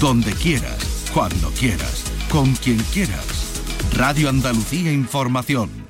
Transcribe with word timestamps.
donde 0.00 0.32
quieras, 0.32 1.10
cuando 1.12 1.50
quieras, 1.50 2.04
con 2.30 2.54
quien 2.54 2.78
quieras. 2.92 3.60
Radio 3.96 4.28
Andalucía 4.28 4.92
Información. 4.92 5.87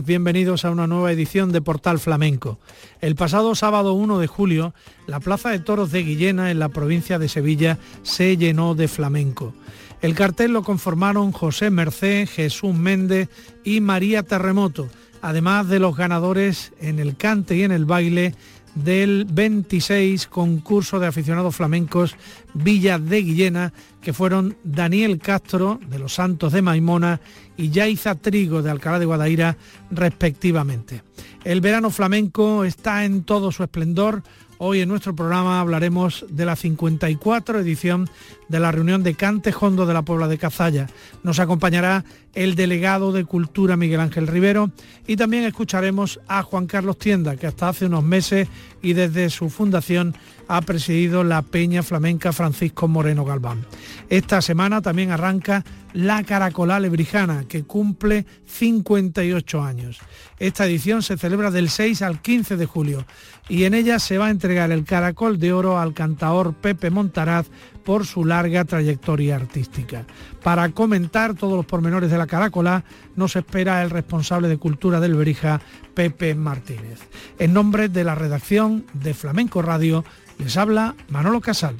Bienvenidos 0.00 0.64
a 0.64 0.70
una 0.70 0.86
nueva 0.86 1.12
edición 1.12 1.52
de 1.52 1.60
Portal 1.60 1.98
Flamenco. 1.98 2.58
El 3.00 3.14
pasado 3.14 3.54
sábado 3.54 3.92
1 3.92 4.18
de 4.18 4.26
julio, 4.26 4.74
la 5.06 5.20
Plaza 5.20 5.50
de 5.50 5.60
Toros 5.60 5.92
de 5.92 6.02
Guillena, 6.02 6.50
en 6.50 6.58
la 6.58 6.70
provincia 6.70 7.18
de 7.18 7.28
Sevilla, 7.28 7.78
se 8.02 8.36
llenó 8.36 8.74
de 8.74 8.88
flamenco. 8.88 9.54
El 10.02 10.14
cartel 10.14 10.52
lo 10.52 10.62
conformaron 10.62 11.32
José 11.32 11.70
Mercé, 11.70 12.26
Jesús 12.26 12.74
Méndez 12.74 13.28
y 13.62 13.80
María 13.80 14.22
Terremoto, 14.22 14.88
además 15.22 15.68
de 15.68 15.78
los 15.78 15.96
ganadores 15.96 16.72
en 16.80 16.98
el 16.98 17.16
cante 17.16 17.56
y 17.56 17.62
en 17.62 17.72
el 17.72 17.84
baile 17.84 18.34
del 18.74 19.26
26 19.30 20.26
concurso 20.26 20.98
de 20.98 21.06
aficionados 21.06 21.56
flamencos 21.56 22.16
Villa 22.54 22.98
de 22.98 23.22
Guillena, 23.22 23.72
que 24.00 24.12
fueron 24.12 24.56
Daniel 24.64 25.18
Castro 25.18 25.80
de 25.88 25.98
los 25.98 26.14
Santos 26.14 26.52
de 26.52 26.62
Maimona 26.62 27.20
y 27.56 27.70
Yaiza 27.70 28.14
Trigo 28.16 28.62
de 28.62 28.70
Alcalá 28.70 28.98
de 28.98 29.06
Guadaira, 29.06 29.56
respectivamente. 29.90 31.02
El 31.44 31.60
verano 31.60 31.90
flamenco 31.90 32.64
está 32.64 33.04
en 33.04 33.22
todo 33.24 33.52
su 33.52 33.62
esplendor. 33.62 34.22
Hoy 34.58 34.80
en 34.80 34.88
nuestro 34.88 35.16
programa 35.16 35.60
hablaremos 35.60 36.24
de 36.28 36.46
la 36.46 36.54
54 36.54 37.58
edición 37.58 38.08
de 38.48 38.60
la 38.60 38.70
reunión 38.70 39.02
de 39.02 39.14
Cantejondo 39.14 39.84
de 39.84 39.94
la 39.94 40.02
Puebla 40.02 40.28
de 40.28 40.38
Cazalla. 40.38 40.86
Nos 41.24 41.40
acompañará 41.40 42.04
el 42.34 42.54
delegado 42.54 43.10
de 43.10 43.24
Cultura 43.24 43.76
Miguel 43.76 44.00
Ángel 44.00 44.28
Rivero 44.28 44.70
y 45.06 45.16
también 45.16 45.44
escucharemos 45.44 46.20
a 46.28 46.42
Juan 46.42 46.66
Carlos 46.66 46.98
Tienda, 46.98 47.36
que 47.36 47.46
hasta 47.46 47.68
hace 47.68 47.86
unos 47.86 48.04
meses 48.04 48.48
y 48.80 48.92
desde 48.92 49.28
su 49.30 49.50
fundación 49.50 50.14
ha 50.46 50.60
presidido 50.60 51.24
la 51.24 51.42
Peña 51.42 51.82
Flamenca 51.82 52.32
Francisco 52.32 52.86
Moreno 52.86 53.24
Galván. 53.24 53.64
Esta 54.08 54.42
semana 54.42 54.82
también 54.82 55.10
arranca 55.10 55.64
la 55.94 56.22
Caracolá 56.24 56.80
Lebrijana, 56.80 57.44
que 57.48 57.62
cumple 57.62 58.26
58 58.46 59.62
años. 59.62 60.00
Esta 60.38 60.66
edición 60.66 61.02
se 61.02 61.16
celebra 61.16 61.50
del 61.50 61.70
6 61.70 62.02
al 62.02 62.20
15 62.20 62.56
de 62.56 62.66
julio 62.66 63.06
y 63.48 63.64
en 63.64 63.74
ella 63.74 63.98
se 63.98 64.18
va 64.18 64.26
a 64.26 64.30
entregar 64.30 64.70
el 64.72 64.84
Caracol 64.84 65.38
de 65.38 65.52
Oro 65.52 65.78
al 65.78 65.92
cantaor 65.92 66.54
Pepe 66.54 66.90
Montaraz 66.90 67.46
por 67.84 68.06
su 68.06 68.24
larga 68.24 68.64
trayectoria 68.64 69.36
artística. 69.36 70.04
Para 70.42 70.70
comentar 70.70 71.34
todos 71.34 71.56
los 71.56 71.66
pormenores 71.66 72.10
de 72.10 72.18
la 72.18 72.26
Caracolá 72.26 72.84
nos 73.16 73.36
espera 73.36 73.82
el 73.82 73.90
responsable 73.90 74.48
de 74.48 74.56
Cultura 74.56 75.00
del 75.00 75.14
Berija, 75.14 75.60
Pepe 75.94 76.34
Martínez. 76.34 77.00
En 77.38 77.52
nombre 77.52 77.88
de 77.88 78.04
la 78.04 78.14
redacción 78.14 78.86
de 78.94 79.14
Flamenco 79.14 79.62
Radio, 79.62 80.04
les 80.38 80.56
habla 80.56 80.94
Manolo 81.08 81.40
Casal. 81.40 81.76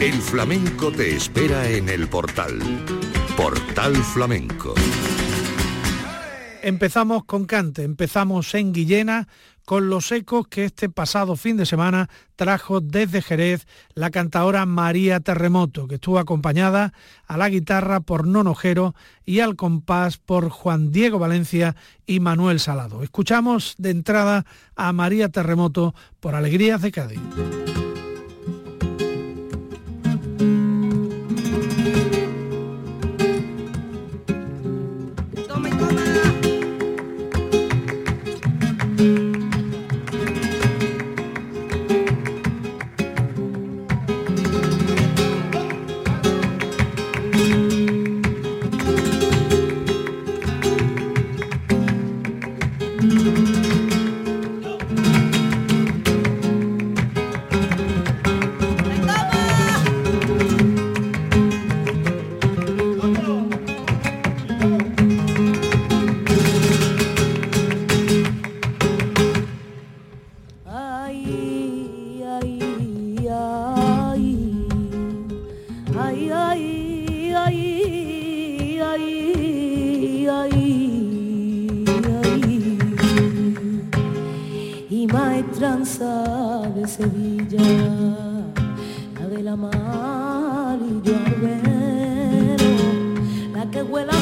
El 0.00 0.14
flamenco 0.14 0.92
te 0.92 1.16
espera 1.16 1.68
en 1.68 1.88
el 1.88 2.08
portal. 2.08 2.60
Portal 3.36 3.96
Flamenco. 3.96 4.74
Empezamos 6.62 7.24
con 7.24 7.46
cante, 7.46 7.84
empezamos 7.84 8.54
en 8.54 8.72
Guillena 8.72 9.28
con 9.64 9.90
los 9.90 10.10
ecos 10.12 10.48
que 10.48 10.64
este 10.64 10.88
pasado 10.88 11.36
fin 11.36 11.58
de 11.58 11.66
semana 11.66 12.08
trajo 12.36 12.80
desde 12.80 13.20
Jerez 13.20 13.66
la 13.94 14.10
cantadora 14.10 14.64
María 14.64 15.20
Terremoto, 15.20 15.86
que 15.86 15.96
estuvo 15.96 16.18
acompañada 16.18 16.94
a 17.26 17.36
la 17.36 17.50
guitarra 17.50 18.00
por 18.00 18.26
Nonojero 18.26 18.94
y 19.26 19.40
al 19.40 19.56
compás 19.56 20.16
por 20.16 20.48
Juan 20.48 20.90
Diego 20.90 21.18
Valencia 21.18 21.76
y 22.06 22.20
Manuel 22.20 22.60
Salado. 22.60 23.02
Escuchamos 23.02 23.74
de 23.76 23.90
entrada 23.90 24.46
a 24.74 24.92
María 24.94 25.28
Terremoto 25.28 25.94
por 26.18 26.34
Alegrías 26.34 26.80
de 26.80 26.90
Cádiz. 26.90 27.20
amarilla, 87.28 87.60
la 89.18 89.26
del 89.28 89.48
amarillo 89.48 91.16
albero, 91.26 92.72
la 93.54 93.62
que 93.70 93.82
huela 93.82 94.12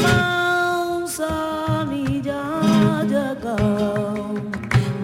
manzanilla, 1.06 2.40
yaca, 3.10 3.56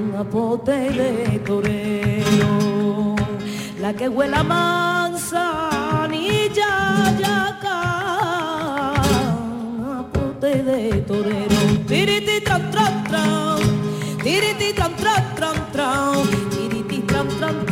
un 0.00 0.14
apote 0.18 0.72
de 0.72 1.41
torero, 1.46 3.14
la 3.80 3.92
que 3.92 4.08
huela 4.08 4.42
manzanilla, 4.42 5.52
yaca, 7.20 7.80
un 9.78 9.84
apote 9.98 10.62
de 10.62 11.02
torero, 11.02 11.60
tiriti 11.86 12.41
tran 12.41 12.70
tran 12.70 13.04
tran, 13.04 13.60
tiriti 14.22 14.72
tran 14.74 14.94
tran 14.96 15.34
tran 15.36 15.56
tran, 15.72 16.26
tiriti 16.50 17.02
tran 17.02 17.28
tran. 17.28 17.72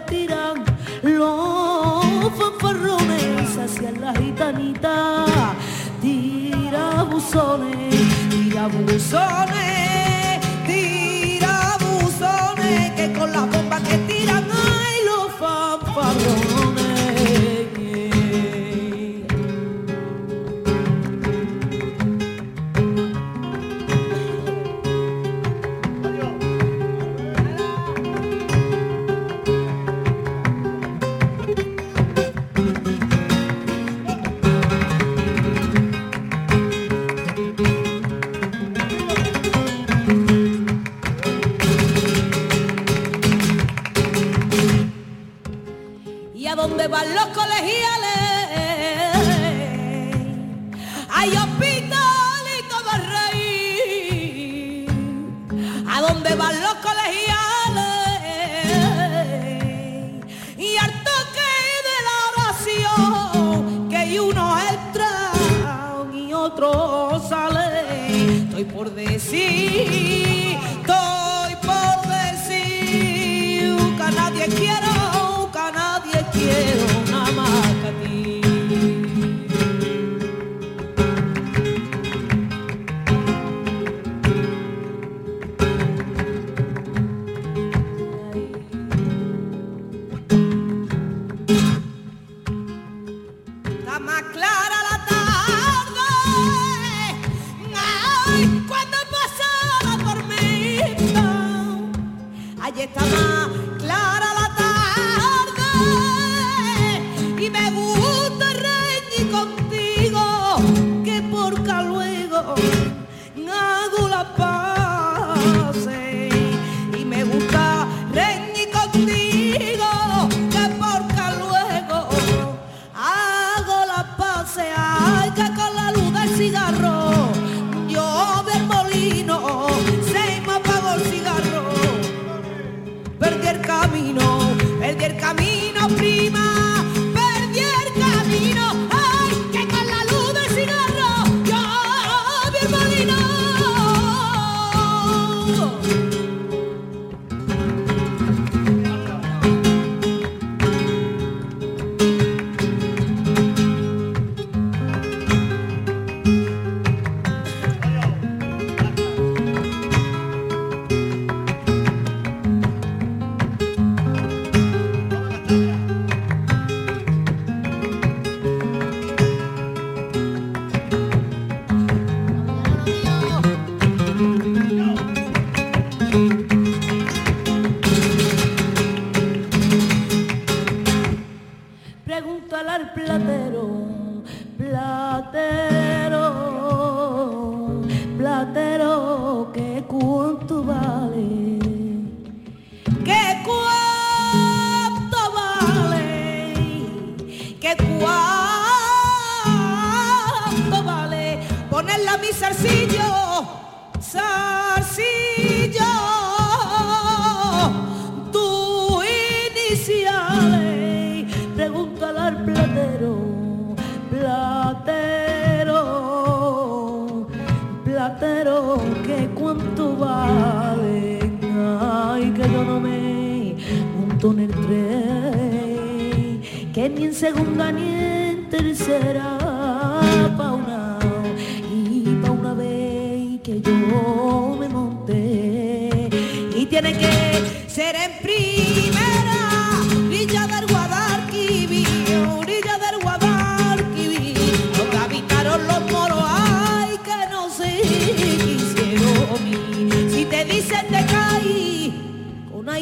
que 0.00 0.28
los 1.02 2.32
fanfarrones 2.36 3.56
hacia 3.56 3.92
la 3.92 4.12
gitanita. 4.14 5.24
Tira 6.00 7.04
buzones, 7.04 7.94
tira 8.28 8.66
buzones, 8.68 10.40
tira 10.66 11.76
buzones, 11.78 12.90
que 12.96 13.12
con 13.12 13.32
la 13.32 13.42
bomba 13.42 13.78
que 13.80 13.98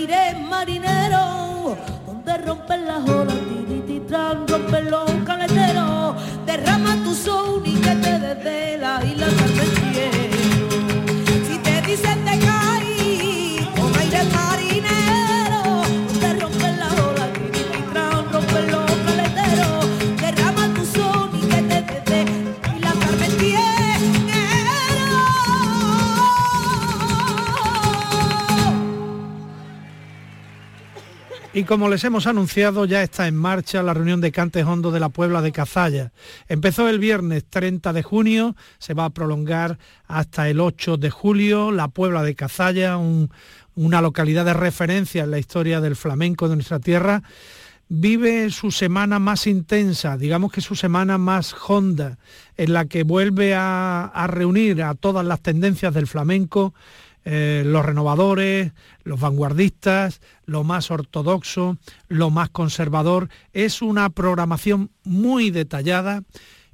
aire 0.03 0.35
marinero, 0.51 1.77
donde 2.07 2.37
rompen 2.39 2.87
las 2.87 3.09
olas, 3.09 3.37
tirititran, 3.49 4.49
rompen 4.49 4.91
los 4.91 5.11
caleteros, 5.25 6.17
derrama 6.45 6.97
tu 7.05 7.15
son 7.15 7.65
y 7.65 7.75
que 7.77 7.95
te 7.97 8.19
desde 8.19 8.79
la 8.79 9.05
isla 9.05 9.27
Y 31.63 31.65
como 31.65 31.89
les 31.89 32.03
hemos 32.03 32.27
anunciado, 32.27 32.87
ya 32.87 33.05
está 33.05 33.29
en 33.29 33.37
marcha 33.37 33.85
la 33.85 33.95
reunión 33.95 34.21
de 34.21 34.33
Cantes 34.33 34.67
Hondo 34.67 34.91
de 34.91 34.99
la 34.99 35.11
Puebla 35.11 35.43
de 35.43 35.53
Cazalla. 35.53 36.11
Empezó 36.49 36.89
el 36.89 36.99
viernes 36.99 37.45
30 37.49 37.93
de 37.93 38.03
junio, 38.03 38.57
se 38.81 38.95
va 38.95 39.05
a 39.05 39.11
prolongar 39.11 39.79
hasta 40.09 40.49
el 40.49 40.59
8 40.59 40.97
de 40.97 41.11
julio. 41.11 41.71
La 41.71 41.87
Puebla 41.87 42.25
de 42.25 42.35
Cazalla, 42.35 42.97
un- 42.97 43.31
una 43.77 44.03
localidad 44.03 44.45
de 44.45 44.55
referencia 44.55 45.23
en 45.23 45.31
la 45.31 45.39
historia 45.39 45.81
del 45.81 45.95
flamenco 45.95 46.49
de 46.49 46.57
nuestra 46.57 46.81
tierra, 46.81 47.23
vive 47.89 48.51
su 48.51 48.73
semana 48.73 49.21
más 49.21 49.47
intensa, 49.47 50.17
digamos 50.17 50.51
que 50.51 50.63
su 50.63 50.75
semana 50.75 51.17
más 51.17 51.55
honda, 51.69 52.19
en 52.57 52.73
la 52.73 52.87
que 52.87 53.05
vuelve 53.05 53.55
a 53.55 54.27
reunir 54.29 54.83
a 54.83 54.97
todas 54.97 55.25
las 55.25 55.41
tendencias 55.41 55.95
del 55.95 56.09
flamenco, 56.09 56.75
eh, 57.25 57.63
los 57.65 57.85
renovadores, 57.85 58.73
los 59.05 59.21
vanguardistas, 59.21 60.21
lo 60.45 60.65
más 60.65 60.91
ortodoxo, 60.91 61.79
lo 62.09 62.31
más 62.31 62.51
conservador. 62.51 63.29
Es 63.53 63.83
una 63.83 64.11
programación 64.11 64.91
muy 65.05 65.51
detallada, 65.51 66.25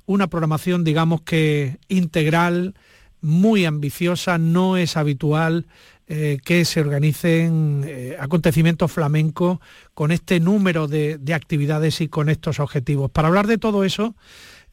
una 0.07 0.29
programación, 0.29 0.85
digamos 0.85 1.21
que 1.23 1.79
integral, 1.89 2.75
muy 3.21 3.65
ambiciosa, 3.65 4.39
no 4.39 4.77
es 4.77 4.97
habitual 4.97 5.67
eh, 6.07 6.39
que 6.43 6.65
se 6.65 6.81
organicen 6.81 7.85
eh, 7.87 8.17
acontecimientos 8.19 8.91
flamencos 8.91 9.59
con 9.93 10.13
este 10.13 10.41
número 10.41 10.89
de, 10.89 11.19
de 11.19 11.35
actividades 11.35 12.01
y 12.01 12.09
con 12.09 12.31
estos 12.31 12.61
objetivos. 12.61 13.11
Para 13.11 13.29
hablar 13.29 13.47
de 13.47 13.59
todo 13.59 13.85
eso, 13.85 14.15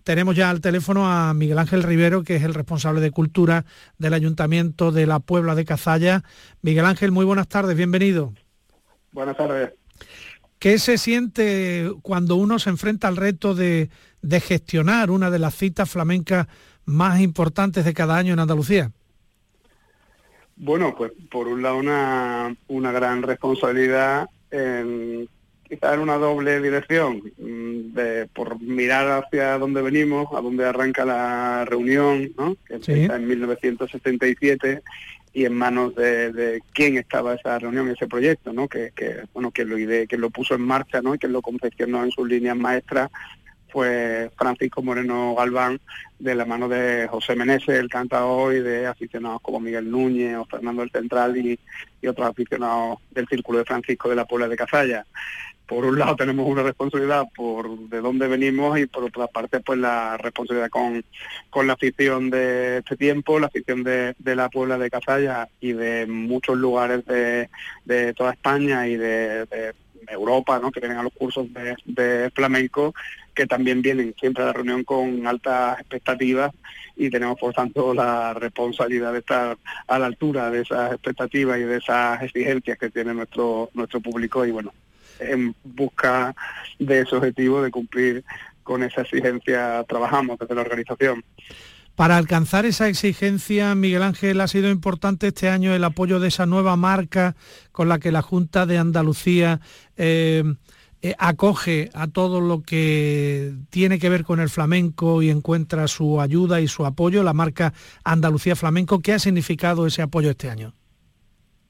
tenemos 0.06 0.36
ya 0.36 0.52
al 0.52 0.62
teléfono 0.62 1.12
a 1.12 1.34
Miguel 1.34 1.58
Ángel 1.58 1.82
Rivero, 1.82 2.24
que 2.24 2.36
es 2.36 2.44
el 2.44 2.54
responsable 2.54 3.02
de 3.02 3.10
Cultura 3.10 3.66
del 3.98 4.14
Ayuntamiento 4.14 4.92
de 4.92 5.08
la 5.08 5.20
Puebla 5.20 5.56
de 5.56 5.66
Cazalla. 5.66 6.24
Miguel 6.62 6.86
Ángel, 6.86 7.12
muy 7.12 7.26
buenas 7.26 7.48
tardes, 7.48 7.76
bienvenido. 7.76 8.32
Buenas 9.12 9.36
tardes. 9.36 9.74
¿Qué 10.60 10.78
se 10.78 11.00
siente 11.00 11.92
cuando 12.04 12.36
uno 12.36 12.60
se 12.60 12.70
enfrenta 12.70 13.08
al 13.08 13.18
reto 13.18 13.56
de, 13.56 13.90
gestionar 14.44 15.10
una 15.10 15.32
de 15.32 15.40
las 15.40 15.56
citas 15.56 15.90
flamencas 15.90 16.48
más 16.86 17.20
importantes 17.20 17.84
de 17.84 17.94
cada 17.96 18.16
año 18.16 18.34
en 18.34 18.40
Andalucía? 18.40 18.92
Bueno, 20.56 20.94
pues 20.96 21.14
por 21.32 21.48
un 21.48 21.64
lado 21.64 21.78
una, 21.78 22.56
una 22.68 22.92
gran 22.92 23.24
responsabilidad 23.24 24.30
en 24.52 25.28
quizás 25.68 25.96
en 25.96 26.00
una 26.00 26.18
doble 26.18 26.62
dirección, 26.62 27.22
mm, 27.38 27.94
de, 27.94 28.28
por 28.34 28.60
mirar 28.62 29.24
hacia 29.24 29.58
dónde 29.58 29.82
venimos, 29.82 30.28
a 30.34 30.42
dónde 30.42 30.66
arranca 30.66 31.06
la 31.06 31.66
reunión, 31.66 32.32
¿no? 32.38 32.56
que 32.66 32.76
empieza 32.76 33.16
en 33.16 33.28
1977 33.28 34.82
y 35.34 35.44
en 35.46 35.54
manos 35.54 35.94
de, 35.96 36.62
quién 36.74 36.98
estaba 36.98 37.36
esa 37.36 37.60
reunión, 37.60 37.90
ese 37.90 38.08
proyecto, 38.08 38.54
¿no? 38.54 38.70
Que, 38.70 38.94
bueno, 39.34 39.52
que 39.52 39.66
lo 39.66 39.76
que 39.76 40.18
lo 40.18 40.30
puso 40.30 40.56
en 40.56 40.62
marcha, 40.62 41.02
¿no? 41.02 41.14
Y 41.14 41.18
que 41.20 41.28
lo 41.28 41.42
confeccionó 41.42 42.06
en 42.06 42.12
sus 42.12 42.26
líneas 42.26 42.56
maestras 42.56 43.12
fue 43.68 44.32
Francisco 44.38 44.82
Moreno 44.82 45.36
Galván, 45.36 45.82
de 46.20 46.36
la 46.36 46.46
mano 46.46 46.70
de 46.70 47.10
José 47.10 47.36
Meneses, 47.36 47.78
el 47.78 47.90
cantador, 47.90 48.54
y 48.54 48.62
de 48.62 48.88
aficionados 48.88 49.42
como 49.42 49.60
Miguel 49.60 49.92
Núñez 49.92 50.38
o 50.38 50.46
Fernando 50.46 50.84
el 50.84 50.92
Central 50.92 51.36
y, 51.36 51.60
y 52.02 52.08
otros 52.08 52.30
aficionados 52.30 53.00
del 53.12 53.28
Círculo 53.28 53.60
de 53.60 53.66
Francisco 53.66 54.10
de 54.10 54.16
la 54.16 54.24
Puebla 54.24 54.48
de 54.48 54.56
Cazalla 54.56 55.06
por 55.68 55.86
un 55.86 55.98
lado 55.98 56.16
tenemos 56.16 56.48
una 56.48 56.64
responsabilidad 56.64 57.26
por 57.36 57.78
de 57.90 58.02
dónde 58.02 58.28
venimos 58.28 58.78
y 58.80 58.86
por 58.86 59.04
otra 59.04 59.28
parte 59.28 59.60
pues 59.60 59.80
la 59.80 60.18
responsabilidad 60.18 60.70
con, 60.70 61.04
con 61.50 61.68
la 61.68 61.74
afición 61.74 62.30
de 62.30 62.78
este 62.80 62.96
tiempo, 62.96 63.40
la 63.40 63.48
afición 63.48 63.84
de, 63.84 64.16
la 64.24 64.50
Puebla 64.50 64.78
de 64.78 64.90
Cazalla 64.90 65.50
y 65.60 65.74
de 65.74 66.06
muchos 66.06 66.58
lugares 66.58 67.06
de, 67.06 67.50
de 67.86 68.14
toda 68.14 68.34
España 68.34 68.88
y 68.88 68.96
de, 68.96 69.74
Europa, 70.08 70.60
¿no? 70.60 70.72
que 70.72 70.80
vienen 70.80 71.00
a 71.00 71.04
los 71.04 71.14
cursos 71.14 71.48
de, 71.86 72.32
flamenco, 72.36 72.94
que 73.34 73.48
también 73.48 73.82
vienen 73.82 74.14
siempre 74.20 74.44
a 74.44 74.48
la 74.48 74.54
reunión 74.54 74.84
con 74.84 75.26
altas 75.26 75.80
expectativas 75.80 76.52
y 76.96 77.10
tenemos 77.10 77.40
por 77.40 77.54
tanto 77.54 77.94
la 77.94 78.34
responsabilidad 78.36 79.14
de 79.14 79.20
estar 79.20 79.58
a 79.88 80.00
la 80.00 80.06
altura 80.06 80.52
de 80.52 80.62
esas 80.62 80.94
expectativas 80.94 81.58
y 81.58 81.64
de 81.64 81.78
esas 81.78 82.22
exigencias 82.22 82.78
que 82.78 82.90
tiene 82.90 83.16
nuestro 83.16 83.70
nuestro 83.74 84.00
público 84.00 84.46
y 84.46 84.52
bueno, 84.52 84.72
en 85.20 85.56
busca 85.64 86.36
de 86.80 87.02
ese 87.02 87.16
objetivo 87.16 87.62
de 87.62 87.72
cumplir 87.72 88.24
con 88.64 88.84
esa 88.84 89.02
exigencia 89.02 89.84
trabajamos 89.88 90.40
desde 90.40 90.56
la 90.56 90.62
organización. 90.62 91.24
Para 91.96 92.18
alcanzar 92.18 92.66
esa 92.66 92.90
exigencia, 92.90 93.74
Miguel 93.74 94.04
Ángel, 94.04 94.42
ha 94.42 94.50
sido 94.50 94.70
importante 94.70 95.28
este 95.28 95.48
año 95.48 95.74
el 95.74 95.84
apoyo 95.84 96.20
de 96.20 96.28
esa 96.28 96.46
nueva 96.46 96.76
marca 96.76 97.36
con 97.72 97.88
la 97.88 98.00
que 98.00 98.12
la 98.12 98.22
Junta 98.22 98.66
de 98.66 98.78
Andalucía 98.78 99.62
eh, 99.96 100.44
eh, 101.02 101.16
acoge 101.20 101.90
a 101.94 102.08
todo 102.08 102.42
lo 102.42 102.64
que 102.64 103.54
tiene 103.70 104.00
que 104.00 104.10
ver 104.10 104.26
con 104.26 104.42
el 104.42 104.50
flamenco 104.50 105.22
y 105.22 105.30
encuentra 105.30 105.88
su 105.88 106.20
ayuda 106.20 106.60
y 106.60 106.68
su 106.68 106.86
apoyo, 106.86 107.24
la 107.24 107.34
marca 107.34 107.74
Andalucía 108.04 108.56
Flamenco. 108.56 109.00
¿Qué 109.00 109.14
ha 109.14 109.20
significado 109.20 109.86
ese 109.88 110.02
apoyo 110.02 110.32
este 110.32 110.50
año? 110.50 110.74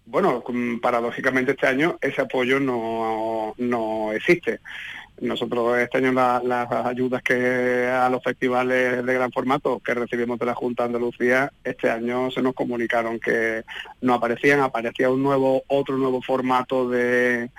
Bueno, 0.06 0.44
paradójicamente 0.82 1.52
este 1.52 1.68
año 1.68 1.98
ese 2.02 2.22
apoyo 2.22 2.60
no, 2.60 3.54
no 3.58 4.12
existe. 4.14 4.60
Nosotros 5.22 5.78
este 5.78 6.00
año 6.00 6.12
las 6.12 6.70
ayudas 6.72 7.24
que 7.24 7.88
a 7.88 8.10
los 8.10 8.22
festivales 8.22 9.06
de 9.06 9.14
gran 9.14 9.32
formato 9.32 9.80
que 9.80 9.94
recibimos 9.94 10.38
de 10.38 10.46
la 10.46 10.54
Junta 10.54 10.84
de 10.84 10.88
Andalucía, 10.88 11.52
este 11.64 11.90
año 11.90 12.30
se 12.32 12.42
nos 12.42 12.54
comunicaron 12.54 13.20
que 13.20 13.64
no 14.02 14.14
aparecían, 14.14 14.60
aparecía 14.60 15.10
un 15.10 15.24
nuevo, 15.24 15.64
otro 15.68 15.98
nuevo 15.98 16.22
formato 16.22 16.90
de, 16.90 17.50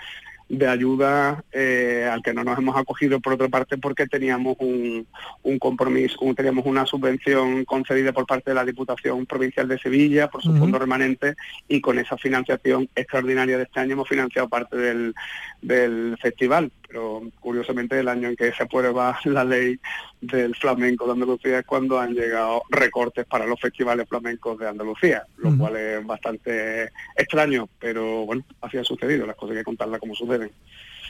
de 0.48 0.68
ayuda 0.68 1.44
eh, 1.52 2.08
al 2.10 2.22
que 2.22 2.32
no 2.32 2.44
nos 2.44 2.58
hemos 2.58 2.76
acogido 2.76 3.20
por 3.20 3.32
otra 3.32 3.48
parte 3.48 3.78
porque 3.78 4.06
teníamos 4.06 4.56
un, 4.60 5.06
un 5.42 5.58
compromiso, 5.58 6.18
teníamos 6.36 6.66
una 6.66 6.86
subvención 6.86 7.64
concedida 7.64 8.12
por 8.12 8.26
parte 8.26 8.50
de 8.50 8.54
la 8.54 8.64
Diputación 8.64 9.26
Provincial 9.26 9.66
de 9.66 9.78
Sevilla 9.78 10.28
por 10.28 10.42
su 10.42 10.56
fondo 10.56 10.78
remanente 10.78 11.34
y 11.68 11.80
con 11.80 11.98
esa 11.98 12.16
financiación 12.16 12.88
extraordinaria 12.94 13.56
de 13.56 13.64
este 13.64 13.80
año 13.80 13.94
hemos 13.94 14.08
financiado 14.08 14.48
parte 14.48 14.76
del, 14.76 15.14
del 15.62 16.16
festival 16.20 16.70
pero 16.86 17.22
curiosamente 17.40 17.98
el 17.98 18.08
año 18.08 18.28
en 18.28 18.36
que 18.36 18.52
se 18.52 18.62
aprueba 18.62 19.18
la 19.24 19.44
ley 19.44 19.78
del 20.20 20.54
flamenco 20.54 21.06
de 21.06 21.12
Andalucía 21.12 21.58
es 21.58 21.66
cuando 21.66 21.98
han 21.98 22.14
llegado 22.14 22.62
recortes 22.70 23.26
para 23.26 23.46
los 23.46 23.60
festivales 23.60 24.08
flamencos 24.08 24.58
de 24.58 24.68
Andalucía, 24.68 25.24
lo 25.38 25.56
cual 25.56 25.76
es 25.76 26.06
bastante 26.06 26.90
extraño, 27.16 27.68
pero 27.78 28.24
bueno, 28.26 28.44
así 28.60 28.78
ha 28.78 28.84
sucedido, 28.84 29.26
las 29.26 29.36
cosas 29.36 29.52
hay 29.52 29.60
que 29.60 29.64
contarlas 29.64 30.00
como 30.00 30.14
suceden. 30.14 30.50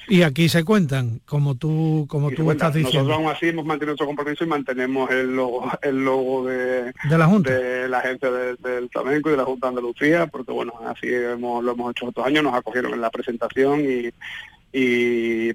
Y 0.09 0.23
aquí 0.23 0.49
se 0.49 0.64
cuentan, 0.64 1.21
como 1.26 1.56
tú, 1.56 2.06
como 2.09 2.30
tú 2.30 2.49
estás 2.52 2.73
diciendo. 2.73 3.09
Nosotros 3.09 3.18
aún 3.18 3.37
así 3.37 3.49
hemos 3.49 3.64
mantenido 3.64 3.92
nuestro 3.92 4.06
compromiso 4.06 4.45
y 4.45 4.47
mantenemos 4.47 5.11
el 5.11 5.35
logo, 5.35 5.68
el 5.83 6.04
logo 6.04 6.47
de, 6.47 6.92
la 7.11 7.26
Junta, 7.26 7.50
de 7.50 7.88
la 7.88 8.00
gente 8.02 8.30
del 8.30 8.88
flamenco 8.88 9.28
y 9.28 9.33
de 9.33 9.38
la 9.38 9.45
Junta 9.45 9.66
de 9.66 9.71
Andalucía, 9.71 10.26
porque 10.28 10.52
bueno, 10.52 10.75
así 10.87 11.09
hemos, 11.12 11.64
lo 11.64 11.73
hemos 11.73 11.90
hecho 11.90 12.09
estos 12.09 12.25
años, 12.25 12.45
nos 12.45 12.54
acogieron 12.54 12.95
en 12.95 13.00
la 13.00 13.11
presentación 13.11 13.80
y, 13.80 14.11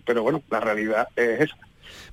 pero 0.05 0.23
bueno, 0.23 0.43
la 0.49 0.59
realidad 0.59 1.07
es 1.15 1.41
esa. 1.41 1.57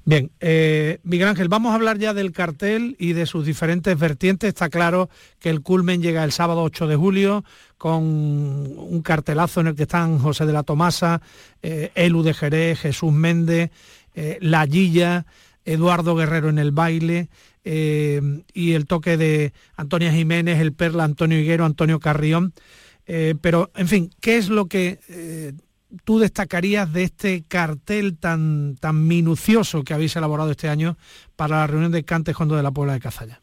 Bien, 0.08 0.30
eh, 0.40 1.00
Miguel 1.02 1.28
Ángel, 1.28 1.48
vamos 1.48 1.72
a 1.72 1.74
hablar 1.74 1.98
ya 1.98 2.14
del 2.14 2.32
cartel 2.32 2.96
y 2.98 3.12
de 3.12 3.26
sus 3.26 3.44
diferentes 3.44 3.98
vertientes. 3.98 4.48
Está 4.48 4.70
claro 4.70 5.10
que 5.38 5.50
el 5.50 5.60
culmen 5.60 6.00
llega 6.00 6.24
el 6.24 6.32
sábado 6.32 6.62
8 6.62 6.86
de 6.86 6.96
julio 6.96 7.44
con 7.76 8.04
un 8.04 9.02
cartelazo 9.02 9.60
en 9.60 9.66
el 9.66 9.74
que 9.74 9.82
están 9.82 10.18
José 10.18 10.46
de 10.46 10.54
la 10.54 10.62
Tomasa, 10.62 11.20
eh, 11.62 11.90
Elu 11.94 12.22
de 12.22 12.32
Jerez, 12.32 12.80
Jesús 12.80 13.12
Méndez, 13.12 13.70
eh, 14.14 14.38
La 14.40 14.64
Guilla, 14.64 15.26
Eduardo 15.66 16.16
Guerrero 16.16 16.48
en 16.48 16.58
el 16.58 16.72
baile 16.72 17.28
y 17.62 18.72
el 18.72 18.86
toque 18.86 19.18
de 19.18 19.52
Antonia 19.76 20.10
Jiménez, 20.10 20.58
el 20.58 20.72
Perla, 20.72 21.04
Antonio 21.04 21.38
Higuero, 21.38 21.66
Antonio 21.66 22.00
Carrión. 22.00 22.54
pero, 23.04 23.70
en 23.76 23.88
fin, 23.88 24.10
¿qué 24.22 24.38
es 24.38 24.48
lo 24.48 24.68
que 24.68 25.00
tú 26.04 26.18
destacarías 26.18 26.92
de 26.92 27.04
este 27.04 27.44
cartel 27.46 28.18
tan, 28.18 28.76
tan 28.76 29.06
minucioso 29.06 29.84
que 29.84 29.94
habéis 29.94 30.16
elaborado 30.16 30.50
este 30.50 30.68
año 30.68 30.96
para 31.36 31.58
la 31.58 31.66
reunión 31.66 31.92
de 31.92 32.04
Cantes 32.04 32.38
Hondo 32.38 32.56
de 32.56 32.62
la 32.62 32.70
Puebla 32.70 32.94
de 32.94 33.00
Cazalla? 33.00 33.40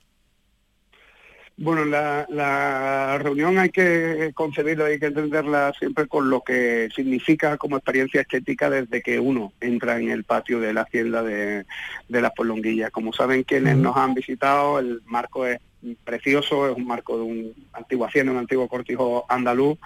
Bueno, 1.58 1.86
la, 1.86 3.18
reunión 3.18 3.58
hay 3.58 3.70
que 3.70 4.32
concebirla, 4.34 4.86
hay 4.86 5.00
que 5.00 5.06
entenderla 5.06 5.72
siempre 5.80 6.06
con 6.06 6.30
lo 6.30 6.42
que 6.42 6.90
significa 6.94 7.58
como 7.58 7.78
experiencia 7.78 8.22
estética 8.22 8.70
desde 8.70 9.02
que 9.02 9.20
uno 9.20 9.54
entra 9.62 9.98
en 9.98 10.10
el 10.10 10.26
patio 10.26 10.60
de 10.60 10.74
la 10.74 10.82
hacienda 10.82 11.24
de, 11.24 11.66
de 12.10 12.22
las 12.22 12.34
Polonguillas. 12.34 12.92
Como 12.92 13.14
saben 13.14 13.44
quienes 13.44 13.78
nos 13.78 13.96
han 13.96 14.14
visitado, 14.14 14.80
el 14.80 15.02
marco 15.06 15.46
es 15.46 15.60
precioso, 16.04 16.70
es 16.70 16.76
un 16.76 16.86
marco 16.86 17.18
de 17.18 17.24
un 17.24 17.54
antiguo 17.74 18.06
hacienda, 18.06 18.32
un 18.32 18.40
antiguo 18.40 18.68
cortijo 18.68 19.26
andaluz, 19.30 19.78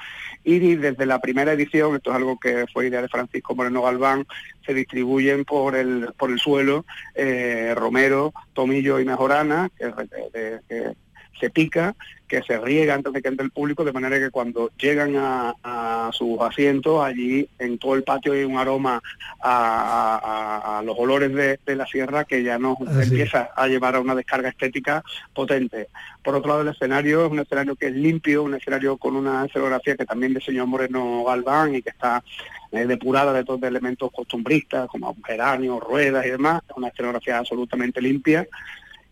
y 0.43 0.75
desde 0.75 1.05
la 1.05 1.19
primera 1.19 1.53
edición, 1.53 1.95
esto 1.95 2.11
es 2.11 2.15
algo 2.15 2.39
que 2.39 2.65
fue 2.71 2.87
idea 2.87 3.01
de 3.01 3.09
Francisco 3.09 3.55
Moreno 3.55 3.81
Galván, 3.81 4.25
se 4.65 4.73
distribuyen 4.73 5.45
por 5.45 5.75
el, 5.75 6.13
por 6.17 6.31
el 6.31 6.39
suelo 6.39 6.85
eh, 7.15 7.73
romero, 7.75 8.33
tomillo 8.53 8.99
y 8.99 9.05
mejorana, 9.05 9.69
que, 9.77 10.93
se 11.39 11.49
pica, 11.49 11.95
que 12.27 12.43
se 12.43 12.59
riega 12.59 12.93
antes 12.93 13.11
de 13.11 13.21
que 13.21 13.27
entre 13.27 13.45
el 13.45 13.51
público, 13.51 13.83
de 13.83 13.91
manera 13.91 14.19
que 14.19 14.29
cuando 14.29 14.71
llegan 14.77 15.15
a, 15.15 16.09
sus 16.13 16.39
asientos, 16.41 17.03
allí 17.03 17.47
en 17.59 17.77
todo 17.77 17.95
el 17.95 18.03
patio 18.03 18.33
hay 18.33 18.43
un 18.43 18.57
aroma 18.57 19.01
a, 19.41 20.81
los 20.85 20.95
olores 20.97 21.33
de, 21.33 21.75
la 21.75 21.85
sierra 21.85 22.25
que 22.25 22.43
ya 22.43 22.57
nos 22.57 22.77
empieza 22.81 23.49
a 23.55 23.67
llevar 23.67 23.95
a 23.95 23.99
una 23.99 24.15
descarga 24.15 24.49
estética 24.49 25.03
potente. 25.33 25.87
Por 26.23 26.35
otro 26.35 26.49
lado, 26.49 26.61
el 26.61 26.67
escenario 26.69 27.25
es 27.25 27.31
un 27.31 27.39
escenario 27.39 27.75
que 27.75 27.87
es 27.87 27.93
limpio, 27.93 28.43
un 28.43 28.53
escenario 28.53 28.97
con 28.97 29.15
una 29.15 29.45
escenografía 29.45 29.95
que 29.95 30.05
también 30.05 30.33
diseñó 30.33 30.67
Moreno 30.67 31.23
Galván 31.23 31.75
y 31.75 31.81
que 31.81 31.89
está 31.89 32.23
eh, 32.71 32.85
depurada 32.85 33.33
de 33.33 33.43
todos 33.43 33.59
los 33.59 33.69
elementos 33.69 34.11
costumbristas, 34.11 34.87
como 34.87 35.15
geranios, 35.25 35.79
ruedas 35.81 36.25
y 36.25 36.29
demás, 36.29 36.61
una 36.75 36.89
escenografía 36.89 37.39
absolutamente 37.39 38.01
limpia. 38.01 38.47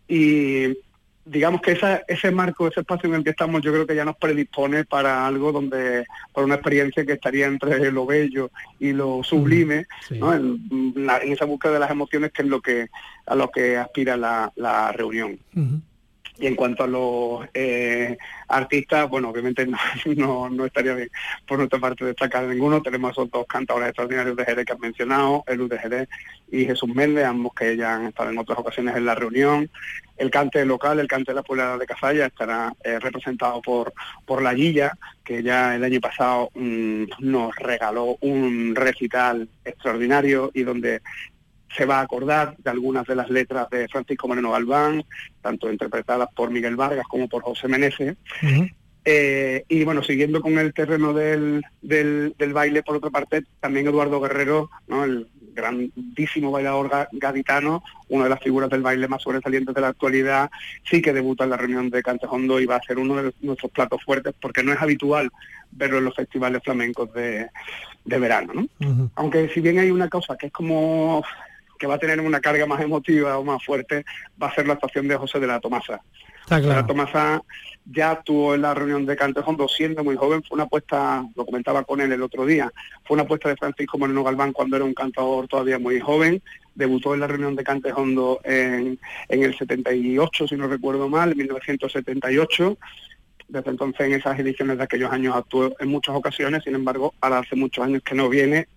Y 0.07 0.77
digamos 1.29 1.61
que 1.61 1.77
ese 2.07 2.31
marco, 2.31 2.67
ese 2.67 2.81
espacio 2.81 3.09
en 3.09 3.15
el 3.15 3.23
que 3.23 3.31
estamos, 3.31 3.61
yo 3.61 3.71
creo 3.71 3.85
que 3.85 3.95
ya 3.95 4.05
nos 4.05 4.17
predispone 4.17 4.85
para 4.85 5.27
algo 5.27 5.51
donde, 5.51 6.05
para 6.33 6.45
una 6.45 6.55
experiencia 6.55 7.05
que 7.05 7.13
estaría 7.13 7.47
entre 7.47 7.91
lo 7.91 8.05
bello 8.05 8.49
y 8.79 8.93
lo 8.93 9.23
sublime, 9.23 9.85
en, 10.09 11.09
esa 11.23 11.45
búsqueda 11.45 11.73
de 11.73 11.79
las 11.79 11.91
emociones 11.91 12.31
que 12.31 12.41
es 12.41 12.47
lo 12.47 12.61
que 12.61 12.87
a 13.25 13.35
lo 13.35 13.49
que 13.51 13.77
aspira 13.77 14.15
la, 14.15 14.91
reunión. 14.93 15.39
Y 16.39 16.45
en 16.45 16.55
cuanto 16.55 16.83
a 16.83 16.87
los 16.87 17.47
eh, 17.53 18.15
artistas, 18.47 19.09
bueno, 19.09 19.29
obviamente 19.29 19.65
no, 19.65 20.49
no, 20.49 20.65
estaría 20.65 20.93
bien 20.93 21.09
por 21.47 21.57
nuestra 21.57 21.79
parte 21.79 22.05
destacar 22.05 22.43
ninguno. 22.43 22.81
Tenemos 22.81 23.11
esos 23.11 23.29
dos 23.31 23.47
cantadores 23.47 23.89
extraordinarios 23.89 24.37
de 24.37 24.45
Jerez 24.45 24.65
que 24.65 24.73
han 24.73 24.79
mencionado, 24.79 25.43
Elu 25.47 25.67
de 25.67 25.79
Jerez 25.79 26.09
y 26.51 26.65
Jesús 26.65 26.93
Méndez, 26.93 27.25
ambos 27.25 27.53
que 27.55 27.75
ya 27.75 27.95
han 27.95 28.05
estado 28.07 28.29
en 28.29 28.37
otras 28.37 28.59
ocasiones 28.59 28.95
en 28.95 29.05
la 29.05 29.15
reunión. 29.15 29.69
El 30.17 30.31
cante 30.31 30.65
local, 30.65 30.99
el 30.99 31.07
cante 31.07 31.31
de 31.31 31.35
la 31.35 31.43
Puebla 31.43 31.77
de 31.77 31.85
Cazalla, 31.85 32.25
estará 32.25 32.73
eh, 32.83 32.99
representado 32.99 33.61
por, 33.61 33.93
por 34.25 34.41
la 34.41 34.53
Guilla, 34.53 34.97
que 35.23 35.43
ya 35.43 35.75
el 35.75 35.83
año 35.83 35.99
pasado 35.99 36.49
mm, 36.55 37.03
nos 37.19 37.55
regaló 37.55 38.17
un 38.21 38.75
recital 38.75 39.47
extraordinario 39.63 40.51
y 40.53 40.63
donde 40.63 41.01
se 41.75 41.85
va 41.85 41.99
a 41.99 42.03
acordar 42.03 42.55
de 42.57 42.69
algunas 42.69 43.05
de 43.05 43.15
las 43.15 43.29
letras 43.29 43.69
de 43.69 43.87
Francisco 43.87 44.27
Moreno 44.27 44.51
Galván, 44.51 45.03
tanto 45.41 45.71
interpretadas 45.71 46.29
por 46.35 46.49
Miguel 46.49 46.75
Vargas 46.75 47.05
como 47.07 47.27
por 47.27 47.43
José 47.43 47.67
Meneses. 47.67 48.15
Eh, 49.09 49.63
y 49.69 49.85
bueno, 49.85 50.03
siguiendo 50.03 50.41
con 50.41 50.57
el 50.59 50.73
terreno 50.73 51.13
del, 51.13 51.63
del, 51.81 52.53
baile, 52.53 52.83
por 52.83 52.97
otra 52.97 53.09
parte, 53.09 53.43
también 53.61 53.87
Eduardo 53.87 54.19
Guerrero, 54.19 54.69
¿no? 54.87 55.05
el 55.05 55.29
grandísimo 55.57 56.51
bailador 56.51 57.07
gaditano, 57.11 57.83
una 58.09 58.25
de 58.25 58.29
las 58.29 58.39
figuras 58.39 58.69
del 58.69 58.81
baile 58.81 59.07
más 59.07 59.23
sobresalientes 59.23 59.75
de 59.75 59.81
la 59.81 59.89
actualidad, 59.89 60.49
sí 60.89 61.01
que 61.01 61.11
debuta 61.11 61.43
en 61.43 61.49
la 61.49 61.57
reunión 61.57 61.89
de 61.89 62.03
Cantejondo 62.03 62.59
y 62.59 62.65
va 62.65 62.77
a 62.77 62.83
ser 62.83 62.99
uno 62.99 63.15
de 63.15 63.33
nuestros 63.41 63.71
platos 63.71 64.03
fuertes, 64.03 64.33
porque 64.39 64.63
no 64.63 64.71
es 64.71 64.81
habitual 64.81 65.29
verlo 65.71 65.97
en 65.97 66.05
los 66.05 66.15
festivales 66.15 66.63
flamencos 66.63 67.11
de, 67.13 67.49
verano. 68.05 68.53
¿no? 68.79 69.09
Aunque 69.15 69.49
si 69.49 69.59
bien 69.59 69.79
hay 69.79 69.91
una 69.91 70.07
cosa 70.07 70.37
que 70.37 70.47
es 70.47 70.53
como 70.53 71.23
que 71.77 71.87
va 71.87 71.95
a 71.95 71.99
tener 71.99 72.19
una 72.21 72.39
carga 72.39 72.65
más 72.65 72.81
emotiva 72.81 73.37
o 73.37 73.43
más 73.43 73.63
fuerte, 73.63 74.05
va 74.41 74.47
a 74.47 74.55
ser 74.55 74.67
la 74.67 74.73
actuación 74.73 75.07
de 75.07 75.15
José 75.15 75.39
de 75.39 75.47
la 75.47 75.59
Tomasa. 75.59 76.01
La 76.49 76.85
Tomasa 76.85 77.43
ya 77.85 78.11
actuó 78.11 78.55
en 78.55 78.61
la 78.61 78.73
reunión 78.73 79.05
de 79.05 79.15
Cantejondo 79.15 79.67
siendo 79.67 80.03
muy 80.03 80.15
joven, 80.15 80.43
fue 80.43 80.55
una 80.55 80.63
apuesta, 80.63 81.25
lo 81.35 81.45
comentaba 81.45 81.83
con 81.83 82.01
él 82.01 82.11
el 82.11 82.21
otro 82.21 82.45
día, 82.45 82.71
fue 83.05 83.15
una 83.15 83.23
apuesta 83.23 83.49
de 83.49 83.57
Francisco 83.57 83.97
Moreno 83.97 84.23
Galván 84.23 84.53
cuando 84.53 84.75
era 84.75 84.85
un 84.85 84.93
cantador 84.93 85.47
todavía 85.47 85.79
muy 85.79 85.99
joven, 85.99 86.41
debutó 86.75 87.13
en 87.13 87.21
la 87.21 87.27
reunión 87.27 87.55
de 87.55 87.63
Cantejondo 87.63 88.39
en, 88.43 88.99
en 89.29 89.43
el 89.43 89.57
78, 89.57 90.47
si 90.47 90.55
no 90.55 90.67
recuerdo 90.67 91.09
mal, 91.09 91.31
en 91.31 91.37
1978, 91.37 92.77
desde 93.49 93.69
entonces 93.69 94.01
en 94.01 94.13
esas 94.13 94.39
ediciones 94.39 94.77
de 94.77 94.83
aquellos 94.83 95.11
años 95.11 95.35
actuó 95.35 95.73
en 95.79 95.89
muchas 95.89 96.15
ocasiones, 96.15 96.63
sin 96.63 96.75
embargo, 96.75 97.13
ahora 97.21 97.39
hace 97.39 97.55
muchos 97.55 97.83
años 97.85 98.03
que 98.03 98.15
no 98.15 98.29
viene 98.29 98.67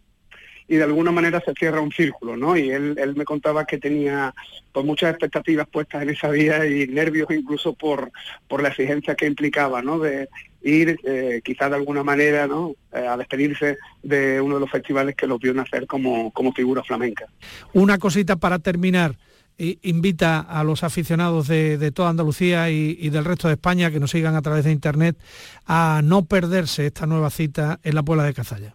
y 0.71 0.77
de 0.77 0.85
alguna 0.85 1.11
manera 1.11 1.43
se 1.45 1.53
cierra 1.55 1.81
un 1.81 1.91
círculo, 1.91 2.37
¿no? 2.37 2.57
Y 2.57 2.71
él, 2.71 2.95
él 2.97 3.17
me 3.17 3.25
contaba 3.25 3.65
que 3.65 3.79
tenía 3.79 4.33
pues 4.71 4.87
muchas 4.87 5.11
expectativas 5.11 5.67
puestas 5.69 6.03
en 6.03 6.11
esa 6.11 6.29
vía 6.31 6.65
y 6.65 6.87
nervios 6.87 7.29
incluso 7.33 7.75
por, 7.75 8.13
por 8.47 8.63
la 8.63 8.69
exigencia 8.69 9.17
que 9.17 9.27
implicaba, 9.27 9.83
¿no? 9.83 9.99
De 9.99 10.29
ir 10.63 10.97
eh, 11.03 11.41
quizás 11.45 11.71
de 11.71 11.77
alguna 11.77 12.05
manera, 12.05 12.47
¿no? 12.47 12.77
Eh, 12.93 13.05
a 13.05 13.17
despedirse 13.17 13.79
de 14.05 14.41
uno 14.41 14.55
de 14.55 14.61
los 14.61 14.71
festivales 14.71 15.17
que 15.17 15.27
lo 15.27 15.41
vio 15.41 15.53
nacer 15.53 15.89
como, 15.89 16.31
como 16.31 16.53
figura 16.53 16.85
flamenca. 16.85 17.27
Una 17.73 17.99
cosita 17.99 18.37
para 18.37 18.61
terminar 18.61 19.17
invita 19.59 20.39
a 20.39 20.65
los 20.65 20.85
aficionados 20.85 21.49
de, 21.49 21.91
toda 21.93 22.09
Andalucía 22.09 22.71
y, 22.71 22.97
y, 22.99 23.11
del 23.11 23.27
resto 23.27 23.49
de 23.49 23.55
España 23.55 23.91
que 23.91 24.01
nos 24.01 24.13
sigan 24.13 24.35
a 24.35 24.41
través 24.41 24.65
de 24.65 24.73
internet 24.73 25.19
a 25.67 26.01
no 26.03 26.25
perderse 26.25 26.87
esta 26.87 27.07
nueva 27.07 27.29
cita 27.29 27.79
en 27.83 27.95
la 27.97 28.03
Puebla 28.03 28.25
de 28.25 28.33
Cazalla. 28.33 28.75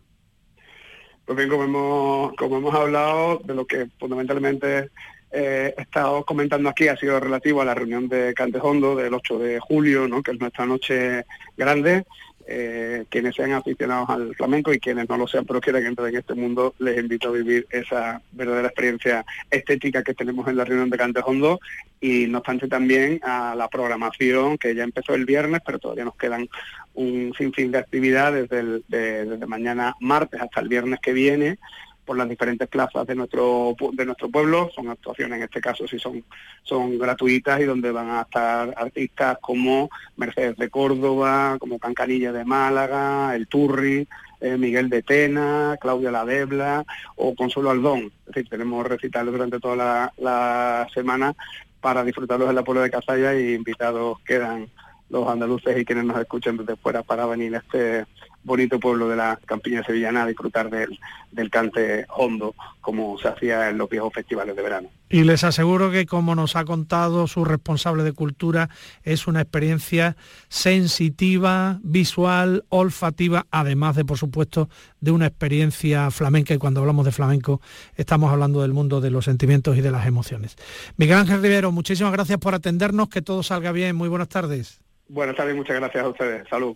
Pues 1.26 1.38
bien, 1.38 1.50
como 1.50 1.64
hemos, 1.64 2.34
como 2.36 2.58
hemos 2.58 2.76
hablado, 2.76 3.42
de 3.44 3.56
lo 3.56 3.66
que 3.66 3.88
fundamentalmente 3.98 4.90
eh, 5.32 5.74
he 5.76 5.82
estado 5.82 6.24
comentando 6.24 6.70
aquí 6.70 6.88
ha 6.88 6.96
sido 6.96 7.20
relativo 7.20 7.62
a 7.62 7.66
la 7.66 7.74
reunión 7.74 8.08
de 8.08 8.34
Cantejondo 8.34 8.96
del 8.96 9.14
8 9.14 9.40
de 9.40 9.60
julio, 9.60 10.08
¿no? 10.08 10.22
que 10.22 10.32
es 10.32 10.40
nuestra 10.40 10.66
noche 10.66 11.26
grande, 11.58 12.06
eh, 12.48 13.06
quienes 13.10 13.36
sean 13.36 13.54
aficionados 13.54 14.08
al 14.10 14.36
flamenco 14.36 14.72
y 14.72 14.80
quienes 14.80 15.10
no 15.10 15.18
lo 15.18 15.28
sean 15.28 15.46
pero 15.46 15.60
quieran 15.60 15.88
entrar 15.88 16.10
en 16.10 16.18
este 16.18 16.36
mundo, 16.36 16.76
les 16.78 17.00
invito 17.00 17.30
a 17.30 17.32
vivir 17.32 17.66
esa 17.72 18.22
verdadera 18.32 18.68
experiencia 18.68 19.26
estética 19.50 20.04
que 20.04 20.14
tenemos 20.14 20.48
en 20.48 20.58
la 20.58 20.64
reunión 20.64 20.92
de 20.92 20.98
Cantejondo 20.98 21.60
y 22.00 22.28
no 22.28 22.38
obstante 22.38 22.68
también 22.68 23.20
a 23.24 23.56
la 23.56 23.68
programación 23.68 24.60
que 24.60 24.76
ya 24.76 24.84
empezó 24.84 25.16
el 25.16 25.26
viernes, 25.26 25.62
pero 25.66 25.80
todavía 25.80 26.06
nos 26.06 26.16
quedan 26.18 26.48
un 26.96 27.34
sinfín 27.38 27.72
de 27.72 27.78
actividades 27.78 28.50
desde, 28.50 29.48
mañana 29.48 29.96
martes 30.00 30.42
hasta 30.42 30.62
el 30.62 30.70
viernes 30.70 31.00
que 31.02 31.14
viene 31.14 31.58
por 32.06 32.18
las 32.18 32.30
diferentes 32.30 32.68
plazas 32.68 33.08
de 33.08 33.16
nuestro 33.16 33.76
de 33.94 34.06
nuestro 34.06 34.30
pueblo. 34.30 34.70
Son 34.76 34.90
actuaciones, 34.90 35.38
en 35.38 35.44
este 35.44 35.60
caso 35.60 35.88
sí 35.88 35.98
son, 35.98 36.24
son 36.64 37.00
gratuitas 37.00 37.60
y 37.60 37.64
donde 37.64 37.92
van 37.92 38.10
a 38.10 38.22
estar 38.22 38.74
artistas 38.78 39.40
como 39.42 39.90
Mercedes 40.16 40.56
de 40.58 40.70
Córdoba, 40.70 41.58
como 41.60 41.80
Cancanilla 41.80 42.32
de 42.32 42.46
Málaga, 42.46 43.36
El 43.36 43.48
Turri, 43.48 44.08
eh, 44.40 44.58
Miguel 44.58 44.90
de 44.90 45.02
Tena, 45.02 45.78
Claudia 45.82 46.12
La 46.12 46.26
Debla 46.26 46.86
o 47.16 47.34
Consuelo 47.34 47.72
Aldón. 47.72 48.12
Es 48.28 48.36
decir, 48.36 48.50
tenemos 48.50 48.86
recitales 48.86 49.34
durante 49.34 49.60
toda 49.60 49.76
la, 49.76 50.14
la 50.18 50.88
semana 50.94 51.34
para 51.82 52.04
disfrutarlos 52.04 52.50
en 52.50 52.56
la 52.56 52.64
pueblo 52.64 52.82
de 52.82 52.92
Casalla 52.92 53.34
y 53.36 53.54
invitados 53.54 54.20
quedan 54.22 54.68
los 55.10 55.28
andaluces 55.28 55.78
y 55.78 55.86
quienes 55.86 56.06
nos 56.06 56.20
escuchan 56.20 56.58
desde 56.58 56.76
fuera 56.76 57.04
para 57.04 57.26
venir 57.26 57.56
a 57.56 57.60
este 57.60 58.06
bonito 58.46 58.80
pueblo 58.80 59.10
de 59.10 59.16
la 59.16 59.40
campiña 59.46 59.84
sevillana 59.84 60.24
a 60.24 60.28
disfrutar 60.28 60.70
del, 60.70 61.00
del 61.32 61.50
cante 61.50 62.06
hondo 62.16 62.54
como 62.80 63.18
se 63.18 63.28
hacía 63.28 63.70
en 63.70 63.78
los 63.80 63.90
viejos 63.90 64.14
festivales 64.14 64.56
de 64.56 64.62
verano. 64.62 64.90
Y 65.10 65.24
les 65.24 65.44
aseguro 65.44 65.92
que 65.92 66.06
como 66.06 66.36
nos 66.36 66.56
ha 66.56 66.64
contado 66.64 67.28
su 67.28 67.44
responsable 67.44 68.04
de 68.04 68.14
cultura, 68.14 68.70
es 69.04 69.28
una 69.28 69.42
experiencia 69.42 70.16
sensitiva, 70.48 71.80
visual, 71.84 72.64
olfativa, 72.70 73.48
además 73.50 73.96
de 73.96 74.06
por 74.06 74.18
supuesto 74.18 74.70
de 75.02 75.12
una 75.12 75.26
experiencia 75.26 76.12
flamenca 76.12 76.54
y 76.54 76.58
cuando 76.60 76.82
hablamos 76.82 77.06
de 77.06 77.12
flamenco 77.12 77.62
estamos 77.96 78.32
hablando 78.32 78.62
del 78.62 78.74
mundo 78.74 79.02
de 79.02 79.10
los 79.10 79.26
sentimientos 79.26 79.76
y 79.76 79.82
de 79.82 79.92
las 79.92 80.06
emociones. 80.06 80.56
Miguel 80.98 81.18
Ángel 81.18 81.42
Rivero, 81.42 81.72
muchísimas 81.72 82.14
gracias 82.14 82.38
por 82.38 82.54
atendernos, 82.54 83.10
que 83.10 83.24
todo 83.24 83.42
salga 83.42 83.72
bien, 83.72 83.96
muy 83.96 84.10
buenas 84.10 84.30
tardes. 84.30 84.85
Buenas 85.08 85.36
tardes, 85.36 85.56
muchas 85.56 85.78
gracias 85.78 86.04
a 86.04 86.10
ustedes. 86.10 86.48
Salud. 86.50 86.76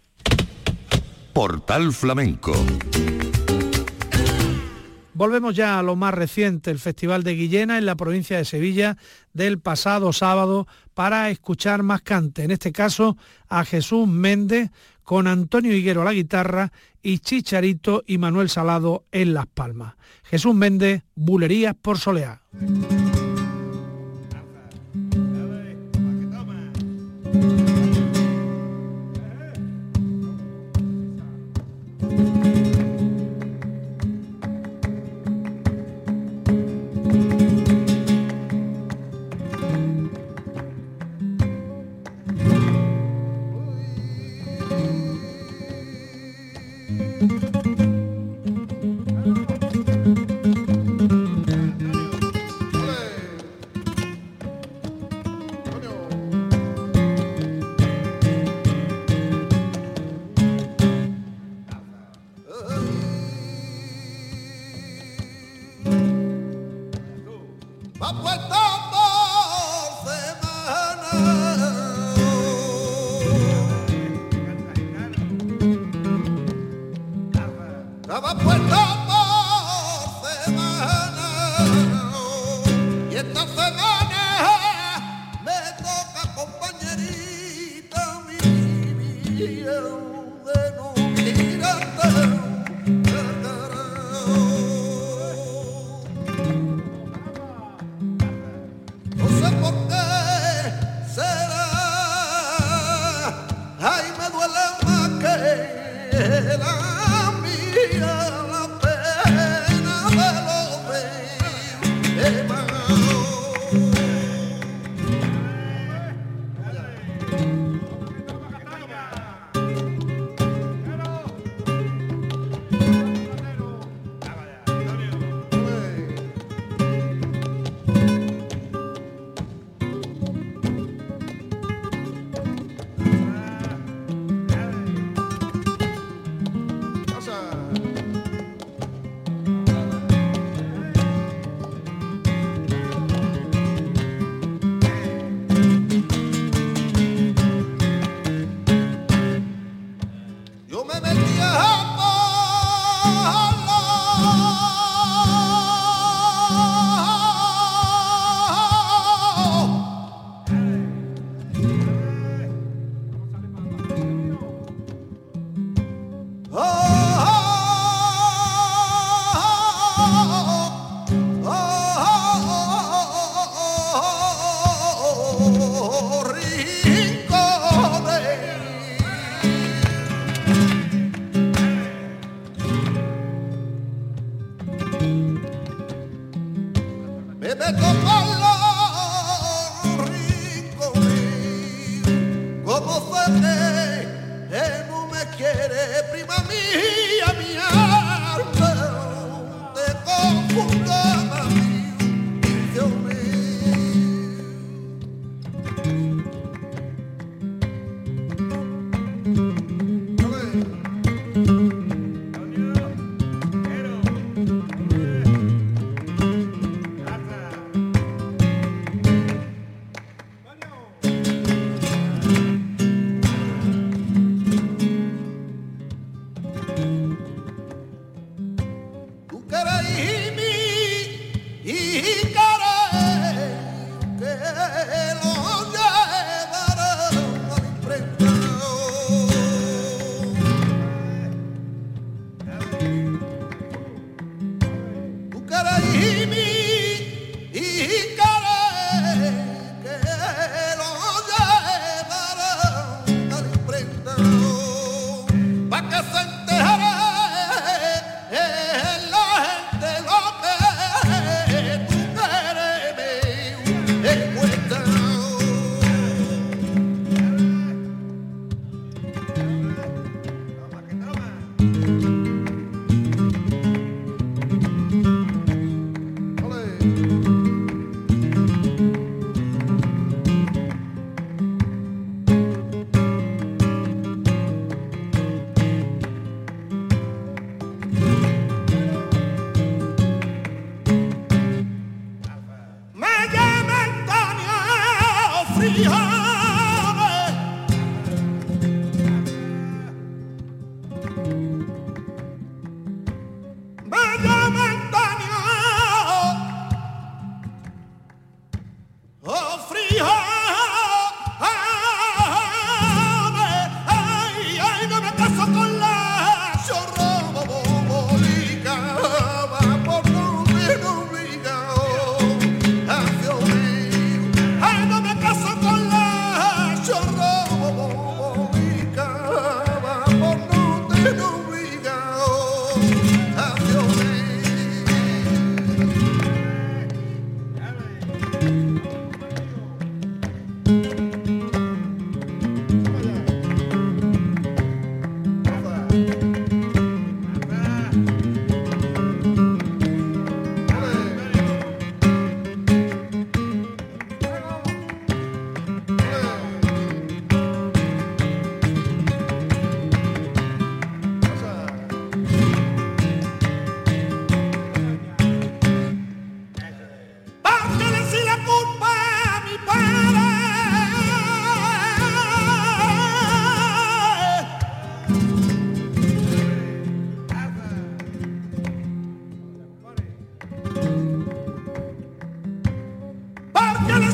Portal 1.33 1.93
Flamenco. 1.93 2.53
Volvemos 5.13 5.53
ya 5.53 5.79
a 5.79 5.83
lo 5.83 5.97
más 5.97 6.13
reciente, 6.13 6.71
el 6.71 6.79
Festival 6.79 7.23
de 7.23 7.35
Guillena 7.35 7.77
en 7.77 7.85
la 7.85 7.95
provincia 7.95 8.37
de 8.37 8.45
Sevilla 8.45 8.95
del 9.33 9.59
pasado 9.59 10.13
sábado 10.13 10.65
para 10.93 11.29
escuchar 11.29 11.83
más 11.83 12.01
cante, 12.01 12.43
en 12.43 12.51
este 12.51 12.71
caso 12.71 13.17
a 13.49 13.65
Jesús 13.65 14.07
Méndez 14.07 14.71
con 15.03 15.27
Antonio 15.27 15.73
Higuero 15.73 16.03
a 16.03 16.05
la 16.05 16.13
guitarra 16.13 16.71
y 17.01 17.19
Chicharito 17.19 18.03
y 18.05 18.17
Manuel 18.17 18.49
Salado 18.49 19.03
en 19.11 19.33
Las 19.33 19.47
Palmas. 19.47 19.95
Jesús 20.23 20.55
Méndez, 20.55 21.03
Bulerías 21.15 21.75
por 21.75 21.97
Soleá. 21.97 22.41
up 68.09 68.23
the? 68.23 68.88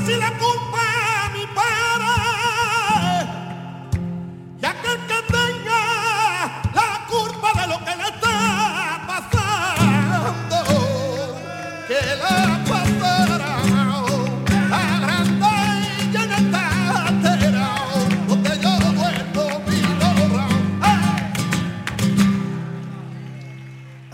si 0.05 0.15
la 0.17 0.29
culpa. 0.37 0.94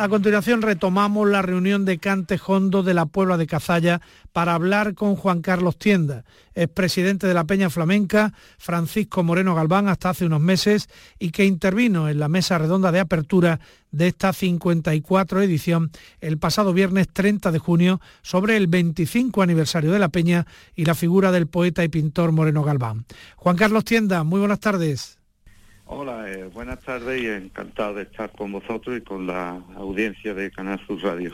A 0.01 0.09
continuación 0.09 0.63
retomamos 0.63 1.29
la 1.29 1.43
reunión 1.43 1.85
de 1.85 1.99
Cantejondo 1.99 2.81
de 2.81 2.95
la 2.95 3.05
Puebla 3.05 3.37
de 3.37 3.45
Cazalla 3.45 4.01
para 4.33 4.55
hablar 4.55 4.95
con 4.95 5.15
Juan 5.15 5.43
Carlos 5.43 5.77
Tienda, 5.77 6.25
expresidente 6.55 7.27
de 7.27 7.35
la 7.35 7.43
Peña 7.43 7.69
Flamenca, 7.69 8.33
Francisco 8.57 9.21
Moreno 9.21 9.53
Galván 9.53 9.89
hasta 9.89 10.09
hace 10.09 10.25
unos 10.25 10.41
meses 10.41 10.89
y 11.19 11.29
que 11.29 11.45
intervino 11.45 12.09
en 12.09 12.17
la 12.17 12.29
mesa 12.29 12.57
redonda 12.57 12.91
de 12.91 12.99
apertura 12.99 13.59
de 13.91 14.07
esta 14.07 14.33
54 14.33 15.39
edición 15.43 15.91
el 16.19 16.39
pasado 16.39 16.73
viernes 16.73 17.07
30 17.07 17.51
de 17.51 17.59
junio 17.59 18.01
sobre 18.23 18.57
el 18.57 18.65
25 18.65 19.43
aniversario 19.43 19.91
de 19.91 19.99
la 19.99 20.09
Peña 20.09 20.47
y 20.75 20.85
la 20.85 20.95
figura 20.95 21.31
del 21.31 21.45
poeta 21.45 21.83
y 21.83 21.89
pintor 21.89 22.31
Moreno 22.31 22.63
Galván. 22.63 23.05
Juan 23.35 23.55
Carlos 23.55 23.85
Tienda, 23.85 24.23
muy 24.23 24.39
buenas 24.39 24.61
tardes. 24.61 25.20
Hola, 25.93 26.31
eh, 26.31 26.49
buenas 26.53 26.79
tardes 26.79 27.21
y 27.21 27.27
encantado 27.27 27.95
de 27.95 28.03
estar 28.03 28.31
con 28.31 28.53
vosotros 28.53 28.97
y 28.97 29.01
con 29.01 29.27
la 29.27 29.61
audiencia 29.75 30.33
de 30.33 30.49
Canal 30.49 30.79
Sur 30.87 31.03
Radio. 31.03 31.33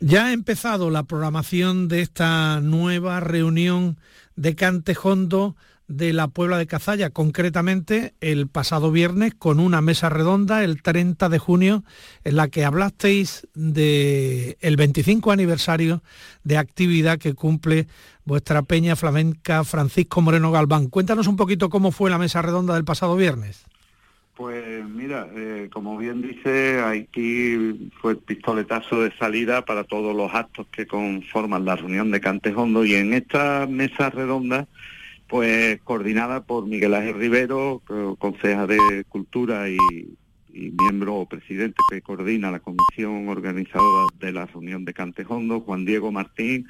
Ya 0.00 0.24
ha 0.24 0.32
empezado 0.32 0.88
la 0.88 1.02
programación 1.02 1.86
de 1.86 2.00
esta 2.00 2.62
nueva 2.62 3.20
reunión 3.20 3.98
de 4.36 4.54
Cantejondo 4.54 5.54
de 5.86 6.14
la 6.14 6.28
Puebla 6.28 6.56
de 6.56 6.66
Cazalla, 6.66 7.10
concretamente 7.10 8.14
el 8.22 8.48
pasado 8.48 8.90
viernes 8.90 9.34
con 9.34 9.60
una 9.60 9.82
mesa 9.82 10.08
redonda 10.08 10.64
el 10.64 10.80
30 10.80 11.28
de 11.28 11.38
junio 11.38 11.84
en 12.24 12.36
la 12.36 12.48
que 12.48 12.64
hablasteis 12.64 13.46
de 13.52 14.56
el 14.62 14.76
25 14.76 15.30
aniversario 15.30 16.02
de 16.42 16.56
actividad 16.56 17.18
que 17.18 17.34
cumple 17.34 17.86
vuestra 18.24 18.62
peña 18.62 18.96
flamenca 18.96 19.64
Francisco 19.64 20.20
Moreno 20.20 20.50
Galván. 20.50 20.88
Cuéntanos 20.88 21.26
un 21.26 21.36
poquito 21.36 21.70
cómo 21.70 21.92
fue 21.92 22.10
la 22.10 22.18
mesa 22.18 22.42
redonda 22.42 22.74
del 22.74 22.84
pasado 22.84 23.16
viernes. 23.16 23.64
Pues 24.36 24.84
mira, 24.88 25.28
eh, 25.36 25.68
como 25.72 25.96
bien 25.96 26.20
dice, 26.20 26.80
aquí 26.80 27.90
fue 28.00 28.12
el 28.12 28.18
pistoletazo 28.18 29.02
de 29.02 29.16
salida 29.16 29.64
para 29.64 29.84
todos 29.84 30.14
los 30.14 30.34
actos 30.34 30.66
que 30.72 30.86
conforman 30.86 31.64
la 31.64 31.76
reunión 31.76 32.10
de 32.10 32.20
Cantejondo 32.20 32.84
y 32.84 32.94
en 32.94 33.14
esta 33.14 33.68
mesa 33.68 34.10
redonda, 34.10 34.66
pues 35.28 35.80
coordinada 35.82 36.42
por 36.42 36.66
Miguel 36.66 36.94
Ángel 36.94 37.14
Rivero, 37.14 37.80
conseja 38.18 38.66
de 38.66 39.04
Cultura 39.08 39.68
y, 39.68 39.78
y 40.54 40.70
miembro 40.70 41.16
o 41.16 41.26
presidente 41.26 41.76
que 41.90 42.00
coordina 42.00 42.50
la 42.50 42.60
comisión 42.60 43.28
organizadora 43.28 44.06
de 44.20 44.32
la 44.32 44.46
reunión 44.46 44.84
de 44.84 44.94
Cantejondo, 44.94 45.60
Juan 45.60 45.84
Diego 45.84 46.12
Martín, 46.12 46.66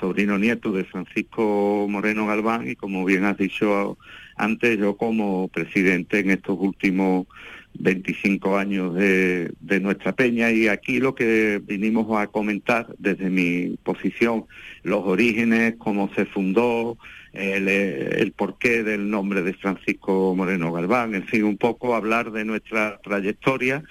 sobrino 0.00 0.38
nieto 0.38 0.72
de 0.72 0.84
Francisco 0.84 1.86
Moreno 1.88 2.26
Galván 2.26 2.68
y 2.68 2.74
como 2.74 3.04
bien 3.04 3.24
has 3.24 3.38
dicho 3.38 3.96
antes, 4.36 4.78
yo 4.78 4.96
como 4.96 5.48
presidente 5.48 6.20
en 6.20 6.30
estos 6.30 6.56
últimos 6.58 7.26
25 7.74 8.56
años 8.56 8.94
de, 8.94 9.52
de, 9.60 9.80
nuestra 9.80 10.12
peña. 10.12 10.50
Y 10.50 10.68
aquí 10.68 11.00
lo 11.00 11.14
que 11.14 11.60
vinimos 11.64 12.06
a 12.18 12.26
comentar 12.28 12.94
desde 12.98 13.30
mi 13.30 13.76
posición, 13.82 14.46
los 14.82 15.04
orígenes, 15.04 15.74
cómo 15.78 16.10
se 16.14 16.24
fundó, 16.24 16.98
el, 17.32 18.32
porqué 18.32 18.82
del 18.82 19.10
nombre 19.10 19.42
de 19.42 19.54
Francisco 19.54 20.34
Moreno 20.36 20.72
Galván, 20.72 21.14
en 21.14 21.24
fin, 21.24 21.44
un 21.44 21.56
poco 21.56 21.94
hablar 21.94 22.32
de 22.32 22.44
nuestra 22.44 22.98
trayectoria, 23.02 23.82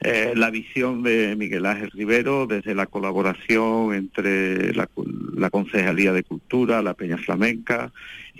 eh, 0.00 0.32
la 0.34 0.50
visión 0.50 1.02
de 1.02 1.36
Miguel 1.36 1.66
Ángel 1.66 1.90
Rivero 1.90 2.46
desde 2.46 2.74
la 2.74 2.86
colaboración 2.86 3.94
entre 3.94 4.74
la, 4.74 4.88
la 5.36 5.50
Concejalía 5.50 6.12
de 6.12 6.22
Cultura, 6.22 6.82
la 6.82 6.94
Peña 6.94 7.18
Flamenca, 7.18 7.92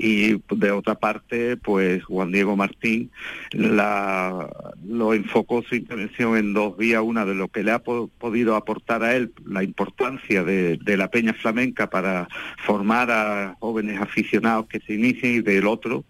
y 0.03 0.41
de 0.51 0.71
otra 0.71 0.95
parte, 0.95 1.59
pues 1.59 2.03
Juan 2.05 2.33
Diego 2.33 2.57
Martín 2.57 3.11
la, 3.53 4.49
lo 4.87 5.13
enfocó 5.13 5.63
su 5.63 5.75
intervención 5.75 6.39
en 6.39 6.55
dos 6.55 6.79
vías, 6.79 7.03
una 7.03 7.27
de 7.27 7.35
lo 7.35 7.49
que 7.49 7.63
le 7.63 7.73
ha 7.73 7.81
podido 7.81 8.57
aportar 8.57 9.03
a 9.03 9.15
él 9.15 9.33
la 9.45 9.63
importancia 9.63 10.43
de, 10.43 10.79
de, 10.79 10.97
la 10.97 11.11
peña 11.11 11.35
flamenca 11.35 11.91
para 11.91 12.29
formar 12.65 13.11
a 13.11 13.57
jóvenes 13.61 14.01
aficionados 14.01 14.40
que 14.69 14.81
se 14.81 14.95
inicien 14.95 15.37
y 15.37 15.41
del 15.41 15.67
otro 15.67 16.05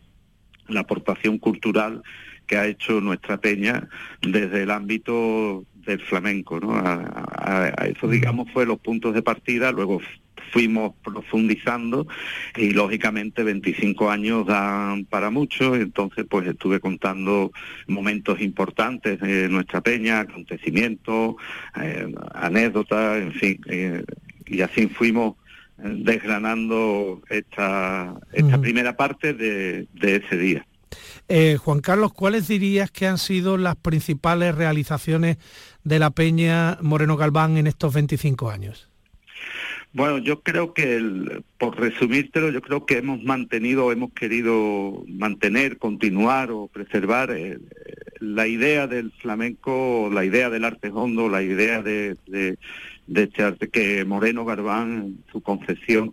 la 0.69 0.81
aportación 0.81 1.39
cultural 1.39 2.03
que 2.47 2.57
ha 2.57 2.67
hecho 2.67 3.01
nuestra 3.01 3.37
peña 3.41 3.89
desde 4.23 4.63
el 4.63 4.71
ámbito 4.71 5.65
del 5.87 6.01
flamenco, 6.01 6.61
¿no? 6.61 6.75
A, 6.75 7.73
a, 7.77 7.87
eso, 7.87 8.09
digamos, 8.09 8.51
fue 8.53 8.67
los 8.67 8.79
puntos 8.79 9.15
de 9.15 9.23
partida, 9.23 9.73
luego 9.73 10.01
fuimos 10.53 10.95
profundizando 11.05 12.07
y 12.57 12.71
lógicamente 12.71 13.43
25 13.43 14.11
años 14.11 14.47
dan 14.47 15.05
para 15.05 15.31
mucho, 15.31 15.77
entonces 15.77 16.27
pues 16.29 16.47
estuve 16.47 16.81
contando 16.81 17.53
momentos 17.87 18.41
importantes 18.41 19.21
de 19.21 19.49
nuestra 19.49 19.81
peña, 19.81 20.21
acontecimientos, 20.21 21.37
eh, 21.81 22.13
anécdotas, 22.35 23.23
en 23.23 23.33
fin, 23.33 23.61
eh, 23.69 24.05
y 24.47 24.61
así 24.63 24.89
fuimos 24.89 25.37
desgranando 25.83 27.23
esta, 27.29 28.15
esta 28.33 28.61
primera 28.61 28.97
parte 28.97 29.35
de, 29.35 29.87
de 29.95 30.17
ese 30.17 30.37
día. 30.37 30.67
Eh, 31.29 31.57
Juan 31.59 31.81
Carlos, 31.81 32.13
¿cuáles 32.13 32.49
dirías 32.49 32.91
que 32.91 33.07
han 33.07 33.19
sido 33.19 33.57
las 33.57 33.77
principales 33.77 34.55
realizaciones 34.55 35.39
de 35.85 35.99
la 35.99 36.11
Peña 36.11 36.79
Moreno 36.81 37.17
Galván 37.17 37.57
en 37.57 37.67
estos 37.67 37.95
25 37.95 38.51
años? 38.51 38.89
Bueno, 39.93 40.19
yo 40.19 40.43
creo 40.43 40.73
que, 40.73 40.97
el, 40.97 41.43
por 41.59 41.79
resumírtelo, 41.79 42.51
yo 42.51 42.63
creo 42.63 42.87
que 42.87 42.99
hemos 42.99 43.23
mantenido, 43.25 43.91
hemos 43.91 44.13
querido 44.13 45.05
mantener, 45.09 45.79
continuar 45.79 46.53
o 46.53 46.69
preservar 46.69 47.33
eh, 47.33 47.59
la 48.21 48.47
idea 48.47 48.87
del 48.87 49.11
flamenco, 49.11 50.09
la 50.13 50.25
idea 50.25 50.49
del 50.49 50.65
arte 50.65 50.91
hondo, 50.95 51.29
la 51.29 51.43
idea 51.43 51.83
de, 51.83 52.17
de, 52.27 52.57
de 53.11 53.69
que 53.73 54.05
Moreno 54.05 54.45
Garbán, 54.45 55.19
su 55.33 55.41
concepción, 55.41 56.13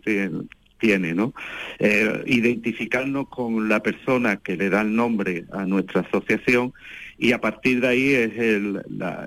tiene, 0.78 1.14
¿no? 1.14 1.34
Eh, 1.78 2.22
identificarnos 2.26 3.28
con 3.28 3.68
la 3.68 3.82
persona 3.82 4.36
que 4.36 4.56
le 4.56 4.70
da 4.70 4.80
el 4.82 4.94
nombre 4.94 5.44
a 5.52 5.64
nuestra 5.64 6.02
asociación 6.02 6.72
y 7.20 7.32
a 7.32 7.40
partir 7.40 7.80
de 7.80 7.88
ahí 7.88 8.14
es 8.14 8.38
el, 8.38 8.80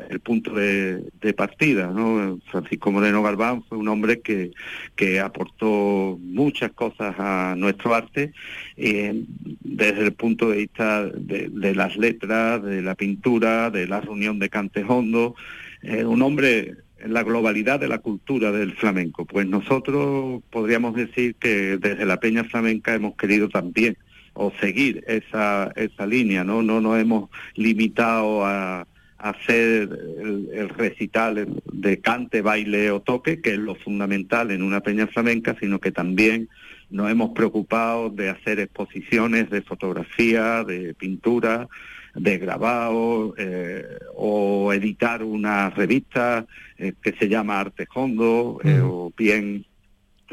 el 0.10 0.19
punto 0.21 0.53
de, 0.53 1.03
partida, 1.36 1.88
¿no? 1.88 2.39
Francisco 2.49 2.91
Moreno 2.91 3.21
Galván 3.21 3.63
fue 3.63 3.77
un 3.77 3.89
hombre 3.89 4.21
que, 4.21 4.51
que 4.95 5.19
aportó 5.19 6.17
muchas 6.21 6.71
cosas 6.71 7.15
a 7.17 7.55
nuestro 7.57 7.93
arte 7.93 8.31
eh, 8.77 9.23
desde 9.62 10.05
el 10.05 10.13
punto 10.13 10.49
de 10.49 10.57
vista 10.57 11.05
de, 11.05 11.75
las 11.75 11.97
letras, 11.97 12.63
de 12.63 12.81
la 12.81 12.95
pintura, 12.95 13.69
de 13.69 13.88
la 13.88 13.99
reunión 13.99 14.39
de 14.39 14.49
Cantejondo, 14.49 15.36
eh, 15.81 16.05
un 16.05 16.21
hombre 16.21 16.75
la 17.07 17.23
globalidad 17.23 17.79
de 17.79 17.87
la 17.87 17.99
cultura 17.99 18.51
del 18.51 18.73
flamenco. 18.73 19.25
Pues 19.25 19.47
nosotros 19.47 20.41
podríamos 20.49 20.95
decir 20.95 21.35
que 21.35 21.77
desde 21.77 22.05
la 22.05 22.19
Peña 22.19 22.43
Flamenca 22.43 22.93
hemos 22.93 23.15
querido 23.15 23.49
también 23.49 23.97
o 24.33 24.51
seguir 24.59 25.03
esa, 25.07 25.71
esa 25.75 26.05
línea, 26.05 26.43
¿no? 26.43 26.63
No 26.63 26.79
nos 26.79 26.99
hemos 26.99 27.29
limitado 27.55 28.45
a, 28.45 28.87
hacer 29.21 29.87
el, 30.19 30.69
recital 30.69 31.47
de 31.71 31.99
cante, 31.99 32.41
baile 32.41 32.89
o 32.89 33.01
toque, 33.01 33.39
que 33.39 33.53
es 33.53 33.59
lo 33.59 33.75
fundamental 33.75 34.49
en 34.49 34.63
una 34.63 34.81
peña 34.81 35.05
flamenca, 35.05 35.55
sino 35.59 35.79
que 35.79 35.91
también 35.91 36.49
nos 36.89 37.09
hemos 37.11 37.31
preocupado 37.31 38.09
de 38.09 38.29
hacer 38.29 38.59
exposiciones 38.59 39.49
de 39.51 39.61
fotografía, 39.61 40.63
de 40.63 40.95
pintura, 40.95 41.69
de 42.15 42.38
grabado 42.38 43.34
eh, 43.38 43.86
o 44.15 44.74
editar 44.74 45.24
una 45.24 45.69
revista 45.69 46.45
eh, 46.78 46.93
que 47.02 47.13
se 47.13 47.30
llama 47.30 47.60
Arte 47.60 47.88
Hondo 47.93 48.60
eh, 48.63 48.80
mm. 48.82 48.89
o 48.89 49.13
bien 49.15 49.65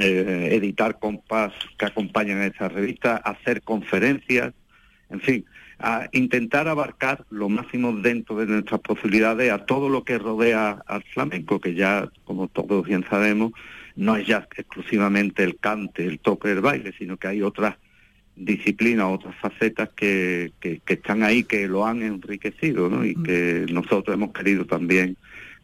editar 0.00 1.00
compas 1.00 1.52
que 1.76 1.86
acompañan 1.86 2.40
a 2.40 2.46
esa 2.46 2.68
revista, 2.68 3.16
hacer 3.16 3.62
conferencias, 3.62 4.54
en 5.10 5.20
fin, 5.20 5.44
a 5.80 6.08
intentar 6.12 6.68
abarcar 6.68 7.24
lo 7.30 7.48
máximo 7.48 7.92
dentro 7.92 8.36
de 8.36 8.46
nuestras 8.46 8.80
posibilidades 8.80 9.50
a 9.50 9.66
todo 9.66 9.88
lo 9.88 10.04
que 10.04 10.18
rodea 10.18 10.84
al 10.86 11.02
flamenco, 11.02 11.60
que 11.60 11.74
ya, 11.74 12.08
como 12.22 12.46
todos 12.46 12.86
bien 12.86 13.04
sabemos, 13.10 13.50
no 13.96 14.14
es 14.14 14.24
ya 14.28 14.46
exclusivamente 14.56 15.42
el 15.42 15.58
cante, 15.58 16.04
el 16.04 16.20
toque, 16.20 16.52
el 16.52 16.60
baile, 16.60 16.92
sino 16.96 17.16
que 17.16 17.26
hay 17.26 17.42
otras 17.42 17.76
disciplinas, 18.38 19.06
otras 19.06 19.34
facetas 19.36 19.90
que, 19.96 20.52
que, 20.60 20.80
están 20.86 21.22
ahí, 21.22 21.44
que 21.44 21.68
lo 21.68 21.86
han 21.86 22.02
enriquecido, 22.02 22.88
¿no? 22.88 23.04
Y 23.04 23.14
mm. 23.14 23.22
que 23.22 23.66
nosotros 23.70 24.14
hemos 24.14 24.32
querido 24.32 24.64
también 24.64 25.16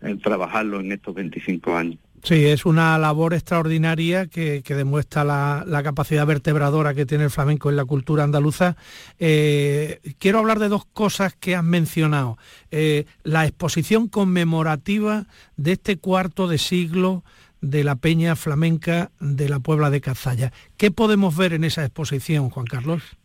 eh, 0.02 0.16
trabajarlo 0.22 0.80
en 0.80 0.92
estos 0.92 1.14
25 1.14 1.76
años. 1.76 1.98
Sí, 2.24 2.46
es 2.46 2.64
una 2.64 2.96
labor 2.96 3.34
extraordinaria 3.34 4.26
que, 4.28 4.62
que 4.64 4.74
demuestra 4.74 5.24
la, 5.24 5.62
la, 5.66 5.82
capacidad 5.82 6.26
vertebradora 6.26 6.94
que 6.94 7.04
tiene 7.04 7.24
el 7.24 7.30
flamenco 7.30 7.68
en 7.68 7.76
la 7.76 7.84
cultura 7.84 8.24
andaluza. 8.24 8.76
Eh, 9.18 10.00
quiero 10.18 10.38
hablar 10.38 10.58
de 10.58 10.70
dos 10.70 10.86
cosas 10.86 11.34
que 11.38 11.54
has 11.54 11.62
mencionado. 11.62 12.38
Eh, 12.70 13.04
la 13.24 13.44
exposición 13.44 14.08
conmemorativa 14.08 15.26
de 15.58 15.72
este 15.72 15.98
cuarto 15.98 16.48
de 16.48 16.56
siglo 16.56 17.24
de 17.64 17.82
la 17.84 17.96
Peña 17.96 18.36
Flamenca 18.36 19.10
de 19.20 19.48
la 19.48 19.60
Puebla 19.60 19.90
de 19.90 20.00
Cazalla. 20.00 20.52
¿Qué 20.76 20.90
podemos 20.90 21.36
ver 21.36 21.52
en 21.52 21.64
esa 21.64 21.84
exposición, 21.84 22.50
Juan 22.50 22.66
Carlos? 22.66 23.16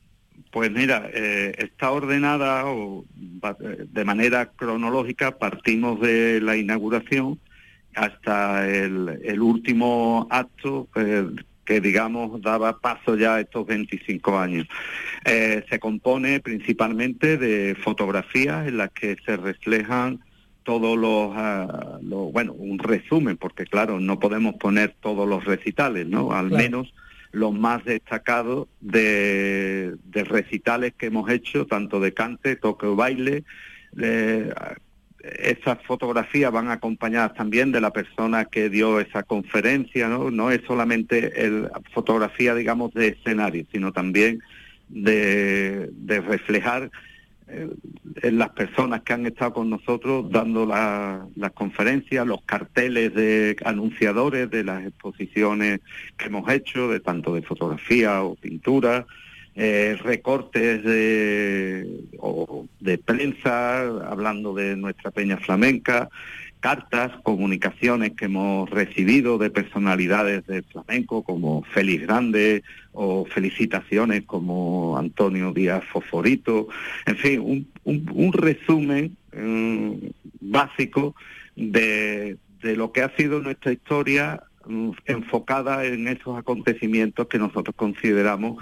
Pues 0.52 0.72
mira, 0.72 1.10
eh, 1.14 1.54
está 1.58 1.92
ordenada 1.92 2.66
o, 2.66 3.06
de 3.14 4.06
manera 4.06 4.48
cronológica, 4.48 5.38
partimos 5.38 6.00
de 6.00 6.42
la 6.42 6.58
inauguración 6.58 7.40
hasta 7.96 8.68
el, 8.68 9.42
último 9.42 10.28
acto 10.32 10.88
eh, 10.96 11.28
que 11.66 11.82
digamos 11.82 12.42
daba 12.42 12.80
paso 12.80 13.16
ya 13.16 13.36
a 13.36 13.42
estos 13.42 13.68
25 13.68 14.40
años. 14.40 14.68
Eh, 15.26 15.64
se 15.70 15.80
compone 15.80 16.40
principalmente 16.40 17.38
de 17.38 17.76
fotografías 17.76 18.68
en 18.68 18.78
las 18.78 18.90
que 18.92 19.18
se 19.26 19.38
reflejan 19.38 20.20
todos 20.70 21.34
ah, 21.36 21.98
los, 22.04 22.32
bueno, 22.32 22.54
un 22.54 22.78
resumen, 22.78 23.38
porque 23.38 23.66
claro, 23.66 24.00
no 24.00 24.20
podemos 24.20 24.54
poner 24.58 24.94
todos 25.02 25.28
los 25.28 25.44
recitales, 25.44 26.06
¿no? 26.06 26.32
Al 26.32 26.52
menos 26.52 26.94
los 27.32 27.56
más 27.56 27.84
destacados 27.86 28.68
de, 28.80 29.96
de, 30.04 30.24
recitales 30.26 30.94
que 30.96 31.08
hemos 31.08 31.28
hecho, 31.32 31.66
tanto 31.66 32.00
de 32.00 32.14
cante, 32.14 32.56
toque 32.56 32.86
o 32.86 32.96
baile. 32.96 33.46
esas 35.42 35.80
fotografías 35.88 36.52
van 36.52 36.70
acompañadas 36.70 37.34
también 37.34 37.72
de 37.72 37.82
la 37.82 37.92
persona 37.92 38.46
que 38.46 38.70
dio 38.70 39.00
esa 39.00 39.24
conferencia, 39.24 40.08
¿no? 40.08 40.30
No 40.30 40.52
es 40.52 40.62
solamente 40.68 41.48
el, 41.48 41.68
fotografía, 41.96 42.54
digamos, 42.54 42.94
de 42.94 43.08
escenario, 43.08 43.66
sino 43.72 43.92
también 43.92 44.40
de, 44.88 45.90
de 45.94 46.22
reflejar 46.22 46.92
las 48.22 48.50
personas 48.50 49.02
que 49.02 49.14
han 49.14 49.26
estado 49.26 49.54
con 49.54 49.70
nosotros 49.70 50.30
dando 50.30 50.66
las 50.66 51.52
conferencias, 51.54 52.26
los 52.26 52.42
carteles 52.44 53.14
de 53.14 53.56
anunciadores 53.66 54.50
de 54.50 54.64
las 54.64 54.86
exposiciones 54.86 55.82
que 56.18 56.26
hemos 56.26 56.50
hecho, 56.52 56.90
de 56.90 57.00
tanto 57.00 57.34
de 57.34 57.42
fotografía 57.42 58.24
o 58.24 58.36
pintura, 58.36 59.06
eh, 59.56 59.98
recortes 60.04 60.84
de, 60.84 62.06
de 62.80 62.98
prensa 62.98 63.80
hablando 64.10 64.54
de 64.54 64.76
nuestra 64.78 65.12
peña 65.12 65.38
flamenca, 65.38 66.10
cartas, 66.60 67.12
comunicaciones 67.24 68.12
que 68.12 68.26
hemos 68.26 68.70
recibido 68.70 69.38
de 69.38 69.50
personalidades 69.50 70.46
del 70.46 70.64
flamenco 70.64 71.24
como 71.24 71.64
Félix 71.64 72.04
Grande 72.04 72.64
o 72.92 73.26
felicitaciones 73.26 74.24
como 74.26 74.98
Antonio 74.98 75.54
Díaz 75.54 75.84
Fosforito, 75.86 76.68
en 77.06 77.18
fin, 77.18 77.68
un, 77.86 78.34
resumen 78.34 79.16
mm, 79.34 79.94
básico 80.42 81.16
de, 81.56 82.38
lo 82.62 82.92
que 82.92 83.02
ha 83.04 83.16
sido 83.16 83.40
nuestra 83.40 83.72
historia 83.72 84.44
mm, 84.66 84.92
enfocada 85.06 85.86
en 85.86 86.08
esos 86.08 86.38
acontecimientos 86.38 87.28
que 87.28 87.40
nosotros 87.40 87.76
consideramos 87.76 88.62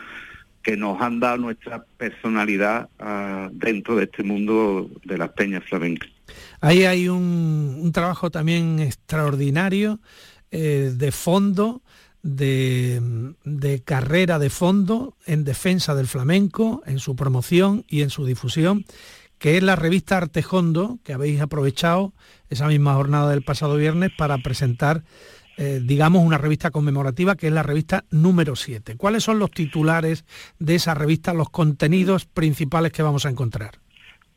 que 0.62 0.78
nos 0.78 1.02
han 1.02 1.20
dado 1.20 1.38
nuestra 1.38 1.86
personalidad 1.98 2.90
ah, 3.00 3.50
dentro 3.54 3.96
de 3.96 4.04
este 4.04 4.22
mundo 4.24 4.90
de 5.06 5.18
las 5.18 5.30
peñas 5.30 5.64
flamencas. 5.64 6.17
Ahí 6.62 6.86
hay 6.86 7.10
un, 7.10 7.92
trabajo 7.94 8.32
también 8.32 8.80
extraordinario 8.80 10.00
eh, 10.52 10.94
de 10.96 11.12
fondo, 11.12 11.82
de, 12.24 13.82
carrera 13.86 14.40
de 14.40 14.50
fondo 14.50 15.16
en 15.26 15.44
defensa 15.44 15.96
del 15.96 16.08
flamenco, 16.08 16.84
en 16.86 17.00
su 17.00 17.16
promoción 17.16 17.86
y 17.88 18.02
en 18.02 18.10
su 18.10 18.26
difusión, 18.26 18.86
que 19.38 19.58
es 19.58 19.64
la 19.64 19.76
revista 19.76 20.18
Artejondo, 20.18 21.00
que 21.04 21.14
habéis 21.14 21.42
aprovechado 21.42 22.14
esa 22.50 22.68
misma 22.68 22.96
jornada 22.96 23.30
del 23.30 23.44
pasado 23.44 23.78
viernes 23.78 24.12
para 24.18 24.38
presentar 24.40 25.04
eh, 25.60 25.82
digamos, 25.84 26.24
una 26.24 26.38
revista 26.38 26.70
conmemorativa 26.70 27.36
que 27.36 27.48
es 27.48 27.54
la 27.54 27.64
revista 27.64 28.06
número 28.12 28.56
7. 28.56 28.96
¿Cuáles 28.96 29.24
son 29.24 29.40
los 29.40 29.50
titulares 29.50 30.24
de 30.60 30.76
esa 30.76 30.94
revista, 30.94 31.34
los 31.34 31.50
contenidos 31.50 32.26
principales 32.26 32.92
que 32.92 33.02
vamos 33.02 33.26
a 33.26 33.30
encontrar? 33.30 33.80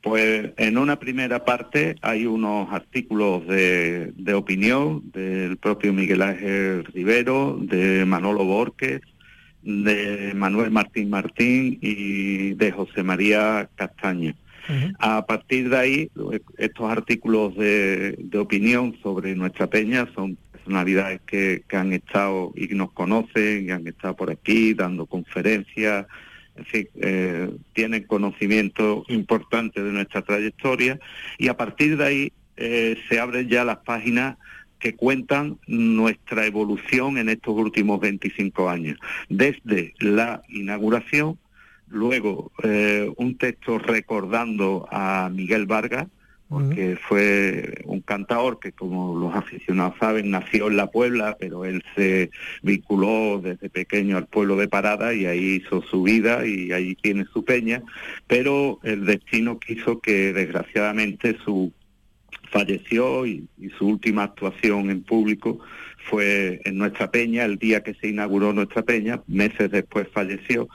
Pues 0.02 0.52
en 0.56 0.78
una 0.78 0.98
primera 0.98 1.44
parte 1.44 1.96
hay 2.00 2.24
unos 2.24 2.72
artículos 2.72 3.46
de, 3.46 4.12
opinión 4.34 5.10
del 5.12 5.58
propio 5.58 5.92
Miguel 5.92 6.22
Ángel 6.22 6.84
Rivero, 6.86 7.58
de 7.60 8.04
Manolo 8.06 8.44
Borges, 8.44 9.02
de 9.62 10.32
Manuel 10.34 10.70
Martín 10.70 11.10
Martín 11.10 11.78
y 11.82 12.54
de 12.54 12.72
José 12.72 13.02
María 13.02 13.68
Castaño. 13.74 14.34
A 15.00 15.26
partir 15.26 15.68
de 15.68 15.76
ahí, 15.76 16.10
estos 16.56 16.88
artículos 16.88 17.56
de, 17.56 18.12
de, 18.18 18.38
opinión 18.38 18.96
sobre 19.02 19.34
nuestra 19.34 19.66
peña 19.66 20.08
son 20.14 20.38
personalidades 20.52 21.20
que, 21.26 21.64
han 21.72 21.92
estado 21.92 22.52
y 22.54 22.68
nos 22.74 22.92
conocen 22.92 23.66
y 23.66 23.70
han 23.70 23.86
estado 23.86 24.14
por 24.14 24.30
aquí 24.30 24.74
dando 24.74 25.06
conferencias, 25.06 26.06
en 26.60 26.66
fin, 26.66 26.88
eh, 27.00 27.50
tienen 27.72 28.04
conocimiento 28.04 29.04
importante 29.08 29.82
de 29.82 29.92
nuestra 29.92 30.20
trayectoria 30.20 31.00
y 31.38 31.48
a 31.48 31.56
partir 31.56 31.96
de 31.96 32.04
ahí 32.04 32.32
eh, 32.58 32.98
se 33.08 33.18
abren 33.18 33.48
ya 33.48 33.64
las 33.64 33.78
páginas 33.78 34.36
que 34.78 34.94
cuentan 34.94 35.58
nuestra 35.66 36.44
evolución 36.44 37.16
en 37.16 37.30
estos 37.30 37.54
últimos 37.54 37.98
25 38.00 38.68
años, 38.68 38.98
desde 39.30 39.94
la 40.00 40.42
inauguración, 40.48 41.38
luego 41.88 42.52
eh, 42.62 43.10
un 43.16 43.38
texto 43.38 43.78
recordando 43.78 44.86
a 44.90 45.30
Miguel 45.32 45.64
Vargas, 45.64 46.08
porque 46.50 46.98
fue 47.08 47.82
un 47.84 48.00
cantador 48.00 48.58
que, 48.58 48.72
como 48.72 49.16
los 49.16 49.32
aficionados 49.36 49.94
saben, 50.00 50.32
nació 50.32 50.66
en 50.66 50.76
La 50.76 50.88
Puebla, 50.88 51.36
pero 51.38 51.64
él 51.64 51.80
se 51.94 52.32
vinculó 52.62 53.40
desde 53.40 53.70
pequeño 53.70 54.16
al 54.16 54.26
pueblo 54.26 54.56
de 54.56 54.66
Parada 54.66 55.14
y 55.14 55.26
ahí 55.26 55.62
hizo 55.62 55.80
su 55.82 56.02
vida 56.02 56.44
y 56.44 56.72
ahí 56.72 56.96
tiene 56.96 57.24
su 57.32 57.44
peña, 57.44 57.84
pero 58.26 58.80
el 58.82 59.06
destino 59.06 59.60
quiso 59.60 60.00
que 60.00 60.32
desgraciadamente 60.32 61.38
su 61.44 61.72
falleció 62.50 63.26
y, 63.26 63.46
y 63.56 63.68
su 63.68 63.86
última 63.86 64.24
actuación 64.24 64.90
en 64.90 65.04
público 65.04 65.60
fue 65.98 66.60
en 66.64 66.78
nuestra 66.78 67.12
peña, 67.12 67.44
el 67.44 67.58
día 67.58 67.84
que 67.84 67.94
se 67.94 68.08
inauguró 68.08 68.52
nuestra 68.52 68.82
peña, 68.82 69.22
meses 69.28 69.70
después 69.70 70.08
falleció 70.12 70.68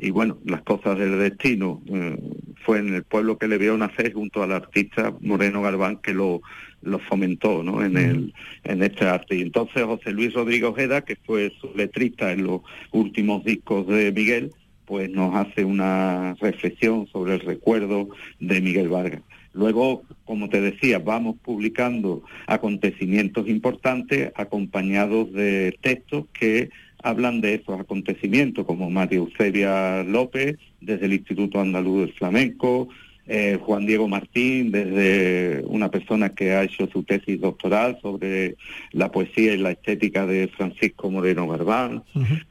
y 0.00 0.10
bueno, 0.10 0.38
las 0.44 0.62
cosas 0.62 0.98
del 0.98 1.18
destino. 1.18 1.82
Eh, 1.86 2.16
fue 2.64 2.78
en 2.78 2.94
el 2.94 3.04
pueblo 3.04 3.38
que 3.38 3.48
le 3.48 3.58
vio 3.58 3.76
nacer 3.76 4.12
junto 4.12 4.42
al 4.42 4.52
artista 4.52 5.14
Moreno 5.20 5.62
Galván 5.62 5.96
que 5.96 6.14
lo, 6.14 6.42
lo 6.82 6.98
fomentó 6.98 7.62
¿no? 7.62 7.82
en, 7.84 7.96
el, 7.96 8.34
en 8.64 8.82
este 8.82 9.06
arte. 9.06 9.36
Y 9.36 9.42
entonces 9.42 9.82
José 9.84 10.12
Luis 10.12 10.34
Rodríguez 10.34 10.68
Ojeda, 10.68 11.02
que 11.02 11.16
fue 11.16 11.52
su 11.60 11.72
letrista 11.74 12.32
en 12.32 12.44
los 12.44 12.60
últimos 12.92 13.44
discos 13.44 13.86
de 13.86 14.12
Miguel, 14.12 14.52
pues 14.84 15.10
nos 15.10 15.34
hace 15.34 15.64
una 15.64 16.34
reflexión 16.40 17.06
sobre 17.06 17.34
el 17.34 17.40
recuerdo 17.40 18.08
de 18.40 18.60
Miguel 18.60 18.88
Vargas. 18.88 19.22
Luego, 19.52 20.04
como 20.24 20.48
te 20.48 20.60
decía, 20.60 21.00
vamos 21.00 21.36
publicando 21.42 22.22
acontecimientos 22.46 23.48
importantes 23.48 24.32
acompañados 24.36 25.32
de 25.32 25.76
textos 25.80 26.26
que 26.32 26.70
hablan 27.02 27.40
de 27.40 27.54
esos 27.54 27.78
acontecimientos, 27.80 28.66
como 28.66 28.90
María 28.90 29.18
Eusebia 29.18 30.02
López, 30.04 30.56
desde 30.80 31.06
el 31.06 31.14
Instituto 31.14 31.60
Andaluz 31.60 32.00
del 32.00 32.12
Flamenco, 32.14 32.88
eh, 33.26 33.58
Juan 33.60 33.86
Diego 33.86 34.08
Martín, 34.08 34.72
desde 34.72 35.62
una 35.66 35.88
persona 35.88 36.30
que 36.30 36.52
ha 36.52 36.64
hecho 36.64 36.88
su 36.88 37.04
tesis 37.04 37.40
doctoral 37.40 37.98
sobre 38.02 38.56
la 38.90 39.12
poesía 39.12 39.54
y 39.54 39.58
la 39.58 39.70
estética 39.70 40.26
de 40.26 40.48
Francisco 40.48 41.10
Moreno 41.10 41.46
Garbán, 41.46 42.02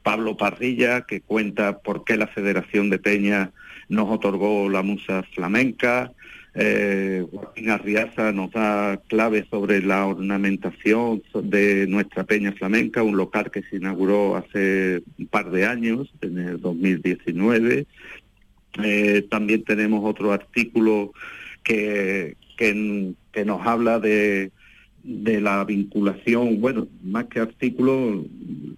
Pablo 0.02 0.36
Parrilla, 0.38 1.02
que 1.02 1.20
cuenta 1.20 1.80
por 1.80 2.04
qué 2.04 2.16
la 2.16 2.28
Federación 2.28 2.88
de 2.88 2.98
Peña 2.98 3.50
nos 3.90 4.08
otorgó 4.08 4.70
la 4.70 4.82
musa 4.82 5.22
flamenca, 5.34 6.12
eh, 6.54 7.24
Joaquín 7.30 7.70
Arriaza 7.70 8.32
nos 8.32 8.50
da 8.50 9.00
claves 9.06 9.46
sobre 9.50 9.82
la 9.82 10.06
ornamentación 10.06 11.22
de 11.42 11.86
nuestra 11.86 12.24
peña 12.24 12.52
flamenca, 12.52 13.02
un 13.02 13.16
local 13.16 13.50
que 13.50 13.62
se 13.62 13.76
inauguró 13.76 14.36
hace 14.36 15.02
un 15.18 15.26
par 15.26 15.50
de 15.50 15.66
años, 15.66 16.12
en 16.20 16.38
el 16.38 16.60
2019. 16.60 17.86
Eh, 18.82 19.26
también 19.30 19.64
tenemos 19.64 20.02
otro 20.04 20.32
artículo 20.32 21.12
que, 21.62 22.36
que, 22.56 23.44
nos 23.44 23.66
habla 23.66 24.00
de, 24.00 24.50
de 25.04 25.40
la 25.40 25.64
vinculación, 25.64 26.60
bueno, 26.60 26.88
más 27.02 27.26
que 27.26 27.40
artículo, 27.40 28.24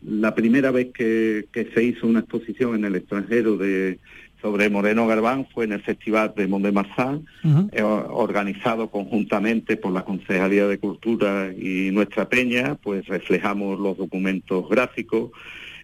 la 0.02 0.34
primera 0.34 0.70
vez 0.70 0.88
que, 0.92 1.46
que 1.52 1.70
se 1.74 1.82
hizo 1.82 2.06
una 2.06 2.20
exposición 2.20 2.74
en 2.74 2.84
el 2.84 2.96
extranjero 2.96 3.56
de 3.56 3.98
sobre 4.42 4.68
Moreno 4.68 5.06
Garbán 5.06 5.46
fue 5.54 5.64
en 5.64 5.72
el 5.72 5.82
Festival 5.82 6.34
de 6.36 6.48
Mont 6.48 6.64
de 6.64 6.72
Marsan, 6.72 7.26
eh, 7.72 7.82
organizado 7.82 8.90
conjuntamente 8.90 9.76
por 9.76 9.92
la 9.92 10.04
Concejalía 10.04 10.66
de 10.66 10.78
Cultura 10.78 11.52
y 11.56 11.90
nuestra 11.92 12.28
peña, 12.28 12.74
pues 12.74 13.06
reflejamos 13.06 13.78
los 13.78 13.96
documentos 13.96 14.68
gráficos. 14.68 15.30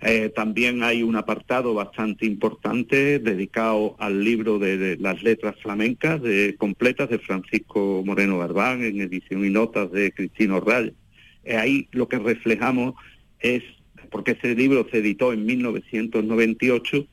Eh, 0.01 0.31
también 0.35 0.83
hay 0.83 1.03
un 1.03 1.17
apartado 1.17 1.75
bastante 1.75 2.27
importante 2.27 3.19
dedicado 3.19 3.97
al 3.99 4.23
libro 4.23 4.59
de, 4.59 4.97
las 4.99 5.23
letras 5.23 5.57
flamencas 5.61 6.21
de, 6.21 6.55
completas 6.57 7.09
de 7.09 7.19
Francisco 7.19 8.03
Moreno 8.05 8.39
Garbán 8.39 8.85
en 8.85 9.01
edición 9.01 9.45
y 9.45 9.51
notas 9.51 9.91
de 9.91 10.13
Cristino 10.13 10.61
Ray. 10.61 10.93
Eh, 11.45 11.57
ahí 11.57 11.89
lo 11.93 12.09
que 12.09 12.19
reflejamos 12.19 12.95
es, 13.41 13.63
porque 14.11 14.33
ese 14.33 14.55
libro 14.55 14.87
se 14.91 14.99
editó 14.99 15.33
en 15.33 15.47
1998, 15.47 17.07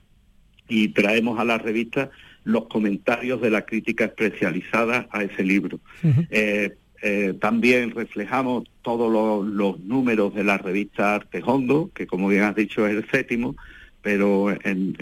y 0.68 0.90
traemos 0.90 1.40
a 1.40 1.46
la 1.46 1.58
revista 1.58 2.10
los 2.44 2.68
comentarios 2.68 3.42
de 3.42 3.50
la 3.50 3.66
crítica 3.66 4.06
especializada 4.06 5.08
a 5.12 5.24
ese 5.24 5.44
libro. 5.44 5.80
Eh, 6.30 6.76
eh, 7.02 7.34
también 7.40 7.92
reflejamos 7.92 8.64
todos 8.82 9.12
los, 9.46 9.80
números 9.80 10.34
de 10.34 10.44
la 10.44 10.58
revista 10.58 11.16
Artejondo, 11.16 11.92
que 11.94 12.08
como 12.08 12.30
bien 12.30 12.44
has 12.44 12.56
dicho 12.56 12.88
es 12.88 12.96
el 12.96 13.10
séptimo, 13.10 13.56
pero 14.02 14.52
en, 14.64 14.96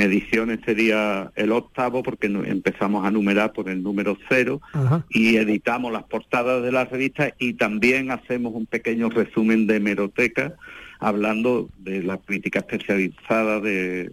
ediciones 0.00 0.60
sería 0.64 1.30
el 1.36 1.52
octavo 1.52 2.02
porque 2.02 2.26
empezamos 2.26 3.06
a 3.06 3.10
numerar 3.10 3.52
por 3.52 3.68
el 3.68 3.82
número 3.82 4.16
cero 4.28 4.62
y 5.10 5.36
editamos 5.36 5.92
las 5.92 6.04
portadas 6.04 6.62
de 6.62 6.72
la 6.72 6.86
revista 6.86 7.34
y 7.38 7.54
también 7.54 8.10
hacemos 8.10 8.54
un 8.54 8.64
pequeño 8.64 9.10
resumen 9.10 9.66
de 9.66 9.76
hemeroteca 9.76 10.54
hablando 10.98 11.70
de 11.78 12.02
la 12.02 12.18
crítica 12.18 12.58
especializada 12.60 13.60
de, 13.60 14.12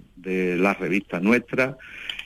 la 0.58 0.74
revista 0.74 1.20
nuestra. 1.20 1.78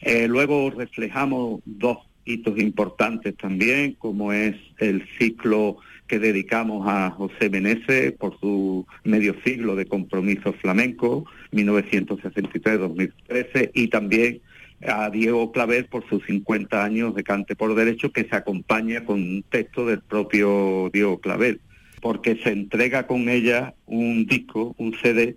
Eh, 0.01 0.30
luego 0.30 0.72
reflejamos 0.72 1.60
dos 1.66 1.97
hitos 2.26 2.57
importantes 2.60 3.36
también, 3.36 3.93
como 3.93 4.32
es 4.32 4.55
el 4.78 5.03
ciclo 5.18 5.78
que 6.07 6.20
dedicamos 6.20 6.88
a 6.88 7.10
José 7.12 7.49
Meneses 7.49 8.14
por 8.14 8.39
su 8.39 8.88
medio 9.03 9.36
siglo 9.43 9.76
de 9.76 9.86
compromiso 9.86 10.53
flamenco, 10.53 11.26
1963-2013, 11.51 13.72
y 13.74 13.89
también 13.89 14.39
a 14.88 15.10
Diego 15.10 15.51
Claver 15.51 15.88
por 15.88 16.07
sus 16.07 16.24
50 16.26 16.84
años 16.84 17.14
de 17.14 17.24
cante 17.24 17.55
por 17.55 17.76
derecho, 17.76 18.12
que 18.12 18.24
se 18.24 18.36
acompaña 18.36 19.03
con 19.03 19.20
un 19.20 19.43
texto 19.43 19.86
del 19.86 20.01
propio 20.01 20.89
Diego 20.91 21.20
Claver 21.20 21.60
porque 22.02 22.38
se 22.38 22.52
entrega 22.52 23.08
con 23.08 23.30
ella 23.30 23.74
un 23.86 24.26
disco, 24.26 24.76
un 24.78 24.95
CD, 25.02 25.36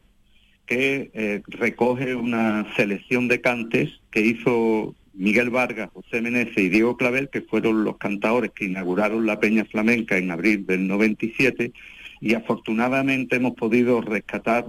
que 0.66 1.10
eh, 1.14 1.42
recoge 1.48 2.14
una 2.14 2.66
selección 2.76 3.28
de 3.28 3.40
cantes 3.40 3.90
que 4.10 4.20
hizo 4.20 4.94
Miguel 5.14 5.50
Vargas, 5.50 5.90
José 5.92 6.20
Meneses 6.22 6.56
y 6.56 6.68
Diego 6.68 6.96
Clavel, 6.96 7.28
que 7.28 7.42
fueron 7.42 7.84
los 7.84 7.98
cantadores 7.98 8.52
que 8.52 8.66
inauguraron 8.66 9.26
la 9.26 9.40
Peña 9.40 9.64
Flamenca 9.64 10.16
en 10.16 10.30
abril 10.30 10.66
del 10.66 10.86
97, 10.86 11.72
y 12.20 12.34
afortunadamente 12.34 13.36
hemos 13.36 13.54
podido 13.54 14.00
rescatar 14.00 14.66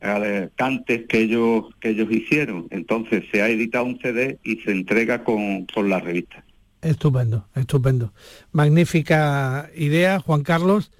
eh, 0.00 0.48
cantes 0.54 1.06
que 1.08 1.20
ellos, 1.20 1.64
que 1.80 1.90
ellos 1.90 2.10
hicieron. 2.10 2.68
Entonces 2.70 3.24
se 3.32 3.42
ha 3.42 3.48
editado 3.48 3.84
un 3.84 3.98
CD 4.00 4.38
y 4.44 4.56
se 4.56 4.70
entrega 4.70 5.24
con, 5.24 5.66
con 5.66 5.88
la 5.88 6.00
revista. 6.00 6.44
Estupendo, 6.84 7.48
estupendo. 7.54 8.12
Magnífica 8.52 9.70
idea, 9.74 10.20
Juan 10.20 10.42
Carlos. 10.42 10.90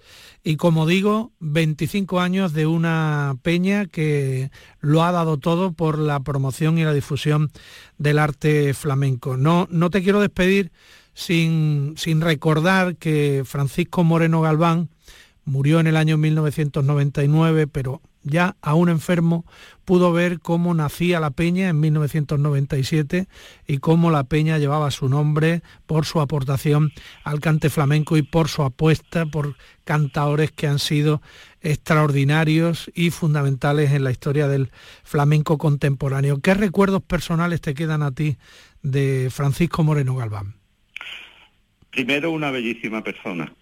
y 0.42 0.56
como 0.56 0.86
digo, 0.86 1.32
25 1.40 2.20
años 2.20 2.52
de 2.52 2.66
una 2.66 3.36
peña 3.42 3.86
que 3.86 4.50
lo 4.80 5.02
ha 5.02 5.12
dado 5.12 5.38
todo 5.38 5.72
por 5.72 5.98
la 5.98 6.20
promoción 6.20 6.78
y 6.78 6.84
la 6.84 6.92
difusión 6.92 7.50
del 7.98 8.18
arte 8.18 8.74
flamenco. 8.74 9.36
No, 9.36 9.68
no 9.70 9.90
te 9.90 10.02
quiero 10.02 10.20
despedir 10.20 10.72
sin, 11.14 11.94
sin 11.96 12.20
recordar 12.20 12.96
que 12.96 13.42
Francisco 13.44 14.04
Moreno 14.04 14.40
Galván 14.40 14.90
murió 15.44 15.80
en 15.80 15.86
el 15.86 15.96
año 15.96 16.16
1999, 16.18 17.66
pero 17.66 18.00
ya 18.24 18.56
aún 18.62 18.88
enfermo, 18.88 19.44
pudo 19.84 20.12
ver 20.12 20.40
cómo 20.40 20.74
nacía 20.74 21.20
la 21.20 21.30
peña 21.30 21.68
en 21.68 21.78
1997 21.78 23.28
y 23.66 23.78
cómo 23.78 24.10
la 24.10 24.24
peña 24.24 24.58
llevaba 24.58 24.90
su 24.90 25.08
nombre 25.08 25.62
por 25.86 26.06
su 26.06 26.20
aportación 26.20 26.92
al 27.22 27.40
cante 27.40 27.70
flamenco 27.70 28.16
y 28.16 28.22
por 28.22 28.48
su 28.48 28.62
apuesta 28.62 29.26
por 29.26 29.56
cantaores 29.84 30.50
que 30.50 30.66
han 30.66 30.78
sido 30.78 31.20
extraordinarios 31.60 32.90
y 32.94 33.10
fundamentales 33.10 33.92
en 33.92 34.04
la 34.04 34.10
historia 34.10 34.48
del 34.48 34.70
flamenco 35.02 35.58
contemporáneo. 35.58 36.40
¿Qué 36.40 36.54
recuerdos 36.54 37.02
personales 37.02 37.60
te 37.60 37.74
quedan 37.74 38.02
a 38.02 38.12
ti 38.12 38.36
de 38.82 39.28
Francisco 39.30 39.84
Moreno 39.84 40.16
Galván? 40.16 40.54
Primero, 41.90 42.32
una 42.32 42.50
bellísima 42.50 43.04
persona, 43.04 43.54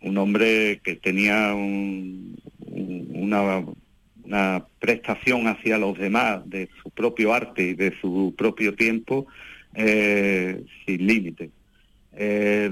un 0.00 0.16
hombre 0.16 0.80
que 0.82 0.96
tenía 0.96 1.52
una 1.54 3.62
una 4.24 4.64
prestación 4.78 5.46
hacia 5.46 5.78
los 5.78 5.98
demás 5.98 6.48
de 6.48 6.68
su 6.82 6.90
propio 6.90 7.32
arte 7.32 7.62
y 7.62 7.74
de 7.74 7.94
su 8.00 8.34
propio 8.36 8.74
tiempo 8.74 9.26
eh, 9.74 10.64
sin 10.86 11.06
límite. 11.06 11.50
Eh, 12.12 12.70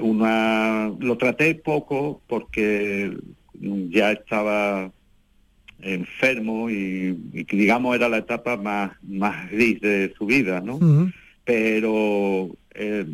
lo 0.00 1.16
traté 1.18 1.54
poco 1.56 2.22
porque 2.26 3.16
ya 3.54 4.12
estaba 4.12 4.90
enfermo 5.80 6.70
y, 6.70 7.12
digamos 7.50 7.94
era 7.94 8.08
la 8.08 8.18
etapa 8.18 8.56
más, 8.56 8.92
más 9.02 9.50
gris 9.50 9.80
de 9.80 10.12
su 10.16 10.26
vida, 10.26 10.60
¿no? 10.60 10.78
Pero 11.44 12.50
eh, 12.74 13.06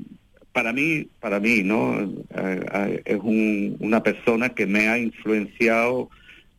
para 0.53 0.72
mí, 0.72 1.09
para 1.20 1.40
mí, 1.40 1.62
¿no? 1.62 2.11
es 3.05 3.20
una 3.22 4.03
persona 4.03 4.51
que 4.51 4.66
me 4.66 4.88
ha 4.88 4.99
influenciado 4.99 6.11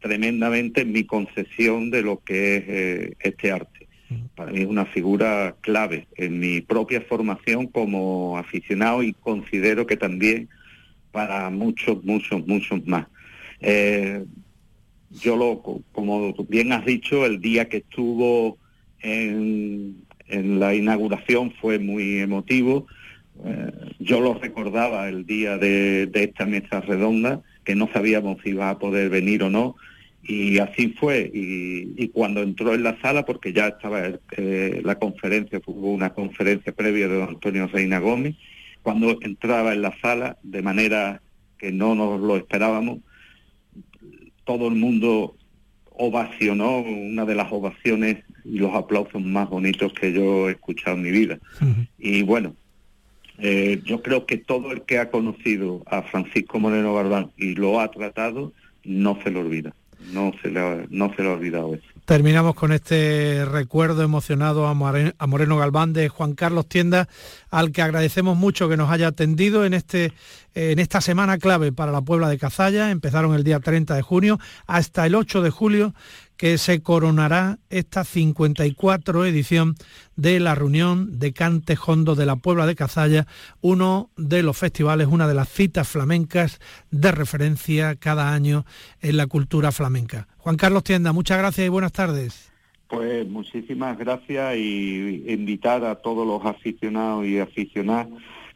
tremendamente 0.06 0.82
en 0.82 0.92
mi 0.92 1.04
concepción 1.04 1.90
de 1.90 2.04
lo 2.04 2.20
que 2.24 2.58
es 2.58 2.64
eh, 2.68 3.14
este 3.22 3.52
arte. 3.52 3.88
Para 4.36 4.52
mí 4.52 4.60
es 4.60 4.68
una 4.68 4.86
figura 4.86 5.56
clave 5.62 6.06
en 6.16 6.40
mi 6.40 6.62
propia 6.62 7.02
formación 7.02 7.66
como 7.66 8.38
aficionado 8.38 9.02
y 9.02 9.14
considero 9.14 9.88
que 9.88 9.98
también 9.98 10.48
para 11.12 11.50
muchos, 11.50 12.04
muchos, 12.04 12.46
muchos 12.46 12.86
más. 12.86 13.08
Eh, 13.62 14.24
yo 15.10 15.36
lo, 15.38 15.64
como 15.92 16.36
bien 16.50 16.72
has 16.72 16.86
dicho, 16.86 17.26
el 17.26 17.42
día 17.42 17.68
que 17.68 17.78
estuvo 17.78 18.60
en, 19.00 20.06
la 20.30 20.76
inauguración 20.76 21.52
fue 21.60 21.80
muy 21.80 22.20
emotivo. 22.20 22.86
Eh, 23.44 23.72
yo 23.98 24.22
lo 24.22 24.36
recordaba 24.36 25.10
el 25.10 25.26
día 25.26 25.58
de, 25.58 26.06
de 26.06 26.26
esta 26.26 26.46
mesa 26.46 26.82
redonda, 26.82 27.42
que 27.64 27.74
no 27.74 27.90
sabíamos 27.92 28.38
si 28.44 28.50
iba 28.50 28.70
a 28.70 28.78
poder 28.78 29.10
venir 29.10 29.42
o 29.42 29.50
no, 29.50 29.76
y 30.28 30.58
así 30.60 30.90
fue. 30.90 31.30
Y, 31.34 32.08
cuando 32.10 32.42
entró 32.42 32.74
en 32.74 32.84
la 32.84 33.00
sala, 33.02 33.26
porque 33.26 33.54
ya 33.54 33.68
estaba 33.68 34.02
eh, 34.38 34.82
la 34.84 34.98
conferencia, 34.98 35.62
hubo 35.66 35.92
una 35.92 36.12
conferencia 36.12 36.72
previa 36.74 37.08
de 37.08 37.16
don 37.16 37.30
Antonio 37.30 37.68
Reina 37.68 38.00
Gómez, 38.00 38.36
cuando 38.82 39.18
entraba 39.22 39.74
en 39.74 39.82
la 39.82 39.98
sala, 40.00 40.38
de 40.44 40.62
manera 40.62 41.22
que 41.58 41.72
no 41.72 41.96
nos 41.96 42.20
lo 42.22 42.38
esperábamos, 42.38 43.00
todo 44.46 44.68
el 44.68 44.76
mundo 44.76 45.36
ovacionó, 45.92 46.80
una 46.80 47.26
de 47.26 47.36
las 47.36 47.52
ovaciones 47.52 48.24
y 48.44 48.60
los 48.60 48.74
aplausos 48.74 49.22
más 49.22 49.50
bonitos 49.50 49.94
que 49.94 50.14
yo 50.14 50.50
he 50.50 50.54
escuchado 50.54 50.98
en 50.98 51.04
mi 51.04 51.12
vida. 51.12 51.40
Y 51.98 52.22
bueno, 52.24 52.56
eh, 53.40 53.82
yo 53.84 54.02
creo 54.02 54.26
que 54.26 54.38
todo 54.38 54.72
el 54.72 54.84
que 54.84 55.00
ha 55.00 55.10
conocido 55.10 55.84
a 55.88 56.04
Francisco 56.04 56.60
Moreno 56.60 56.94
Barbán 56.94 57.32
y 57.38 57.56
lo 57.56 57.80
ha 57.80 57.90
tratado, 57.92 58.54
no 58.84 59.20
se 59.24 59.32
lo 59.32 59.42
olvida 59.42 59.74
no 60.12 60.32
se 60.42 60.50
le 60.50 60.88
no 60.90 61.14
se 61.16 61.24
le 61.24 61.30
ha 61.30 61.34
olvidado 61.34 61.76
eso. 61.76 61.86
Terminamos 62.06 62.54
con 62.54 62.72
este 62.72 63.46
recuerdo 63.46 64.04
emocionado 64.04 64.68
a 64.68 64.76
Moreno 64.76 65.58
Galván 65.58 65.92
de 65.92 66.08
Juan 66.08 66.36
Carlos 66.36 66.68
Tienda, 66.68 67.10
al 67.50 67.72
que 67.72 67.82
agradecemos 67.82 68.38
mucho 68.38 68.70
que 68.70 68.78
nos 68.78 68.92
haya 68.92 69.08
atendido 69.08 69.66
en, 69.66 69.74
este, 69.74 70.14
en 70.54 70.78
esta 70.78 71.02
semana 71.02 71.40
clave 71.40 71.72
para 71.72 71.92
la 71.92 72.02
Puebla 72.02 72.30
de 72.30 72.38
Cazalla. 72.38 72.92
Empezaron 72.92 73.34
el 73.34 73.44
día 73.44 73.60
30 73.60 73.96
de 73.96 74.04
junio 74.04 74.40
hasta 74.68 75.08
el 75.08 75.16
8 75.16 75.42
de 75.42 75.50
julio 75.50 75.96
que 76.38 76.58
se 76.58 76.82
coronará 76.82 77.60
esta 77.70 78.04
54 78.04 79.26
edición 79.26 79.76
de 80.16 80.40
la 80.40 80.56
reunión 80.56 81.20
de 81.20 81.34
Cante 81.34 81.78
Hondo 81.86 82.16
de 82.16 82.26
la 82.26 82.36
Puebla 82.36 82.66
de 82.66 82.76
Cazalla, 82.76 83.26
uno 83.62 84.10
de 84.18 84.44
los 84.44 84.58
festivales, 84.58 85.08
una 85.08 85.28
de 85.28 85.34
las 85.34 85.50
citas 85.50 85.88
flamencas 85.88 86.60
de 86.92 87.12
referencia 87.12 87.96
cada 87.96 88.34
año 88.34 88.66
en 89.02 89.18
la 89.18 89.28
cultura 89.28 89.72
flamenca. 89.72 90.28
Juan 90.38 90.58
Carlos 90.58 90.84
Tienda, 90.84 91.14
muchas 91.14 91.38
gracias 91.38 91.66
y 91.66 91.70
buenas 91.70 91.92
tardes. 91.92 92.52
Pues 92.88 93.28
muchísimas 93.28 93.98
gracias 93.98 94.58
y 94.58 95.24
invitar 95.28 95.84
a 95.86 95.96
todos 95.96 96.28
los 96.28 96.46
aficionados 96.46 97.26
y 97.26 97.40
aficionadas 97.40 98.08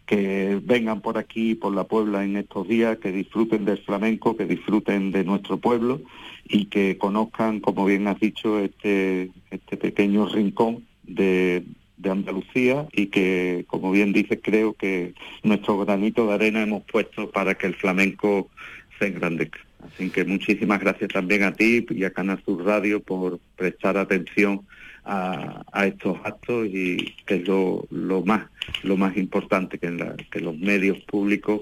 que 0.05 0.59
vengan 0.63 1.01
por 1.01 1.17
aquí, 1.17 1.53
por 1.53 1.73
la 1.73 1.83
Puebla 1.83 2.23
en 2.23 2.35
estos 2.35 2.67
días, 2.67 2.97
que 2.97 3.11
disfruten 3.11 3.63
del 3.65 3.77
flamenco, 3.77 4.35
que 4.35 4.45
disfruten 4.45 5.11
de 5.11 5.23
nuestro 5.23 5.57
pueblo 5.57 6.01
y 6.49 6.65
que 6.65 6.97
conozcan, 6.97 7.59
como 7.59 7.85
bien 7.85 8.07
has 8.07 8.19
dicho, 8.19 8.59
este, 8.59 9.29
este 9.51 9.77
pequeño 9.77 10.27
rincón 10.27 10.85
de, 11.03 11.63
Andalucía 12.01 12.87
y 12.93 13.07
que, 13.07 13.65
como 13.67 13.91
bien 13.91 14.13
dices, 14.13 14.39
creo 14.41 14.73
que 14.73 15.13
nuestro 15.43 15.77
granito 15.79 16.25
de 16.25 16.33
arena 16.33 16.63
hemos 16.63 16.83
puesto 16.83 17.29
para 17.29 17.55
que 17.55 17.67
el 17.67 17.75
flamenco 17.75 18.49
se 18.97 19.07
engrandezca. 19.07 19.59
Así 19.85 20.09
que 20.09 20.23
muchísimas 20.23 20.79
gracias 20.79 21.09
también 21.11 21.43
a 21.43 21.51
ti 21.51 21.85
y 21.89 22.03
a 22.05 22.11
Canal 22.11 22.41
Sur 22.45 22.63
Radio 22.63 23.01
por 23.01 23.39
prestar 23.57 23.97
atención 23.97 24.61
a, 25.03 25.85
estos 25.85 26.17
actos 26.23 26.67
y 26.67 27.15
que 27.25 27.35
es 27.35 27.47
lo, 27.47 27.85
más 28.25 28.47
lo 28.83 28.95
más 28.95 29.17
importante 29.17 29.77
que, 29.77 29.87
en 29.87 29.99
que 30.31 30.39
los 30.39 30.57
medios 30.57 30.99
públicos 30.99 31.61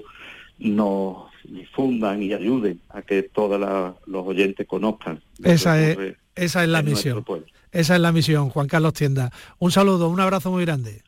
nos 0.58 1.28
difundan 1.48 2.22
y 2.22 2.32
ayuden 2.32 2.80
a 2.90 3.02
que 3.02 3.22
todos 3.22 3.60
los 4.06 4.26
oyentes 4.26 4.66
conozcan. 4.66 5.22
Esa 5.42 5.82
es, 5.82 6.16
esa 6.34 6.62
es 6.62 6.68
la 6.68 6.82
misión. 6.82 7.24
Esa 7.72 7.94
es 7.96 8.00
la 8.00 8.12
misión, 8.12 8.50
Juan 8.50 8.66
Carlos 8.66 8.94
Tienda. 8.94 9.30
Un 9.58 9.70
saludo, 9.70 10.08
un 10.08 10.20
abrazo 10.20 10.50
muy 10.50 10.64
grande. 10.64 11.02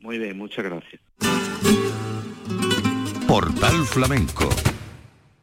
Muy 0.00 0.18
bien, 0.18 0.38
muchas 0.38 0.64
gracias. 0.64 1.00
Portal 3.26 3.84
Flamenco 3.84 4.48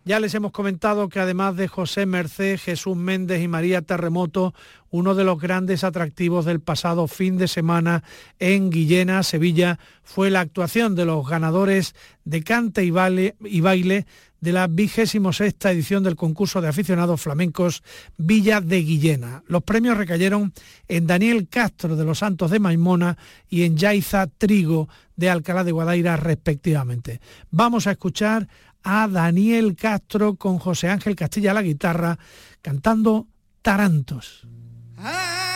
ya 0.05 0.19
les 0.19 0.35
hemos 0.35 0.51
comentado 0.51 1.09
que 1.09 1.19
además 1.19 1.55
de 1.55 1.67
José 1.67 2.05
Merced, 2.05 2.59
Jesús 2.59 2.95
Méndez 2.95 3.41
y 3.41 3.47
María 3.47 3.81
Terremoto, 3.81 4.53
uno 4.91 5.15
de 5.15 5.23
los 5.23 5.39
grandes 5.41 5.83
atractivos 5.83 6.45
del 6.45 6.59
pasado 6.59 7.07
fin 7.07 7.39
de 7.39 7.47
semana 7.47 8.03
en 8.37 8.69
Guillena, 8.69 9.23
Sevilla, 9.23 9.79
fue 10.03 10.29
la 10.29 10.41
actuación 10.41 10.93
de 10.93 11.05
los 11.05 11.27
ganadores 11.27 11.95
de 12.23 12.43
cante 12.43 12.85
y 12.85 12.91
baile, 12.91 14.05
de 14.41 14.51
la 14.51 14.67
vigésimo 14.67 15.33
sexta 15.33 15.71
edición 15.71 16.03
del 16.03 16.15
concurso 16.15 16.61
de 16.61 16.67
aficionados 16.67 17.19
flamencos 17.19 17.81
Villa 18.15 18.61
de 18.61 18.83
Guillena. 18.83 19.41
Los 19.47 19.63
premios 19.63 19.97
recayeron 19.97 20.53
en 20.87 21.07
Daniel 21.07 21.47
Castro 21.49 21.95
de 21.95 22.05
los 22.05 22.19
Santos 22.19 22.51
de 22.51 22.59
Maimona 22.59 23.17
y 23.49 23.63
en 23.63 23.75
Yaiza 23.75 24.27
Trigo 24.27 24.87
de 25.15 25.31
Alcalá 25.31 25.63
de 25.63 25.71
Guadaira 25.71 26.15
respectivamente. 26.15 27.21
Vamos 27.49 27.87
a 27.87 27.91
escuchar 27.91 28.47
a 28.85 29.07
Daniel 29.07 29.75
Castro 29.75 30.35
con 30.35 30.59
José 30.59 30.89
Ángel 30.89 31.15
Castilla 31.15 31.51
a 31.51 31.55
la 31.55 31.63
guitarra 31.63 32.17
cantando 32.61 33.27
Tarantos. 33.61 34.47
cielo 34.95 35.54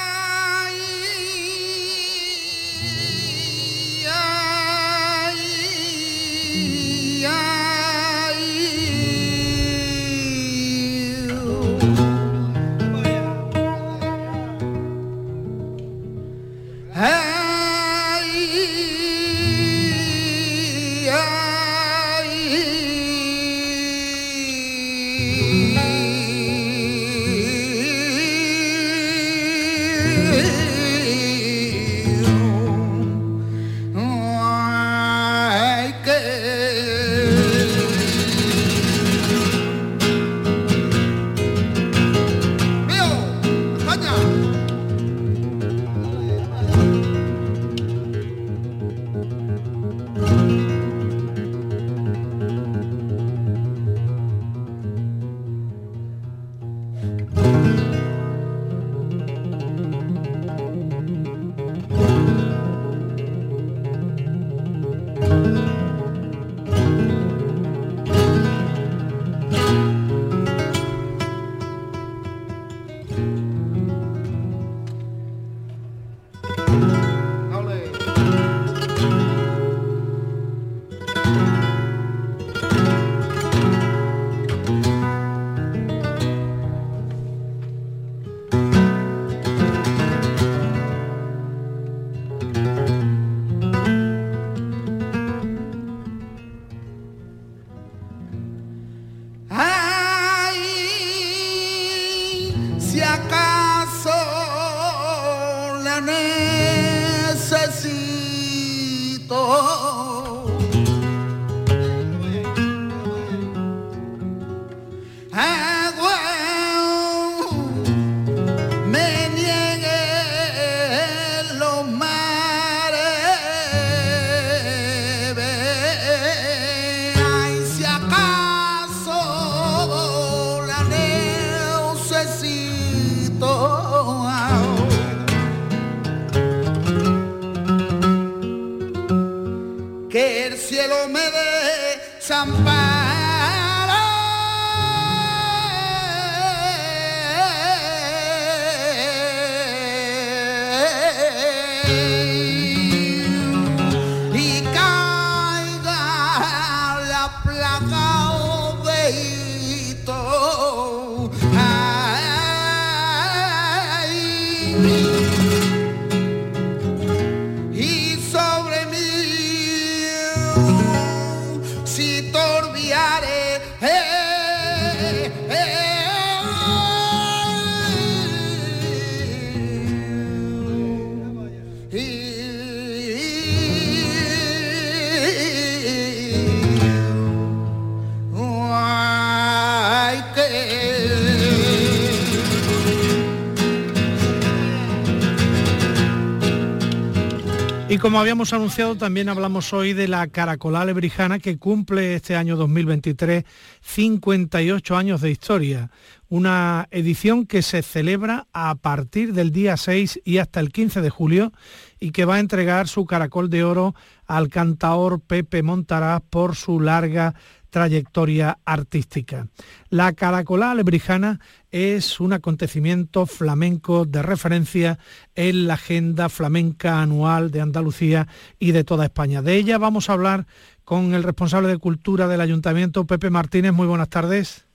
como 198.09 198.21
habíamos 198.21 198.53
anunciado, 198.53 198.97
también 198.97 199.29
hablamos 199.29 199.71
hoy 199.71 199.93
de 199.93 200.07
la 200.07 200.25
Caracolá 200.25 200.83
Lebrijana 200.83 201.37
que 201.37 201.59
cumple 201.59 202.15
este 202.15 202.35
año 202.35 202.57
2023 202.57 203.43
58 203.81 204.97
años 204.97 205.21
de 205.21 205.29
historia. 205.29 205.91
Una 206.27 206.87
edición 206.89 207.45
que 207.45 207.61
se 207.61 207.83
celebra 207.83 208.47
a 208.51 208.73
partir 208.73 209.33
del 209.33 209.51
día 209.51 209.77
6 209.77 210.21
y 210.25 210.39
hasta 210.39 210.59
el 210.59 210.71
15 210.71 211.01
de 211.01 211.11
julio 211.11 211.53
y 211.99 212.09
que 212.09 212.25
va 212.25 212.37
a 212.37 212.39
entregar 212.39 212.87
su 212.87 213.05
caracol 213.05 213.47
de 213.51 213.63
oro 213.63 213.93
al 214.25 214.49
cantaor 214.49 215.19
Pepe 215.21 215.61
Montaraz 215.61 216.23
por 216.31 216.55
su 216.55 216.79
larga 216.79 217.35
trayectoria 217.69 218.59
artística. 218.65 219.47
La 219.89 220.13
Caracolá 220.13 220.73
Lebrijana 220.75 221.39
es 221.71 222.19
un 222.19 222.33
acontecimiento 222.33 223.25
flamenco 223.25 224.05
de 224.05 224.21
referencia 224.21 224.99
en 225.35 225.67
la 225.67 225.75
agenda 225.75 226.29
flamenca 226.29 227.01
anual 227.01 227.51
de 227.51 227.61
Andalucía 227.61 228.27
y 228.59 228.71
de 228.71 228.83
toda 228.83 229.05
España. 229.05 229.41
De 229.41 229.55
ella 229.55 229.77
vamos 229.77 230.09
a 230.09 230.13
hablar 230.13 230.45
con 230.83 231.13
el 231.13 231.23
responsable 231.23 231.67
de 231.67 231.77
Cultura 231.77 232.27
del 232.27 232.41
Ayuntamiento, 232.41 233.05
Pepe 233.05 233.29
Martínez. 233.29 233.73
Muy 233.73 233.87
buenas 233.87 234.09
tardes. 234.09 234.65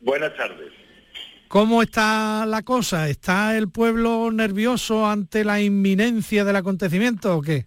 Buenas 0.00 0.36
tardes. 0.36 0.72
¿Cómo 1.48 1.82
está 1.82 2.44
la 2.46 2.62
cosa? 2.62 3.08
¿Está 3.08 3.56
el 3.56 3.68
pueblo 3.68 4.30
nervioso 4.32 5.06
ante 5.06 5.44
la 5.44 5.60
inminencia 5.60 6.44
del 6.44 6.56
acontecimiento 6.56 7.36
o 7.36 7.42
qué? 7.42 7.66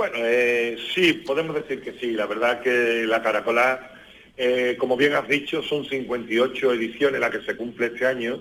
Bueno, 0.00 0.16
eh, 0.24 0.78
sí, 0.94 1.12
podemos 1.12 1.54
decir 1.54 1.82
que 1.82 1.92
sí. 2.00 2.12
La 2.12 2.24
verdad 2.24 2.62
que 2.62 3.04
la 3.06 3.22
Caracolá, 3.22 3.92
eh, 4.38 4.74
como 4.78 4.96
bien 4.96 5.12
has 5.12 5.28
dicho, 5.28 5.62
son 5.62 5.84
58 5.84 6.72
ediciones 6.72 7.20
las 7.20 7.30
que 7.30 7.42
se 7.42 7.54
cumple 7.54 7.88
este 7.88 8.06
año 8.06 8.40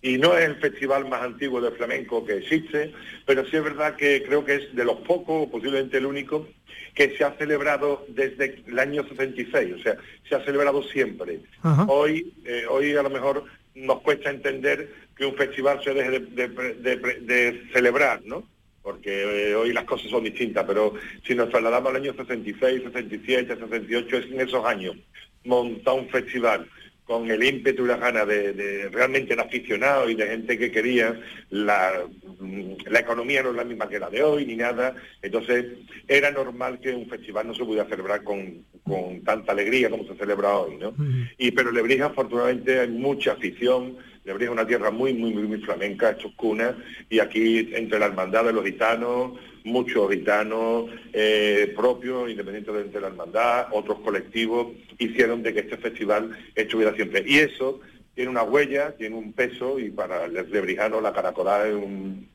y 0.00 0.16
no 0.18 0.38
es 0.38 0.44
el 0.44 0.54
festival 0.60 1.08
más 1.08 1.22
antiguo 1.22 1.60
de 1.60 1.72
flamenco 1.72 2.24
que 2.24 2.34
existe, 2.36 2.92
pero 3.26 3.44
sí 3.46 3.56
es 3.56 3.64
verdad 3.64 3.96
que 3.96 4.22
creo 4.22 4.44
que 4.44 4.54
es 4.54 4.76
de 4.76 4.84
los 4.84 4.98
pocos, 5.00 5.48
posiblemente 5.50 5.96
el 5.98 6.06
único, 6.06 6.46
que 6.94 7.16
se 7.16 7.24
ha 7.24 7.32
celebrado 7.36 8.04
desde 8.06 8.62
el 8.68 8.78
año 8.78 9.02
76, 9.02 9.74
o 9.74 9.82
sea, 9.82 9.96
se 10.28 10.36
ha 10.36 10.44
celebrado 10.44 10.84
siempre. 10.84 11.40
Ajá. 11.62 11.84
Hoy, 11.88 12.32
eh, 12.44 12.62
hoy 12.70 12.94
a 12.94 13.02
lo 13.02 13.10
mejor 13.10 13.42
nos 13.74 14.02
cuesta 14.02 14.30
entender 14.30 14.88
que 15.16 15.26
un 15.26 15.34
festival 15.34 15.82
se 15.82 15.94
deje 15.94 16.10
de, 16.20 16.20
de- 16.48 16.74
de- 16.74 17.20
de 17.22 17.62
celebrar, 17.72 18.22
¿no? 18.24 18.46
Porque 18.82 19.50
eh, 19.50 19.54
hoy 19.54 19.72
las 19.72 19.84
cosas 19.84 20.10
son 20.10 20.24
distintas, 20.24 20.64
pero 20.66 20.94
si 21.24 21.34
nos 21.34 21.50
trasladamos 21.50 21.90
al 21.90 21.96
año 21.96 22.14
66, 22.14 22.82
67, 22.84 23.56
68, 23.56 24.16
es 24.16 24.26
en 24.26 24.40
esos 24.40 24.64
años 24.64 24.96
montar 25.44 25.94
un 25.94 26.08
festival 26.08 26.68
con 27.04 27.30
el 27.30 27.42
ímpetu 27.42 27.84
y 27.84 27.88
las 27.88 28.00
ganas 28.00 28.26
de, 28.26 28.52
de 28.52 28.88
realmente 28.88 29.34
de 29.34 29.42
aficionados 29.42 30.10
y 30.10 30.14
de 30.14 30.26
gente 30.26 30.56
que 30.56 30.70
quería, 30.70 31.20
la, 31.50 32.04
mm, 32.38 32.88
la 32.88 33.00
economía 33.00 33.42
no 33.42 33.50
es 33.50 33.56
la 33.56 33.64
misma 33.64 33.88
que 33.88 33.98
la 33.98 34.08
de 34.08 34.22
hoy 34.22 34.46
ni 34.46 34.56
nada, 34.56 34.94
entonces 35.20 35.66
era 36.06 36.30
normal 36.30 36.80
que 36.80 36.94
un 36.94 37.08
festival 37.08 37.48
no 37.48 37.54
se 37.54 37.64
pudiera 37.64 37.88
celebrar 37.88 38.22
con, 38.22 38.64
con 38.84 39.22
tanta 39.24 39.52
alegría 39.52 39.90
como 39.90 40.06
se 40.06 40.14
celebra 40.14 40.56
hoy, 40.56 40.76
¿no? 40.76 40.94
Y 41.38 41.50
pero 41.50 41.70
en 41.70 41.76
Lebrija 41.76 42.06
afortunadamente 42.06 42.80
hay 42.80 42.88
mucha 42.88 43.32
afición, 43.32 43.96
Lebrija 44.24 44.50
es 44.50 44.54
una 44.54 44.66
tierra 44.66 44.90
muy, 44.90 45.12
muy, 45.14 45.32
muy, 45.32 45.44
muy 45.44 45.58
flamenca, 45.58 46.10
esto 46.10 46.28
es 46.28 46.34
cuna, 46.34 46.76
y 47.10 47.18
aquí 47.18 47.70
entre 47.72 47.98
la 47.98 48.06
hermandad 48.06 48.44
de 48.44 48.52
los 48.52 48.64
gitanos, 48.64 49.32
muchos 49.64 50.10
gitanos 50.10 50.90
eh, 51.12 51.72
propios, 51.76 52.30
independientes 52.30 52.92
de 52.92 53.00
la 53.00 53.08
hermandad, 53.08 53.66
otros 53.72 53.98
colectivos, 54.00 54.68
hicieron 54.98 55.42
de 55.42 55.52
que 55.52 55.60
este 55.60 55.76
festival 55.76 56.30
estuviera 56.54 56.94
siempre. 56.94 57.24
Y 57.26 57.38
eso 57.38 57.80
tiene 58.14 58.30
una 58.30 58.42
huella, 58.42 58.94
tiene 58.96 59.16
un 59.16 59.32
peso, 59.32 59.78
y 59.78 59.90
para 59.90 60.26
el 60.26 60.34
lebrijano 60.50 61.00
la 61.00 61.12
Caracolá 61.12 61.66
es 61.66 61.74
un, 61.74 62.28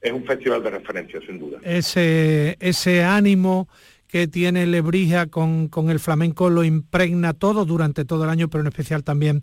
es 0.00 0.12
un 0.12 0.24
festival 0.24 0.62
de 0.62 0.70
referencia, 0.70 1.20
sin 1.26 1.38
duda. 1.38 1.58
Ese, 1.62 2.56
ese 2.60 3.02
ánimo 3.02 3.68
que 4.06 4.28
tiene 4.28 4.66
Lebrija 4.66 5.26
con, 5.26 5.66
con 5.66 5.90
el 5.90 5.98
flamenco 5.98 6.48
lo 6.48 6.62
impregna 6.62 7.32
todo 7.32 7.64
durante 7.64 8.04
todo 8.04 8.22
el 8.22 8.30
año, 8.30 8.48
pero 8.48 8.60
en 8.60 8.68
especial 8.68 9.02
también 9.02 9.42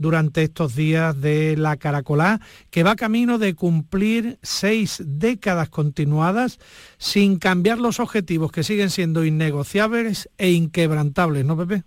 durante 0.00 0.42
estos 0.42 0.74
días 0.74 1.20
de 1.20 1.58
la 1.58 1.76
Caracolá, 1.76 2.40
que 2.70 2.82
va 2.82 2.96
camino 2.96 3.36
de 3.36 3.54
cumplir 3.54 4.38
seis 4.42 5.02
décadas 5.04 5.68
continuadas 5.68 6.58
sin 6.96 7.38
cambiar 7.38 7.78
los 7.78 8.00
objetivos 8.00 8.50
que 8.50 8.62
siguen 8.62 8.88
siendo 8.88 9.26
innegociables 9.26 10.30
e 10.38 10.52
inquebrantables, 10.52 11.44
¿no, 11.44 11.54
Pepe? 11.54 11.82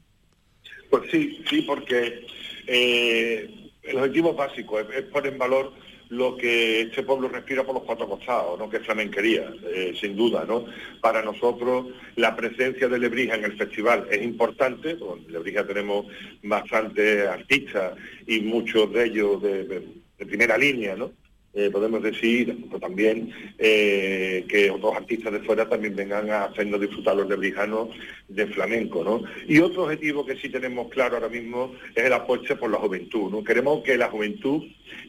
Pues 0.92 1.10
sí, 1.10 1.44
sí, 1.50 1.64
porque 1.64 2.28
eh, 2.68 3.72
el 3.82 3.98
objetivo 3.98 4.36
básico 4.36 4.80
es, 4.80 4.86
es 4.96 5.04
poner 5.06 5.34
en 5.34 5.40
valor 5.40 5.74
lo 6.10 6.38
que 6.38 6.82
este 6.82 7.04
pueblo 7.04 7.28
respira 7.28 7.64
por 7.64 7.76
los 7.76 7.84
cuatro 7.84 8.08
costados, 8.08 8.60
¿no? 8.60 8.70
que 8.70 8.78
es 8.78 8.84
flamenquería, 8.86 9.52
eh, 9.66 9.94
sin 10.00 10.16
duda. 10.16 10.46
¿no? 10.48 10.66
Para 11.02 11.22
nosotros 11.24 11.88
la 12.16 12.36
presencia 12.36 12.88
de 12.88 13.00
Lebrija 13.00 13.36
en 13.36 13.46
el 13.46 13.58
festival 13.58 14.08
es 14.12 14.22
importante, 14.22 14.92
en 14.92 15.32
Lebrija 15.32 15.66
tenemos 15.66 16.06
bastantes 16.44 17.28
artistas 17.28 17.94
y 18.28 18.42
muchos 18.42 18.92
de 18.94 19.06
ellos 19.06 19.42
de- 19.42 19.64
de 19.66 20.26
primera 20.26 20.58
línea, 20.58 20.96
¿no? 20.96 21.12
Eh, 21.56 21.70
podemos 21.70 22.02
decir 22.02 22.68
también 22.82 23.32
eh, 23.60 24.44
que 24.50 24.72
otros 24.72 24.96
artistas 24.96 25.34
de 25.34 25.40
fuera 25.42 25.70
también 25.70 25.96
vengan 25.96 26.32
a 26.32 26.46
hacernos 26.46 26.82
disfrutar 26.82 27.16
los 27.16 27.30
lebrijanos 27.30 27.90
de 28.28 28.48
flamenco, 28.48 29.04
¿no? 29.04 29.22
Y 29.48 29.60
otro 29.60 29.84
objetivo 29.84 30.26
que 30.26 30.36
sí 30.36 30.50
tenemos 30.50 30.90
claro 30.90 31.16
ahora 31.16 31.30
mismo 31.30 31.76
es 31.94 32.06
el 32.06 32.14
apuesta 32.14 32.56
por 32.56 32.72
la 32.72 32.80
juventud, 32.80 33.30
¿no? 33.30 33.44
Queremos 33.44 33.84
que 33.84 33.98
la 33.98 34.10
juventud 34.10 34.64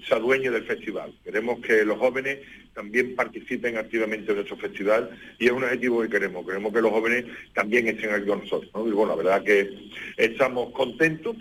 se 0.07 0.15
adueñe 0.15 0.51
del 0.51 0.65
festival, 0.65 1.15
queremos 1.25 1.61
que 1.61 1.83
los 1.83 1.99
jóvenes 1.99 2.41
también 2.75 3.15
participen 3.15 3.79
activamente 3.79 4.31
en 4.31 4.37
nuestro 4.37 4.57
festival 4.57 5.11
y 5.39 5.47
es 5.47 5.53
un 5.53 5.65
objetivo 5.65 6.03
que 6.03 6.09
queremos, 6.09 6.45
queremos 6.47 6.73
que 6.73 6.83
los 6.83 6.91
jóvenes 6.91 7.25
también 7.55 7.89
estén 7.89 8.11
aquí 8.11 8.27
con 8.27 8.41
nosotros, 8.41 8.71
¿no? 8.75 8.87
Y 8.87 8.91
bueno, 8.91 9.17
la 9.17 9.23
verdad 9.23 9.45
que 9.45 9.91
estamos 10.17 10.73
contentos, 10.73 11.37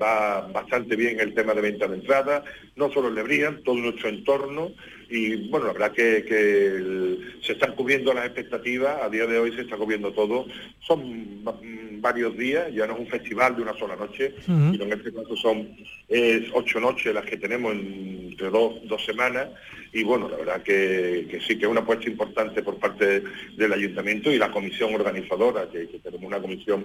va 0.00 0.48
bastante 0.48 0.96
bien 0.96 1.20
el 1.20 1.34
tema 1.34 1.54
de 1.54 1.60
venta 1.62 1.86
de 1.86 1.96
entradas, 1.96 2.44
no 2.76 2.92
solo 2.92 3.08
en 3.08 3.14
Lebrija, 3.14 3.56
todo 3.64 3.76
nuestro 3.76 4.08
entorno 4.08 4.72
y 5.16 5.48
bueno, 5.48 5.66
la 5.66 5.72
verdad 5.74 5.92
que, 5.92 6.24
que 6.24 6.66
el- 6.66 7.34
se 7.42 7.52
están 7.52 7.74
cubriendo 7.74 8.12
las 8.12 8.26
expectativas, 8.26 9.00
a 9.02 9.08
día 9.08 9.26
de 9.26 9.38
hoy 9.38 9.52
se 9.54 9.60
está 9.62 9.76
cubriendo 9.76 10.12
todo, 10.12 10.46
son 10.80 11.42
mm, 11.44 12.00
varios 12.00 12.36
días, 12.36 12.72
ya 12.74 12.86
no 12.86 12.94
es 12.94 13.00
un 13.00 13.06
festival 13.06 13.54
de 13.56 13.62
una 13.62 13.74
sola 13.78 13.96
noche, 13.96 14.34
sino 14.72 14.84
en 14.84 14.92
este 14.92 15.12
caso 15.12 15.36
son 15.36 15.68
eh, 16.08 16.48
ocho 16.52 16.80
noches 16.80 17.14
las 17.14 17.24
que 17.24 17.36
tenemos 17.36 17.72
entre 17.74 18.50
dos, 18.50 18.74
dos 18.88 19.04
semanas. 19.04 19.48
Y 19.92 20.02
bueno, 20.02 20.28
la 20.28 20.36
verdad 20.36 20.62
que, 20.62 21.28
que 21.30 21.40
sí 21.40 21.56
que 21.56 21.66
es 21.66 21.70
una 21.70 21.82
apuesta 21.82 22.10
importante 22.10 22.62
por 22.64 22.78
parte 22.78 23.22
del 23.56 23.72
ayuntamiento 23.72 24.32
y 24.32 24.38
la 24.38 24.50
comisión 24.50 24.92
organizadora, 24.92 25.68
que, 25.70 25.86
que 25.88 26.00
tenemos 26.00 26.26
una 26.26 26.40
comisión 26.40 26.84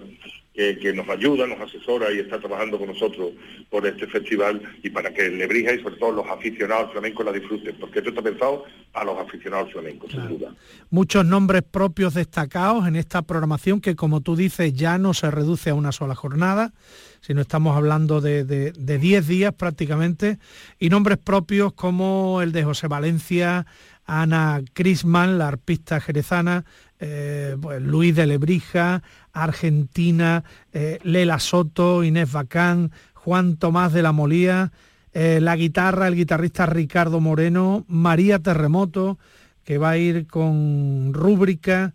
que, 0.60 0.78
que 0.78 0.92
nos 0.92 1.08
ayuda, 1.08 1.48
nos 1.48 1.62
asesora 1.62 2.12
y 2.12 2.20
está 2.20 2.38
trabajando 2.38 2.78
con 2.78 2.90
nosotros 2.90 3.32
por 3.70 3.88
este 3.88 4.08
festival 4.08 4.62
y 4.84 4.90
para 4.90 5.14
que 5.14 5.30
Lebrija 5.30 5.72
y 5.72 5.82
sobre 5.82 5.96
todo 5.96 6.12
los 6.12 6.28
aficionados 6.28 6.92
flamencos 6.92 7.26
la 7.26 7.32
disfruten, 7.32 7.78
porque 7.80 8.00
esto 8.00 8.10
está 8.10 8.22
pensado 8.22 8.66
a 8.92 9.06
los 9.06 9.18
aficionados 9.18 9.72
flamencos, 9.72 10.12
sin 10.12 10.28
duda. 10.28 10.54
Muchos 10.90 11.26
nombres 11.26 11.64
propios 11.64 12.14
destacados 12.14 12.86
en 12.90 12.98
esta 12.98 13.22
programación 13.22 13.80
que, 13.80 13.96
como 13.96 14.20
tú 14.20 14.36
dices, 14.36 14.74
ya 14.74 14.98
no 14.98 15.14
se 15.14 15.32
reduce 15.32 15.70
a 15.70 15.76
una 15.76 15.94
sola 15.94 16.14
jornada, 16.14 16.74
sino 17.22 17.40
estamos 17.40 17.78
hablando 17.78 18.20
de 18.20 18.74
10 18.74 19.28
días 19.30 19.54
prácticamente, 19.54 20.40
y 20.78 20.90
nombres 20.90 21.20
propios 21.20 21.72
como 21.72 22.42
el 22.42 22.52
de 22.52 22.66
José 22.66 22.90
Valencia, 22.90 23.66
Ana 24.06 24.62
Crisman, 24.74 25.38
la 25.38 25.48
arpista 25.48 26.02
jerezana, 26.02 26.66
eh, 27.02 27.56
pues 27.62 27.82
Luis 27.82 28.14
de 28.14 28.28
Lebrija, 28.28 29.02
Argentina, 29.32 30.44
eh, 30.74 31.00
Lela 31.04 31.40
Soto, 31.40 32.04
Inés 32.04 32.30
Bacán, 32.30 32.92
Juan 33.14 33.56
Tomás 33.56 33.94
de 33.94 34.02
la 34.02 34.12
Molía, 34.12 34.74
eh, 35.14 35.40
la 35.42 35.56
guitarra, 35.56 36.10
el 36.10 36.16
guitarrista 36.16 36.66
Ricardo 36.66 37.22
Moreno, 37.22 37.86
María 37.88 38.40
Terremoto, 38.40 39.18
que 39.64 39.78
va 39.78 39.92
a 39.92 39.98
ir 39.98 40.28
con 40.28 41.14
rúbrica 41.14 41.94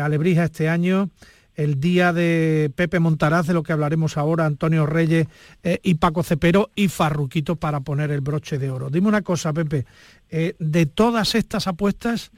a 0.00 0.08
Lebrija 0.08 0.44
este 0.44 0.68
año, 0.68 1.10
el 1.56 1.80
día 1.80 2.12
de 2.12 2.70
Pepe 2.76 3.00
Montaraz, 3.00 3.46
de 3.46 3.54
lo 3.54 3.64
que 3.64 3.72
hablaremos 3.72 4.16
ahora, 4.16 4.46
Antonio 4.46 4.86
Reyes 4.86 5.26
y 5.82 5.94
Paco 5.94 6.22
Cepero 6.22 6.70
y 6.76 6.86
Farruquito 6.88 7.56
para 7.56 7.80
poner 7.80 8.12
el 8.12 8.20
broche 8.20 8.58
de 8.58 8.70
oro. 8.70 8.88
Dime 8.88 9.08
una 9.08 9.22
cosa, 9.22 9.52
Pepe, 9.52 9.84
de 10.30 10.86
todas 10.86 11.34
estas 11.34 11.66
apuestas, 11.66 12.30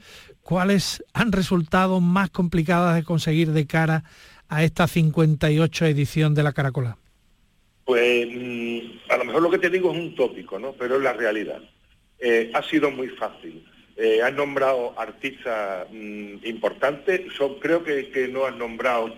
¿cuáles 0.47 1.03
han 1.13 1.33
resultado 1.33 1.99
más 1.99 2.29
complicadas 2.29 2.95
de 2.95 3.03
conseguir 3.03 3.51
de 3.51 3.67
cara 3.67 4.05
a 4.47 4.63
esta 4.63 4.87
58 4.87 5.85
edición 5.87 6.33
de 6.35 6.43
la 6.43 6.53
Caracola? 6.53 6.97
Pues 7.83 8.25
mm, 8.31 9.11
a 9.11 9.17
lo 9.17 9.25
mejor 9.25 9.41
lo 9.41 9.51
que 9.51 9.57
te 9.57 9.69
digo 9.69 9.91
es 9.91 9.99
un 9.99 10.15
tópico, 10.15 10.57
¿no? 10.57 10.71
Pero 10.71 10.95
es 10.95 11.03
la 11.03 11.11
realidad. 11.11 11.59
Eh, 12.17 12.49
ha 12.53 12.63
sido 12.63 12.89
muy 12.91 13.09
fácil. 13.09 13.65
Eh, 13.97 14.21
han 14.23 14.37
nombrado 14.37 14.97
artistas 14.97 15.85
mm, 15.91 16.45
importantes, 16.45 17.23
creo 17.59 17.83
que, 17.83 18.29
no 18.31 18.45
han 18.45 18.57
nombrado 18.57 19.13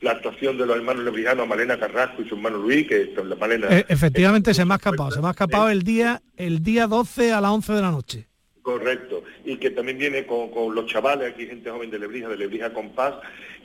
la 0.00 0.10
actuación 0.10 0.58
de 0.58 0.66
los 0.66 0.74
hermanos 0.74 1.04
lebrijanos 1.04 1.46
Malena 1.46 1.78
Carrasco 1.78 2.22
y 2.22 2.28
su 2.28 2.34
hermano 2.34 2.58
Luis, 2.58 2.88
que 2.88 3.14
son 3.14 3.28
la 3.28 3.36
Malena... 3.36 3.68
Eh, 3.70 3.84
efectivamente 3.88 4.52
se 4.52 4.64
me 4.64 4.74
ha 4.74 4.78
escapado, 4.78 5.12
se 5.12 5.20
me 5.20 5.28
ha 5.28 5.30
escapado 5.30 5.68
el 5.68 5.84
día, 5.84 6.22
el 6.36 6.60
día 6.64 6.88
12 6.88 7.32
a 7.32 7.40
las 7.40 7.52
11 7.52 7.72
de 7.72 7.82
la 7.82 7.92
noche. 7.92 8.31
Correcto, 8.62 9.24
y 9.44 9.56
que 9.56 9.70
también 9.70 9.98
viene 9.98 10.24
con, 10.24 10.72
los 10.72 10.86
chavales, 10.86 11.32
aquí 11.32 11.46
gente 11.46 11.68
joven 11.68 11.90
de 11.90 11.98
Lebrija, 11.98 12.28
de 12.28 12.36
Lebrija 12.36 12.72
Compás, 12.72 13.14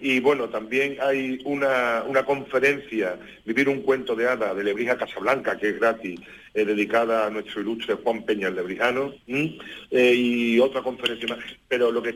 y 0.01 0.19
bueno, 0.19 0.49
también 0.49 0.97
hay 0.99 1.39
una, 1.45 2.03
conferencia, 2.25 3.19
Vivir 3.45 3.69
un 3.69 3.83
cuento 3.83 4.15
de 4.15 4.27
hada, 4.27 4.55
de 4.55 4.63
Lebrija 4.63 4.97
Casablanca, 4.97 5.55
que 5.55 5.69
es 5.69 5.79
gratis, 5.79 6.19
eh, 6.55 6.65
dedicada 6.65 7.27
a 7.27 7.29
nuestro 7.29 7.61
ilustre 7.61 7.93
Juan 8.03 8.23
Peña 8.25 8.47
el 8.47 8.55
Lebrijano, 8.55 9.13
eh, 9.27 10.13
y 10.15 10.59
otra 10.59 10.81
conferencia 10.81 11.27
más. 11.29 11.45
Pero 11.67 11.91
lo 11.91 12.01
que 12.01 12.13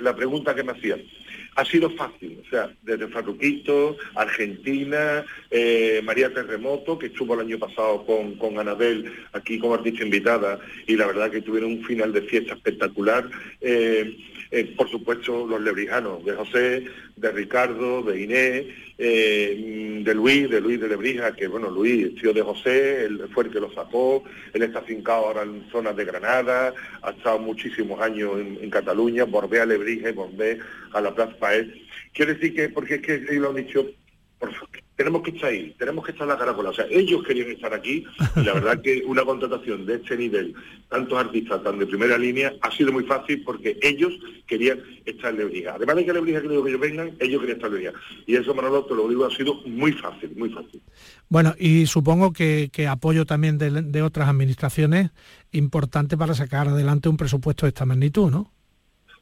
la 0.00 0.16
pregunta 0.16 0.54
que 0.54 0.64
me 0.64 0.72
hacía, 0.72 0.96
ha 1.56 1.64
sido 1.64 1.90
fácil, 1.90 2.42
o 2.44 2.50
sea, 2.50 2.70
desde 2.82 3.08
Farruquito, 3.08 3.96
Argentina, 4.14 5.24
eh, 5.50 6.00
María 6.04 6.32
Terremoto, 6.32 6.98
que 6.98 7.06
estuvo 7.06 7.34
el 7.34 7.40
año 7.40 7.58
pasado 7.58 8.04
con, 8.04 8.36
con 8.36 8.58
Anabel 8.58 9.12
aquí 9.32 9.58
como 9.58 9.74
artista 9.74 10.04
invitada, 10.04 10.58
y 10.86 10.96
la 10.96 11.06
verdad 11.06 11.30
que 11.30 11.42
tuvieron 11.42 11.72
un 11.72 11.84
final 11.84 12.12
de 12.12 12.22
fiesta 12.22 12.54
espectacular. 12.54 13.28
Eh, 13.60 14.16
eh, 14.54 14.74
por 14.76 14.88
supuesto, 14.88 15.46
los 15.46 15.60
lebrijanos, 15.60 16.24
de 16.24 16.32
José, 16.32 16.84
de 17.16 17.32
Ricardo, 17.32 18.02
de 18.02 18.22
Inés, 18.22 18.66
eh, 18.98 20.00
de 20.04 20.14
Luis, 20.14 20.48
de 20.48 20.60
Luis 20.60 20.80
de 20.80 20.88
Lebrija, 20.88 21.34
que 21.34 21.48
bueno, 21.48 21.70
Luis, 21.70 22.14
tío 22.14 22.32
de 22.32 22.42
José, 22.42 23.06
el 23.06 23.28
que 23.50 23.60
lo 23.60 23.72
sacó, 23.72 24.22
él 24.52 24.62
está 24.62 24.78
afincado 24.78 25.26
ahora 25.26 25.42
en 25.42 25.68
zonas 25.72 25.96
de 25.96 26.04
Granada, 26.04 26.72
ha 27.02 27.10
estado 27.10 27.40
muchísimos 27.40 28.00
años 28.00 28.38
en, 28.38 28.70
Cataluña, 28.70 29.24
volvé 29.24 29.60
a 29.60 29.66
Lebrija 29.66 30.10
y 30.10 30.12
volvé 30.12 30.60
a 30.92 31.00
la 31.00 31.12
Plaza 31.12 31.36
Paez. 31.36 31.66
Quiero 32.12 32.34
decir 32.34 32.54
que, 32.54 32.68
porque 32.68 32.94
es 32.94 33.02
que 33.02 33.18
lo 33.34 33.50
han 33.50 33.56
dicho, 33.56 33.84
por, 34.38 34.50
tenemos 34.96 35.22
que 35.22 35.30
estar 35.30 35.50
ahí, 35.50 35.74
tenemos 35.76 36.04
que 36.04 36.12
estar 36.12 36.24
en 36.24 36.32
la 36.32 36.38
caracola. 36.38 36.70
O 36.70 36.74
sea, 36.74 36.86
ellos 36.88 37.22
querían 37.24 37.50
estar 37.50 37.74
aquí 37.74 38.04
y 38.36 38.40
la 38.40 38.54
verdad 38.54 38.80
que 38.80 39.02
una 39.06 39.24
contratación 39.24 39.86
de 39.86 39.96
este 39.96 40.16
nivel, 40.16 40.54
tantos 40.88 41.18
artistas 41.18 41.62
tan 41.62 41.78
de 41.78 41.86
primera 41.86 42.16
línea, 42.16 42.52
ha 42.60 42.70
sido 42.70 42.92
muy 42.92 43.04
fácil 43.04 43.42
porque 43.44 43.76
ellos 43.82 44.12
querían 44.46 44.80
estar 45.04 45.32
en 45.32 45.38
Lebrija. 45.38 45.74
Además 45.74 45.96
de 45.96 46.06
que 46.06 46.12
Lebrija 46.12 46.42
quería 46.42 46.62
que 46.62 46.68
ellos 46.68 46.80
vengan, 46.80 47.16
ellos 47.18 47.40
querían 47.40 47.56
estar 47.56 47.70
en 47.70 47.74
Lebrija. 47.74 48.00
Y 48.26 48.36
eso, 48.36 48.54
Manolo, 48.54 48.84
te 48.84 48.94
lo 48.94 49.08
digo, 49.08 49.24
ha 49.24 49.34
sido 49.34 49.54
muy 49.66 49.92
fácil, 49.92 50.32
muy 50.36 50.50
fácil. 50.50 50.80
Bueno, 51.28 51.54
y 51.58 51.86
supongo 51.86 52.32
que, 52.32 52.70
apoyo 52.88 53.26
también 53.26 53.58
de, 53.58 53.70
de 53.82 54.02
otras 54.02 54.28
administraciones 54.28 55.10
importante 55.50 56.16
para 56.16 56.34
sacar 56.34 56.68
adelante 56.68 57.08
un 57.08 57.16
presupuesto 57.16 57.66
de 57.66 57.70
esta 57.70 57.84
magnitud, 57.84 58.30
¿no? 58.30 58.52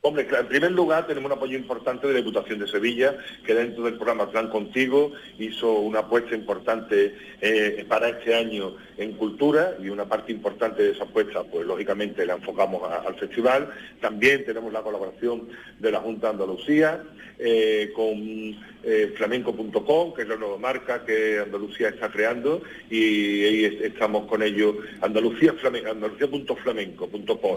Hombre, 0.04 0.26
en 0.36 0.48
primer 0.48 0.72
lugar 0.72 1.06
tenemos 1.06 1.30
un 1.30 1.38
apoyo 1.38 1.56
importante 1.56 2.08
de 2.08 2.14
la 2.14 2.18
Diputación 2.18 2.58
de 2.58 2.66
Sevilla, 2.66 3.16
que 3.46 3.54
dentro 3.54 3.84
del 3.84 3.94
programa 3.94 4.28
Plan 4.28 4.50
Contigo 4.50 5.12
hizo 5.38 5.74
una 5.74 6.00
apuesta 6.00 6.34
importante 6.34 7.14
eh, 7.40 7.86
para 7.88 8.08
este 8.08 8.34
año 8.34 8.74
en 8.96 9.12
cultura 9.12 9.76
y 9.80 9.90
una 9.90 10.06
parte 10.06 10.32
importante 10.32 10.82
de 10.82 10.90
esa 10.90 11.04
apuesta, 11.04 11.44
pues 11.44 11.64
lógicamente 11.64 12.26
la 12.26 12.34
enfocamos 12.34 12.82
al 12.82 13.14
festival. 13.14 13.70
También 14.00 14.44
tenemos 14.44 14.72
la 14.72 14.82
colaboración 14.82 15.48
de 15.78 15.92
la 15.92 16.00
Junta 16.00 16.26
de 16.26 16.32
Andalucía 16.32 17.04
eh, 17.38 17.92
con 17.94 18.56
eh, 18.82 19.12
flamenco.com, 19.16 20.14
que 20.14 20.22
es 20.22 20.28
la 20.28 20.36
nueva 20.36 20.58
marca 20.58 21.04
que 21.04 21.38
Andalucía 21.38 21.88
está 21.88 22.10
creando 22.10 22.62
y 22.90 23.44
ahí 23.44 23.78
estamos 23.82 24.26
con 24.26 24.42
ellos, 24.42 24.76
Andalucía, 25.00 25.54
Andalucía.flamenco.com, 25.62 27.56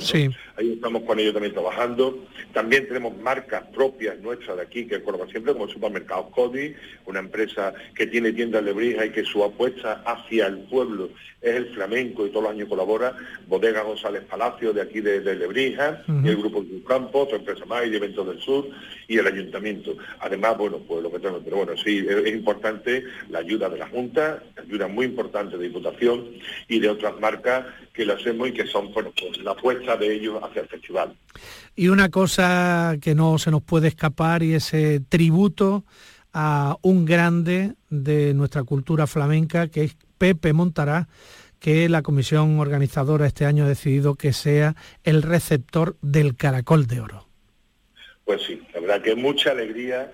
ahí 0.57 0.73
estamos 0.73 1.03
con 1.03 1.19
ellos 1.19 1.34
también 1.34 1.53
trabajando. 1.53 2.26
También 2.53 2.88
tenemos 2.88 3.17
marcas 3.17 3.63
propias 3.73 4.19
nuestras 4.19 4.57
de 4.57 4.63
aquí, 4.63 4.86
que 4.88 5.01
coloca 5.01 5.28
siempre, 5.28 5.53
como 5.53 5.65
el 5.65 5.71
supermercado 5.71 6.30
Cody, 6.30 6.73
una 7.05 7.19
empresa 7.19 7.73
que 7.95 8.07
tiene 8.07 8.32
tiendas 8.32 8.63
de 8.63 8.71
Lebrija 8.71 9.05
y 9.05 9.11
que 9.11 9.23
su 9.23 9.43
apuesta 9.43 10.03
hacia 10.05 10.47
el 10.47 10.59
pueblo 10.59 11.09
es 11.41 11.55
el 11.55 11.73
flamenco 11.73 12.26
y 12.26 12.30
todos 12.30 12.43
los 12.43 12.51
años 12.53 12.67
colabora. 12.67 13.15
Bodega 13.47 13.84
González 13.84 14.23
Palacio, 14.23 14.73
de 14.73 14.82
aquí 14.82 14.99
de, 15.01 15.21
Lebrija, 15.36 16.03
y 16.07 16.28
el 16.28 16.38
Grupo 16.38 16.65
Campo, 16.88 17.19
otra 17.19 17.38
empresa 17.38 17.65
más, 17.65 17.86
y 17.86 17.91
de 17.91 17.97
Eventos 17.97 18.28
del 18.28 18.39
Sur, 18.39 18.67
y 19.07 19.17
el 19.17 19.28
Ayuntamiento. 19.28 19.95
Además, 20.19 20.57
bueno, 20.57 20.80
pues 20.80 21.03
lo 21.03 21.11
pero 21.22 21.57
bueno, 21.57 21.74
sí, 21.78 22.05
es, 22.07 22.34
importante 22.34 23.03
la 23.30 23.39
ayuda 23.39 23.70
de 23.70 23.78
la 23.78 23.88
Junta, 23.88 24.43
ayuda 24.57 24.88
muy 24.88 25.05
importante 25.05 25.57
de 25.57 25.68
Diputación 25.68 26.32
y 26.68 26.80
de 26.80 26.89
otras 26.89 27.20
marcas 27.20 27.66
que 27.93 28.05
lo 28.05 28.13
hacemos 28.13 28.49
y 28.49 28.53
que 28.53 28.68
son, 28.68 28.93
bueno, 28.93 29.11
pues 29.20 29.38
la 29.39 29.51
apuesta 29.51 29.95
de 29.97 30.13
ellos 30.13 30.41
hacia 30.43 30.63
el 30.63 30.68
festival. 30.68 31.16
Y 31.76 31.88
una 31.88 32.09
cosa 32.09 32.95
que 33.01 33.16
no 33.16 33.38
se 33.38 33.51
nos 33.51 33.63
puede 33.63 33.88
escapar 33.88 34.43
y 34.43 34.53
ese 34.53 35.01
tributo 35.09 35.84
a 36.34 36.78
un 36.82 37.05
grande 37.05 37.76
de 37.89 38.34
nuestra 38.34 38.63
cultura 38.63 39.07
flamenca, 39.07 39.68
que 39.70 39.86
es 39.86 39.97
Pepe 40.18 40.53
Montará, 40.53 41.07
que 41.59 41.89
la 41.89 42.01
comisión 42.01 42.59
organizadora 42.59 43.26
este 43.26 43.45
año 43.45 43.63
ha 43.63 43.70
decidido 43.70 44.16
que 44.16 44.34
sea 44.34 44.76
el 45.03 45.22
receptor 45.22 45.95
del 46.01 46.36
Caracol 46.36 46.88
de 46.88 46.99
Oro. 46.99 47.28
Pues 48.26 48.41
sí, 48.45 48.61
la 48.74 48.82
verdad 48.82 49.01
que 49.01 49.16
mucha 49.16 49.51
alegría 49.51 50.11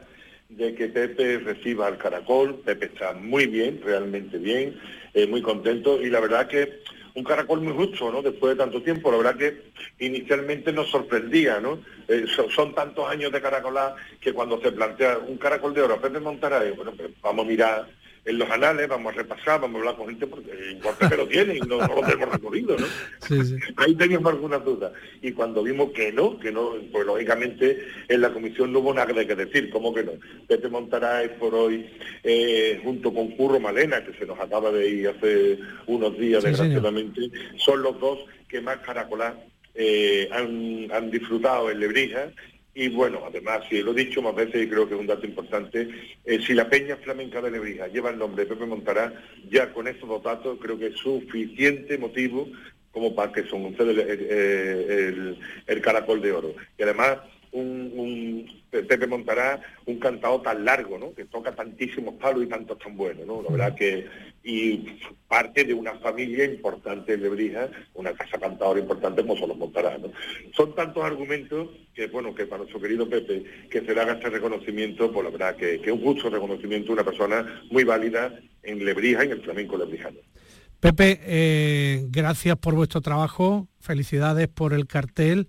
de 0.51 0.75
que 0.75 0.87
Pepe 0.87 1.39
reciba 1.39 1.87
el 1.87 1.97
Caracol. 1.97 2.55
Pepe 2.65 2.85
está 2.85 3.13
muy 3.13 3.47
bien, 3.47 3.81
realmente 3.83 4.37
bien, 4.37 4.79
eh, 5.13 5.27
muy 5.27 5.41
contento 5.41 6.01
y 6.01 6.09
la 6.09 6.19
verdad 6.19 6.47
que 6.47 6.81
un 7.13 7.23
caracol 7.23 7.61
muy 7.61 7.73
justo, 7.73 8.11
¿no? 8.11 8.21
Después 8.21 8.53
de 8.53 8.63
tanto 8.63 8.81
tiempo, 8.81 9.11
la 9.11 9.17
verdad 9.17 9.35
que 9.35 9.63
inicialmente 9.99 10.71
nos 10.71 10.89
sorprendía, 10.89 11.59
¿no? 11.59 11.79
Eh, 12.07 12.25
son, 12.55 12.73
tantos 12.73 13.09
años 13.09 13.31
de 13.31 13.41
caracolar 13.41 13.95
que 14.19 14.33
cuando 14.33 14.61
se 14.61 14.71
plantea 14.71 15.17
un 15.17 15.37
caracol 15.37 15.73
de 15.73 15.81
oro, 15.81 15.99
Pepe 15.99 16.19
Montaray, 16.19 16.71
bueno, 16.71 16.93
pues 16.95 17.09
vamos 17.21 17.45
a 17.45 17.49
mirar 17.49 17.87
en 18.23 18.37
los 18.37 18.49
anales, 18.51 18.87
vamos 18.87 19.13
a 19.13 19.17
repasar, 19.17 19.59
vamos 19.59 19.77
a 19.77 19.79
hablar 19.79 19.95
con 19.95 20.07
gente 20.07 20.27
porque 20.27 20.51
importa 20.71 21.09
que 21.09 21.17
lo 21.17 21.27
tiene 21.27 21.55
y 21.55 21.59
no, 21.61 21.77
lo 21.77 22.01
tenemos 22.01 22.29
recorrido, 22.29 22.77
¿no? 22.77 22.85
Ahí 23.77 23.95
teníamos 23.95 24.33
algunas 24.33 24.63
dudas. 24.63 24.93
Y 25.21 25.31
cuando 25.31 25.63
vimos 25.63 25.91
que 25.91 26.11
no, 26.11 26.39
que 26.39 26.51
no, 26.51 26.73
pues 26.91 27.05
lógicamente 27.05 27.83
en 28.07 28.21
la 28.21 28.31
comisión 28.31 28.71
no 28.71 28.79
hubo 28.79 28.93
nada 28.93 29.25
que 29.25 29.35
decir, 29.35 29.71
¿cómo 29.71 29.93
que 29.93 30.03
no? 30.03 30.11
Pepe 30.47 30.69
Montaray 30.69 31.29
por 31.39 31.55
hoy, 31.55 31.89
eh, 32.23 32.79
junto 32.83 33.11
con 33.11 33.31
Curro 33.31 33.59
Malena, 33.59 34.03
que 34.03 34.13
se 34.13 34.25
nos 34.25 34.39
acaba 34.39 34.71
de 34.71 34.87
ir 34.87 35.07
hace 35.09 35.57
unos 35.87 36.15
días, 36.17 36.43
desgraciadamente, 36.43 37.31
son 37.57 37.81
los 37.81 37.99
dos 37.99 38.19
que 38.47 38.61
más 38.61 38.77
caracolar 38.79 39.35
eh, 39.73 40.27
han, 40.31 40.91
han, 40.91 41.09
disfrutado 41.09 41.71
en 41.71 41.79
Lebrija 41.79 42.29
y 42.73 42.89
bueno, 42.89 43.21
además, 43.27 43.63
si 43.69 43.81
lo 43.81 43.91
he 43.91 44.05
dicho 44.05 44.21
más 44.21 44.33
veces 44.33 44.63
y 44.63 44.69
creo 44.69 44.87
que 44.87 44.93
es 44.93 44.99
un 44.99 45.07
dato 45.07 45.25
importante, 45.25 45.89
eh, 46.23 46.39
si 46.45 46.53
la 46.53 46.69
Peña 46.69 46.95
Flamenca 46.97 47.41
de 47.41 47.51
Lebrija 47.51 47.87
lleva 47.87 48.11
el 48.11 48.17
nombre 48.17 48.45
de 48.45 48.49
Pepe 48.49 48.65
Montará, 48.65 49.13
ya 49.49 49.73
con 49.73 49.87
estos 49.87 50.07
dos 50.07 50.23
datos 50.23 50.57
creo 50.61 50.79
que 50.79 50.87
es 50.87 50.97
suficiente 50.97 51.97
motivo 51.97 52.47
como 52.91 53.13
para 53.15 53.31
que 53.31 53.43
son 53.43 53.65
ustedes 53.65 53.97
el, 53.97 55.37
el, 55.67 55.81
caracol 55.81 56.21
de 56.21 56.31
oro. 56.31 56.55
Y 56.77 56.83
además, 56.83 57.19
un, 57.51 58.49
Pepe 58.69 59.07
Montará 59.07 59.61
un 59.85 59.99
cantado 59.99 60.41
tan 60.41 60.63
largo, 60.63 60.97
¿no? 60.97 61.13
Que 61.13 61.25
toca 61.25 61.53
tantísimos 61.53 62.15
palos 62.15 62.43
y 62.43 62.47
tantos 62.47 62.77
tan 62.79 62.95
buenos, 62.95 63.25
¿no? 63.25 63.41
La 63.41 63.49
verdad 63.49 63.75
que 63.75 64.05
y 64.43 64.97
parte 65.27 65.63
de 65.63 65.73
una 65.73 65.93
familia 65.99 66.45
importante 66.45 67.13
en 67.13 67.21
Lebrija, 67.21 67.69
una 67.93 68.13
casa 68.13 68.39
cantadora 68.39 68.79
importante 68.79 69.21
como 69.21 69.37
son 69.37 69.49
los 69.49 69.57
Montará, 69.57 69.97
¿no? 69.97 70.11
Son 70.55 70.73
tantos 70.73 71.03
argumentos 71.03 71.69
que, 71.93 72.07
bueno, 72.07 72.33
que 72.33 72.45
para 72.45 72.59
nuestro 72.59 72.81
querido 72.81 73.07
Pepe, 73.07 73.43
que 73.69 73.81
se 73.81 73.93
le 73.93 74.01
haga 74.01 74.13
este 74.13 74.29
reconocimiento, 74.29 75.11
pues 75.11 75.25
la 75.25 75.31
verdad 75.31 75.55
que, 75.55 75.75
es 75.75 75.91
un 75.91 76.01
justo 76.01 76.29
reconocimiento 76.29 76.87
de 76.87 76.93
una 76.93 77.03
persona 77.03 77.61
muy 77.69 77.83
válida 77.83 78.39
en 78.63 78.83
Lebrija, 78.83 79.23
en 79.23 79.31
el 79.31 79.41
flamenco 79.41 79.77
lebrijano. 79.77 80.17
Pepe, 80.79 81.19
eh, 81.23 82.05
gracias 82.09 82.57
por 82.57 82.73
vuestro 82.73 83.01
trabajo, 83.01 83.67
felicidades 83.79 84.47
por 84.47 84.73
el 84.73 84.87
cartel 84.87 85.47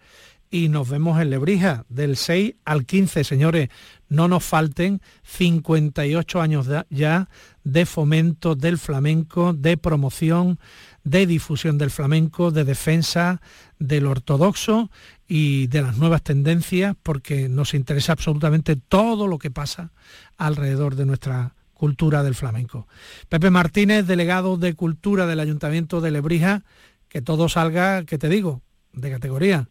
y 0.53 0.68
nos 0.68 0.90
vemos 0.90 1.18
en 1.18 1.30
Lebrija 1.30 1.86
del 1.88 2.16
6 2.16 2.57
al 2.66 2.84
15, 2.84 3.24
señores. 3.24 3.70
No 4.11 4.28
nos 4.28 4.44
falten 4.44 5.00
58 5.22 6.42
años 6.42 6.68
ya 6.90 7.30
de 7.64 7.86
fomento 7.86 8.55
del 8.55 8.76
flamenco, 8.76 9.55
de 9.55 9.78
promoción, 9.78 10.61
de 11.05 11.26
difusión 11.26 11.78
del 11.78 11.90
flamenco, 11.90 12.50
de 12.50 12.64
defensa 12.64 13.40
del 13.78 14.07
ortodoxo 14.07 14.90
y 15.26 15.68
de 15.68 15.80
las 15.80 15.96
nuevas 15.96 16.22
tendencias, 16.22 16.96
porque 17.03 17.48
nos 17.48 17.72
interesa 17.72 18.12
absolutamente 18.12 18.76
todo 18.76 19.26
lo 19.28 19.38
que 19.38 19.50
pasa 19.50 19.90
alrededor 20.36 20.96
de 20.96 21.07
nuestra 21.07 21.55
cultura 21.72 22.22
del 22.22 22.34
flamenco. 22.34 22.86
Pepe 23.30 23.48
Martínez, 23.48 24.07
delegado 24.07 24.59
de 24.59 24.74
Cultura 24.74 25.26
del 25.26 25.40
Ayuntamiento 25.40 26.03
de 26.03 26.11
Lebrija, 26.11 26.62
que 27.09 27.22
todo 27.22 27.48
salga, 27.48 28.05
que 28.05 28.18
te 28.18 28.28
digo, 28.28 28.61
de 28.92 29.11
categoría. 29.11 29.70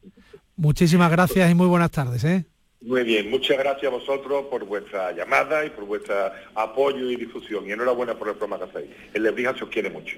Muchísimas 0.56 1.12
gracias 1.12 1.50
y 1.50 1.56
muy 1.56 1.68
buenas 1.68 1.92
tardes. 1.92 2.24
¿eh? 2.24 2.46
Muy 2.82 3.04
bien, 3.04 3.30
muchas 3.30 3.58
gracias 3.58 3.92
a 3.92 3.96
vosotros 3.96 4.46
por 4.50 4.66
vuestra 4.66 5.12
llamada 5.12 5.66
y 5.66 5.70
por 5.70 5.86
vuestro 5.86 6.16
apoyo 6.56 7.10
y 7.10 7.16
difusión. 7.16 7.68
Y 7.68 7.72
enhorabuena 7.72 8.18
por 8.18 8.30
el 8.30 8.36
programa 8.36 8.66
que 8.66 8.78
hacéis. 8.78 8.92
El 9.14 9.24
Lebrija 9.24 9.56
se 9.56 9.64
os 9.64 9.70
quiere 9.70 9.90
mucho. 9.90 10.18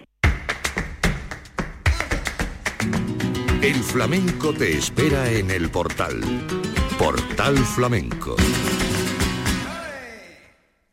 El 3.62 3.76
flamenco 3.76 4.54
te 4.54 4.74
espera 4.78 5.32
en 5.32 5.50
el 5.50 5.70
portal. 5.70 6.22
Portal 6.98 7.58
Flamenco. 7.58 8.36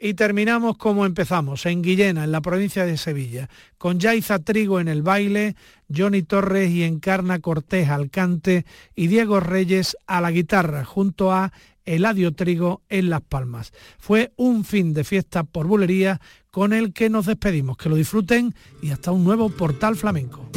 Y 0.03 0.14
terminamos 0.14 0.78
como 0.78 1.05
empezamos, 1.05 1.66
en 1.66 1.82
Guillena, 1.82 2.24
en 2.24 2.32
la 2.32 2.40
provincia 2.40 2.86
de 2.86 2.96
Sevilla, 2.96 3.51
con 3.76 4.01
Yaiza 4.01 4.38
Trigo 4.38 4.80
en 4.80 4.88
el 4.88 5.03
baile, 5.03 5.57
Johnny 5.94 6.22
Torres 6.22 6.70
y 6.70 6.84
Encarna 6.84 7.40
Cortés 7.40 7.90
al 7.90 8.09
cante 8.09 8.64
y 8.96 9.09
Diego 9.09 9.40
Reyes 9.40 9.98
a 10.07 10.22
la 10.22 10.30
guitarra, 10.30 10.86
junto 10.86 11.32
a 11.32 11.53
Eladio 11.84 12.32
Trigo 12.32 12.80
en 12.88 13.11
Las 13.11 13.20
Palmas. 13.20 13.72
Fue 13.98 14.32
un 14.36 14.64
fin 14.64 14.94
de 14.94 15.05
fiesta 15.05 15.44
por 15.44 15.66
bulería 15.66 16.18
con 16.51 16.72
el 16.72 16.94
que 16.94 17.11
nos 17.11 17.26
despedimos. 17.26 17.76
Que 17.76 17.90
lo 17.90 17.96
disfruten 17.96 18.55
y 18.80 18.92
hasta 18.92 19.12
un 19.12 19.22
nuevo 19.24 19.51
portal 19.51 19.96
flamenco. 19.96 20.48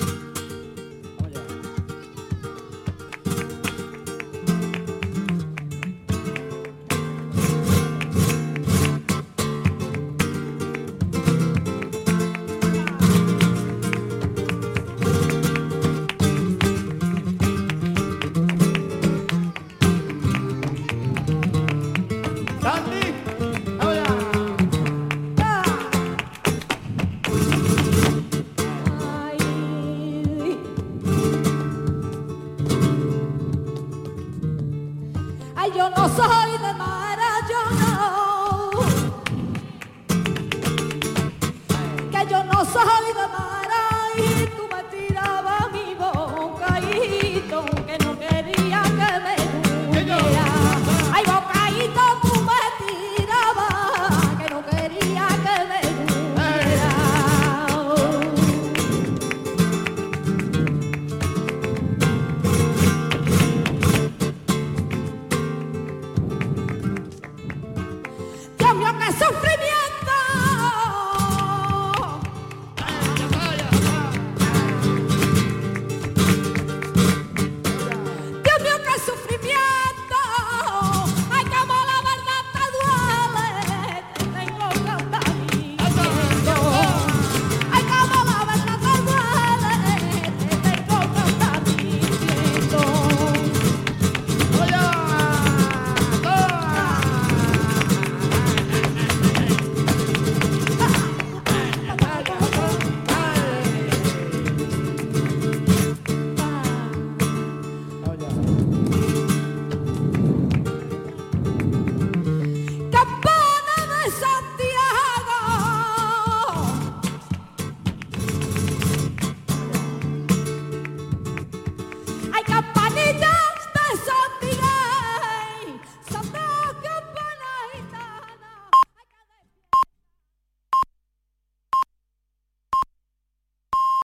Yo 36.03 36.42